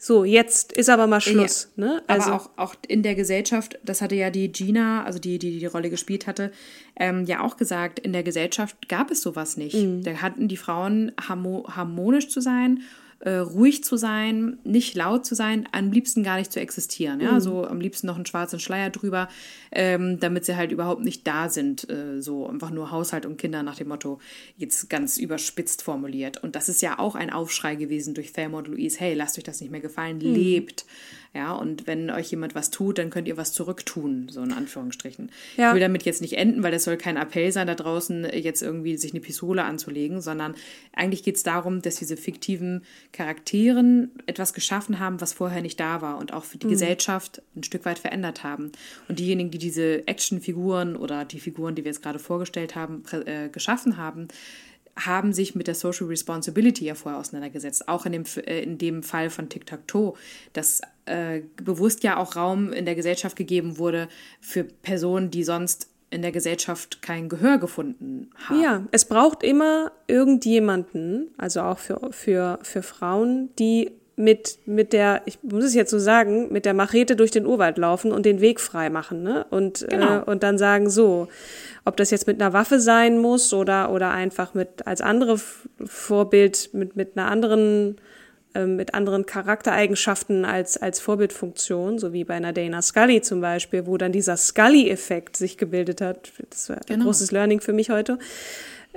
so, 0.00 0.24
jetzt 0.24 0.72
ist 0.72 0.90
aber 0.90 1.08
mal 1.08 1.20
Schluss. 1.20 1.72
Ja, 1.74 1.84
ne? 1.84 2.02
Also, 2.06 2.30
aber 2.30 2.36
auch, 2.36 2.50
auch 2.56 2.74
in 2.86 3.02
der 3.02 3.16
Gesellschaft, 3.16 3.80
das 3.84 4.00
hatte 4.00 4.14
ja 4.14 4.30
die 4.30 4.52
Gina, 4.52 5.02
also 5.02 5.18
die, 5.18 5.40
die 5.40 5.58
die 5.58 5.66
Rolle 5.66 5.90
gespielt 5.90 6.28
hatte, 6.28 6.52
ähm, 6.94 7.24
ja 7.24 7.40
auch 7.40 7.56
gesagt, 7.56 7.98
in 7.98 8.12
der 8.12 8.22
Gesellschaft 8.22 8.88
gab 8.88 9.10
es 9.10 9.22
sowas 9.22 9.56
nicht. 9.56 9.74
Mhm. 9.74 10.04
Da 10.04 10.12
hatten 10.22 10.46
die 10.46 10.56
Frauen 10.56 11.10
harmonisch 11.20 12.28
zu 12.28 12.40
sein 12.40 12.82
äh, 13.20 13.30
ruhig 13.30 13.82
zu 13.82 13.96
sein, 13.96 14.58
nicht 14.64 14.94
laut 14.94 15.26
zu 15.26 15.34
sein, 15.34 15.68
am 15.72 15.90
liebsten 15.90 16.22
gar 16.22 16.38
nicht 16.38 16.52
zu 16.52 16.60
existieren. 16.60 17.20
Ja, 17.20 17.32
mhm. 17.32 17.40
so 17.40 17.66
am 17.66 17.80
liebsten 17.80 18.06
noch 18.06 18.16
einen 18.16 18.26
schwarzen 18.26 18.60
Schleier 18.60 18.90
drüber, 18.90 19.28
ähm, 19.72 20.20
damit 20.20 20.44
sie 20.44 20.56
halt 20.56 20.70
überhaupt 20.70 21.02
nicht 21.02 21.26
da 21.26 21.48
sind. 21.48 21.88
Äh, 21.90 22.22
so 22.22 22.46
einfach 22.46 22.70
nur 22.70 22.90
Haushalt 22.90 23.26
und 23.26 23.36
Kinder 23.36 23.62
nach 23.62 23.76
dem 23.76 23.88
Motto, 23.88 24.20
jetzt 24.56 24.88
ganz 24.88 25.18
überspitzt 25.18 25.82
formuliert. 25.82 26.42
Und 26.42 26.54
das 26.54 26.68
ist 26.68 26.80
ja 26.80 26.98
auch 26.98 27.16
ein 27.16 27.30
Aufschrei 27.30 27.74
gewesen 27.74 28.14
durch 28.14 28.32
Thelma 28.32 28.58
und 28.58 28.68
Louise. 28.68 29.00
Hey, 29.00 29.14
lasst 29.14 29.36
euch 29.36 29.44
das 29.44 29.60
nicht 29.60 29.70
mehr 29.70 29.80
gefallen, 29.80 30.18
mhm. 30.18 30.34
lebt. 30.34 30.86
Ja, 31.34 31.52
und 31.52 31.86
wenn 31.86 32.10
euch 32.10 32.30
jemand 32.30 32.54
was 32.54 32.70
tut, 32.70 32.98
dann 32.98 33.10
könnt 33.10 33.28
ihr 33.28 33.36
was 33.36 33.52
zurücktun, 33.52 34.28
so 34.30 34.42
in 34.42 34.52
Anführungsstrichen. 34.52 35.30
Ja. 35.56 35.68
Ich 35.68 35.74
will 35.74 35.80
damit 35.80 36.04
jetzt 36.04 36.22
nicht 36.22 36.38
enden, 36.38 36.62
weil 36.62 36.72
das 36.72 36.84
soll 36.84 36.96
kein 36.96 37.16
Appell 37.16 37.52
sein, 37.52 37.66
da 37.66 37.74
draußen 37.74 38.24
jetzt 38.32 38.62
irgendwie 38.62 38.96
sich 38.96 39.12
eine 39.12 39.20
Pistole 39.20 39.64
anzulegen, 39.64 40.22
sondern 40.22 40.54
eigentlich 40.92 41.22
geht 41.22 41.36
es 41.36 41.42
darum, 41.42 41.82
dass 41.82 41.96
diese 41.96 42.16
fiktiven 42.16 42.82
Charakteren 43.12 44.10
etwas 44.26 44.54
geschaffen 44.54 44.98
haben, 44.98 45.20
was 45.20 45.34
vorher 45.34 45.60
nicht 45.60 45.78
da 45.78 46.00
war 46.00 46.18
und 46.18 46.32
auch 46.32 46.44
für 46.44 46.58
die 46.58 46.66
mhm. 46.66 46.70
Gesellschaft 46.70 47.42
ein 47.54 47.62
Stück 47.62 47.84
weit 47.84 47.98
verändert 47.98 48.42
haben. 48.42 48.72
Und 49.08 49.18
diejenigen, 49.18 49.50
die 49.50 49.58
diese 49.58 50.06
Actionfiguren 50.08 50.96
oder 50.96 51.24
die 51.24 51.40
Figuren, 51.40 51.74
die 51.74 51.84
wir 51.84 51.90
jetzt 51.90 52.02
gerade 52.02 52.18
vorgestellt 52.18 52.74
haben, 52.74 53.02
äh, 53.26 53.48
geschaffen 53.50 53.98
haben, 53.98 54.28
haben 55.06 55.32
sich 55.32 55.54
mit 55.54 55.66
der 55.66 55.74
Social 55.74 56.06
Responsibility 56.06 56.84
ja 56.84 56.94
vorher 56.94 57.20
auseinandergesetzt. 57.20 57.88
Auch 57.88 58.06
in 58.06 58.12
dem, 58.12 58.24
äh, 58.46 58.62
in 58.62 58.78
dem 58.78 59.02
Fall 59.02 59.30
von 59.30 59.48
Tic-Tac-Toe, 59.48 60.14
dass 60.52 60.80
äh, 61.08 61.42
bewusst 61.62 62.02
ja 62.04 62.16
auch 62.16 62.36
Raum 62.36 62.72
in 62.72 62.84
der 62.84 62.94
Gesellschaft 62.94 63.36
gegeben 63.36 63.78
wurde 63.78 64.08
für 64.40 64.64
Personen, 64.64 65.30
die 65.30 65.44
sonst 65.44 65.88
in 66.10 66.22
der 66.22 66.32
Gesellschaft 66.32 67.02
kein 67.02 67.28
Gehör 67.28 67.58
gefunden 67.58 68.30
haben. 68.48 68.60
Ja, 68.62 68.82
es 68.92 69.04
braucht 69.04 69.42
immer 69.42 69.92
irgendjemanden, 70.06 71.30
also 71.36 71.60
auch 71.60 71.78
für, 71.78 72.00
für, 72.12 72.58
für 72.62 72.82
Frauen, 72.82 73.50
die 73.58 73.92
mit, 74.16 74.58
mit 74.66 74.92
der, 74.92 75.22
ich 75.26 75.38
muss 75.42 75.64
es 75.64 75.74
jetzt 75.74 75.90
so 75.90 75.98
sagen, 75.98 76.52
mit 76.52 76.64
der 76.64 76.74
Machete 76.74 77.14
durch 77.14 77.30
den 77.30 77.46
Urwald 77.46 77.78
laufen 77.78 78.10
und 78.10 78.26
den 78.26 78.40
Weg 78.40 78.58
frei 78.58 78.90
machen, 78.90 79.22
ne? 79.22 79.46
Und, 79.50 79.86
genau. 79.88 80.18
äh, 80.18 80.22
und 80.22 80.42
dann 80.42 80.58
sagen, 80.58 80.90
so, 80.90 81.28
ob 81.84 81.96
das 81.96 82.10
jetzt 82.10 82.26
mit 82.26 82.40
einer 82.40 82.52
Waffe 82.52 82.80
sein 82.80 83.18
muss 83.18 83.52
oder, 83.54 83.92
oder 83.92 84.10
einfach 84.10 84.54
mit 84.54 84.86
als 84.86 85.02
andere 85.02 85.38
Vorbild, 85.84 86.70
mit, 86.72 86.96
mit 86.96 87.16
einer 87.16 87.30
anderen, 87.30 87.96
äh, 87.96 88.17
mit 88.54 88.94
anderen 88.94 89.26
Charaktereigenschaften 89.26 90.44
als, 90.44 90.76
als 90.76 91.00
Vorbildfunktion, 91.00 91.98
so 91.98 92.12
wie 92.12 92.24
bei 92.24 92.34
einer 92.34 92.52
Dana 92.52 92.82
Scully 92.82 93.20
zum 93.20 93.40
Beispiel, 93.40 93.86
wo 93.86 93.96
dann 93.96 94.12
dieser 94.12 94.36
Scully-Effekt 94.36 95.36
sich 95.36 95.58
gebildet 95.58 96.00
hat. 96.00 96.32
Das 96.50 96.68
war 96.68 96.80
genau. 96.86 97.00
ein 97.00 97.04
großes 97.04 97.30
Learning 97.30 97.60
für 97.60 97.72
mich 97.72 97.90
heute. 97.90 98.18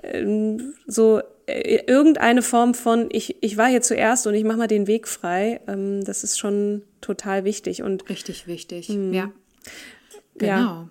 Ähm, 0.04 0.74
so 0.88 1.22
äh, 1.47 1.84
irgendeine 1.86 2.41
Form 2.41 2.74
von, 2.74 3.10
ich, 3.12 3.41
ich 3.41 3.58
war 3.58 3.68
hier 3.68 3.82
zuerst 3.82 4.26
und 4.26 4.34
ich 4.34 4.43
mache 4.43 4.58
mal 4.58 4.68
den 4.68 4.88
Weg 4.88 5.08
frei, 5.08 5.60
ähm, 5.68 6.04
das 6.06 6.24
ist 6.24 6.39
schon 6.39 6.84
total 7.02 7.43
wichtig. 7.43 7.84
Und, 7.84 8.10
Richtig 8.10 8.47
wichtig, 8.47 8.89
mh, 8.89 9.16
ja. 9.16 9.32
Genau. 10.36 10.52
Ja. 10.52 10.89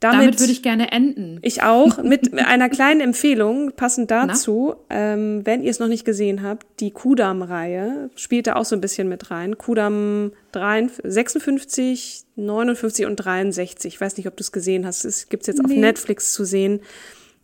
Damit, 0.00 0.20
Damit, 0.20 0.40
würde 0.40 0.52
ich 0.52 0.62
gerne 0.62 0.92
enden. 0.92 1.38
Ich 1.42 1.62
auch, 1.62 2.02
mit 2.02 2.34
einer 2.38 2.68
kleinen 2.68 3.00
Empfehlung, 3.00 3.72
passend 3.76 4.10
dazu, 4.10 4.74
ähm, 4.90 5.40
wenn 5.44 5.62
ihr 5.62 5.70
es 5.70 5.78
noch 5.78 5.88
nicht 5.88 6.04
gesehen 6.04 6.42
habt, 6.42 6.66
die 6.80 6.90
Kudam-Reihe 6.90 8.10
spielt 8.14 8.46
da 8.46 8.56
auch 8.56 8.64
so 8.66 8.76
ein 8.76 8.80
bisschen 8.80 9.08
mit 9.08 9.30
rein. 9.30 9.56
Kudam 9.56 10.32
56, 10.52 12.24
59 12.36 13.06
und 13.06 13.16
63. 13.16 13.94
Ich 13.94 14.00
weiß 14.00 14.16
nicht, 14.16 14.26
ob 14.26 14.36
du 14.36 14.42
es 14.42 14.52
gesehen 14.52 14.86
hast. 14.86 15.04
Es 15.04 15.28
gibt 15.28 15.42
es 15.42 15.46
jetzt 15.48 15.62
nee. 15.62 15.74
auf 15.74 15.80
Netflix 15.80 16.32
zu 16.32 16.44
sehen 16.44 16.80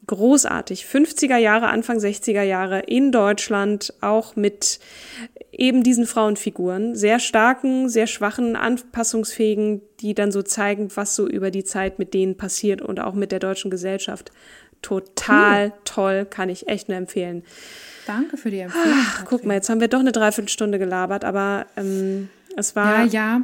großartig. 0.06 0.84
50er 0.84 1.36
Jahre, 1.36 1.68
Anfang 1.68 1.98
60er 1.98 2.42
Jahre 2.42 2.80
in 2.80 3.12
Deutschland, 3.12 3.94
auch 4.00 4.36
mit 4.36 4.80
eben 5.52 5.82
diesen 5.82 6.06
Frauenfiguren, 6.06 6.96
sehr 6.96 7.18
starken, 7.18 7.88
sehr 7.88 8.06
schwachen, 8.06 8.56
anpassungsfähigen, 8.56 9.82
die 10.00 10.14
dann 10.14 10.32
so 10.32 10.42
zeigen, 10.42 10.88
was 10.94 11.14
so 11.14 11.28
über 11.28 11.50
die 11.50 11.64
Zeit 11.64 11.98
mit 11.98 12.14
denen 12.14 12.36
passiert 12.36 12.80
und 12.80 13.00
auch 13.00 13.14
mit 13.14 13.32
der 13.32 13.38
deutschen 13.38 13.70
Gesellschaft. 13.70 14.32
Total 14.80 15.66
cool. 15.66 15.72
toll, 15.84 16.26
kann 16.28 16.48
ich 16.48 16.68
echt 16.68 16.88
nur 16.88 16.96
empfehlen. 16.96 17.44
Danke 18.06 18.36
für 18.36 18.50
die 18.50 18.60
Empfehlung. 18.60 18.96
Ach, 18.98 19.24
guck 19.26 19.44
mal, 19.44 19.54
jetzt 19.54 19.68
haben 19.68 19.80
wir 19.80 19.88
doch 19.88 20.00
eine 20.00 20.10
Dreiviertelstunde 20.10 20.78
gelabert, 20.78 21.24
aber 21.24 21.66
ähm, 21.76 22.30
es 22.56 22.74
war. 22.74 23.04
Ja, 23.04 23.12
ja. 23.12 23.42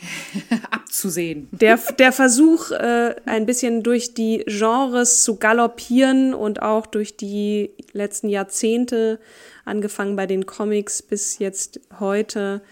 abzusehen. 0.70 1.48
Der, 1.50 1.76
der 1.98 2.12
Versuch, 2.12 2.70
äh, 2.70 3.16
ein 3.26 3.46
bisschen 3.46 3.82
durch 3.82 4.14
die 4.14 4.44
Genres 4.46 5.24
zu 5.24 5.36
galoppieren 5.36 6.34
und 6.34 6.62
auch 6.62 6.86
durch 6.86 7.16
die 7.16 7.70
letzten 7.92 8.28
Jahrzehnte, 8.28 9.18
angefangen 9.68 10.16
bei 10.16 10.26
den 10.26 10.46
Comics 10.46 11.02
bis 11.02 11.38
jetzt 11.38 11.80
heute, 12.00 12.62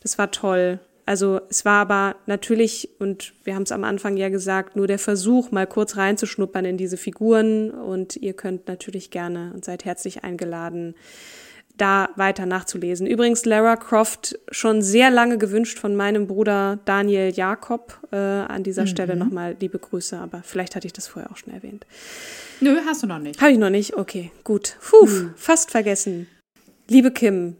das 0.00 0.18
war 0.18 0.30
toll. 0.30 0.80
Also 1.06 1.40
es 1.48 1.64
war 1.64 1.80
aber 1.80 2.16
natürlich, 2.26 2.90
und 3.00 3.32
wir 3.44 3.54
haben 3.54 3.64
es 3.64 3.72
am 3.72 3.82
Anfang 3.82 4.16
ja 4.16 4.28
gesagt, 4.28 4.76
nur 4.76 4.86
der 4.86 4.98
Versuch, 4.98 5.50
mal 5.50 5.66
kurz 5.66 5.96
reinzuschnuppern 5.96 6.64
in 6.64 6.76
diese 6.76 6.96
Figuren. 6.96 7.70
Und 7.70 8.16
ihr 8.16 8.32
könnt 8.32 8.68
natürlich 8.68 9.10
gerne 9.10 9.50
und 9.52 9.64
seid 9.64 9.84
herzlich 9.84 10.22
eingeladen, 10.22 10.94
da 11.80 12.10
weiter 12.16 12.46
nachzulesen. 12.46 13.06
Übrigens 13.06 13.44
Lara 13.44 13.76
Croft 13.76 14.38
schon 14.50 14.82
sehr 14.82 15.10
lange 15.10 15.38
gewünscht 15.38 15.78
von 15.78 15.96
meinem 15.96 16.26
Bruder 16.26 16.78
Daniel 16.84 17.32
Jakob. 17.32 17.98
Äh, 18.12 18.16
an 18.16 18.62
dieser 18.62 18.82
mhm. 18.82 18.88
Stelle 18.88 19.16
nochmal 19.16 19.56
liebe 19.60 19.78
Grüße, 19.78 20.18
aber 20.18 20.42
vielleicht 20.42 20.76
hatte 20.76 20.86
ich 20.86 20.92
das 20.92 21.06
vorher 21.06 21.30
auch 21.30 21.36
schon 21.36 21.52
erwähnt. 21.52 21.86
Nö, 22.60 22.78
hast 22.84 23.02
du 23.02 23.06
noch 23.06 23.18
nicht. 23.18 23.40
Habe 23.40 23.52
ich 23.52 23.58
noch 23.58 23.70
nicht? 23.70 23.96
Okay, 23.96 24.30
gut. 24.44 24.76
Puh, 24.80 25.06
mhm. 25.06 25.34
fast 25.36 25.70
vergessen. 25.70 26.26
Liebe 26.88 27.10
Kim, 27.10 27.56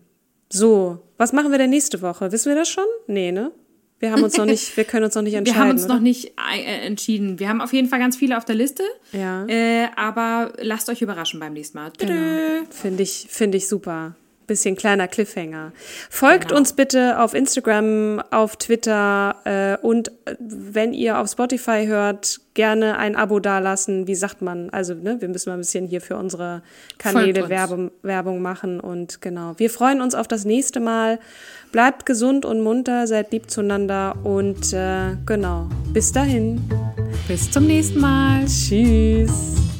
so, 0.53 0.99
was 1.17 1.33
machen 1.33 1.51
wir 1.51 1.59
denn 1.59 1.71
nächste 1.71 2.03
Woche? 2.03 2.33
Wissen 2.33 2.51
wir 2.51 2.57
das 2.57 2.69
schon? 2.69 2.87
Nee, 3.07 3.33
ne? 3.33 3.53
Wir 4.01 4.13
haben 4.13 4.25
uns 4.25 4.37
noch 4.37 4.47
nicht, 4.47 4.77
wir 4.77 4.85
können 4.85 5.05
uns 5.05 5.15
noch 5.15 5.23
nicht 5.23 5.35
entscheiden. 5.35 5.55
Wir 5.61 5.63
haben 5.63 5.71
uns 5.71 5.85
oder? 5.85 5.95
noch 5.95 6.01
nicht 6.01 6.33
äh, 6.55 6.87
entschieden. 6.87 7.39
Wir 7.39 7.49
haben 7.49 7.61
auf 7.61 7.73
jeden 7.73 7.87
Fall 7.87 7.99
ganz 7.99 8.17
viele 8.17 8.37
auf 8.37 8.47
der 8.47 8.55
Liste. 8.55 8.83
Ja. 9.13 9.47
Äh, 9.47 9.89
aber 9.95 10.55
lasst 10.59 10.89
euch 10.89 11.03
überraschen 11.03 11.39
beim 11.39 11.53
nächsten 11.53 11.77
Mal. 11.79 11.93
Genau. 11.99 12.65
Finde 12.71 13.03
ich, 13.03 13.27
finde 13.29 13.59
ich 13.59 13.69
super 13.69 14.17
bisschen 14.51 14.77
kleiner 14.77 15.07
Cliffhanger. 15.07 15.73
Folgt 16.11 16.49
genau. 16.49 16.59
uns 16.59 16.73
bitte 16.73 17.21
auf 17.21 17.35
Instagram, 17.35 18.21
auf 18.33 18.57
Twitter 18.57 19.37
äh, 19.45 19.87
und 19.87 20.09
äh, 20.25 20.35
wenn 20.41 20.93
ihr 20.93 21.19
auf 21.19 21.31
Spotify 21.31 21.87
hört, 21.87 22.41
gerne 22.55 22.99
ein 22.99 23.15
Abo 23.15 23.39
dalassen. 23.39 24.09
Wie 24.09 24.17
sagt 24.17 24.43
man? 24.43 24.69
Also, 24.71 24.95
ne, 24.95 25.21
wir 25.21 25.29
müssen 25.29 25.51
mal 25.51 25.55
ein 25.55 25.61
bisschen 25.61 25.87
hier 25.87 26.01
für 26.01 26.17
unsere 26.17 26.63
Kanäle 26.99 27.49
Werbung, 27.49 27.93
Werbung 28.03 28.43
machen 28.43 28.81
und 28.81 29.23
genau. 29.23 29.55
Wir 29.57 29.71
freuen 29.71 30.01
uns 30.03 30.17
auf 30.17 30.27
das 30.27 30.45
nächste 30.45 30.81
Mal. 30.81 31.21
Bleibt 31.71 32.05
gesund 32.05 32.45
und 32.45 32.61
munter, 32.61 33.07
seid 33.07 33.31
lieb 33.31 33.49
zueinander 33.51 34.17
und 34.25 34.73
äh, 34.73 35.17
genau. 35.27 35.69
Bis 35.93 36.11
dahin. 36.11 36.61
Bis 37.29 37.49
zum 37.53 37.67
nächsten 37.67 38.01
Mal. 38.01 38.45
Tschüss. 38.47 39.80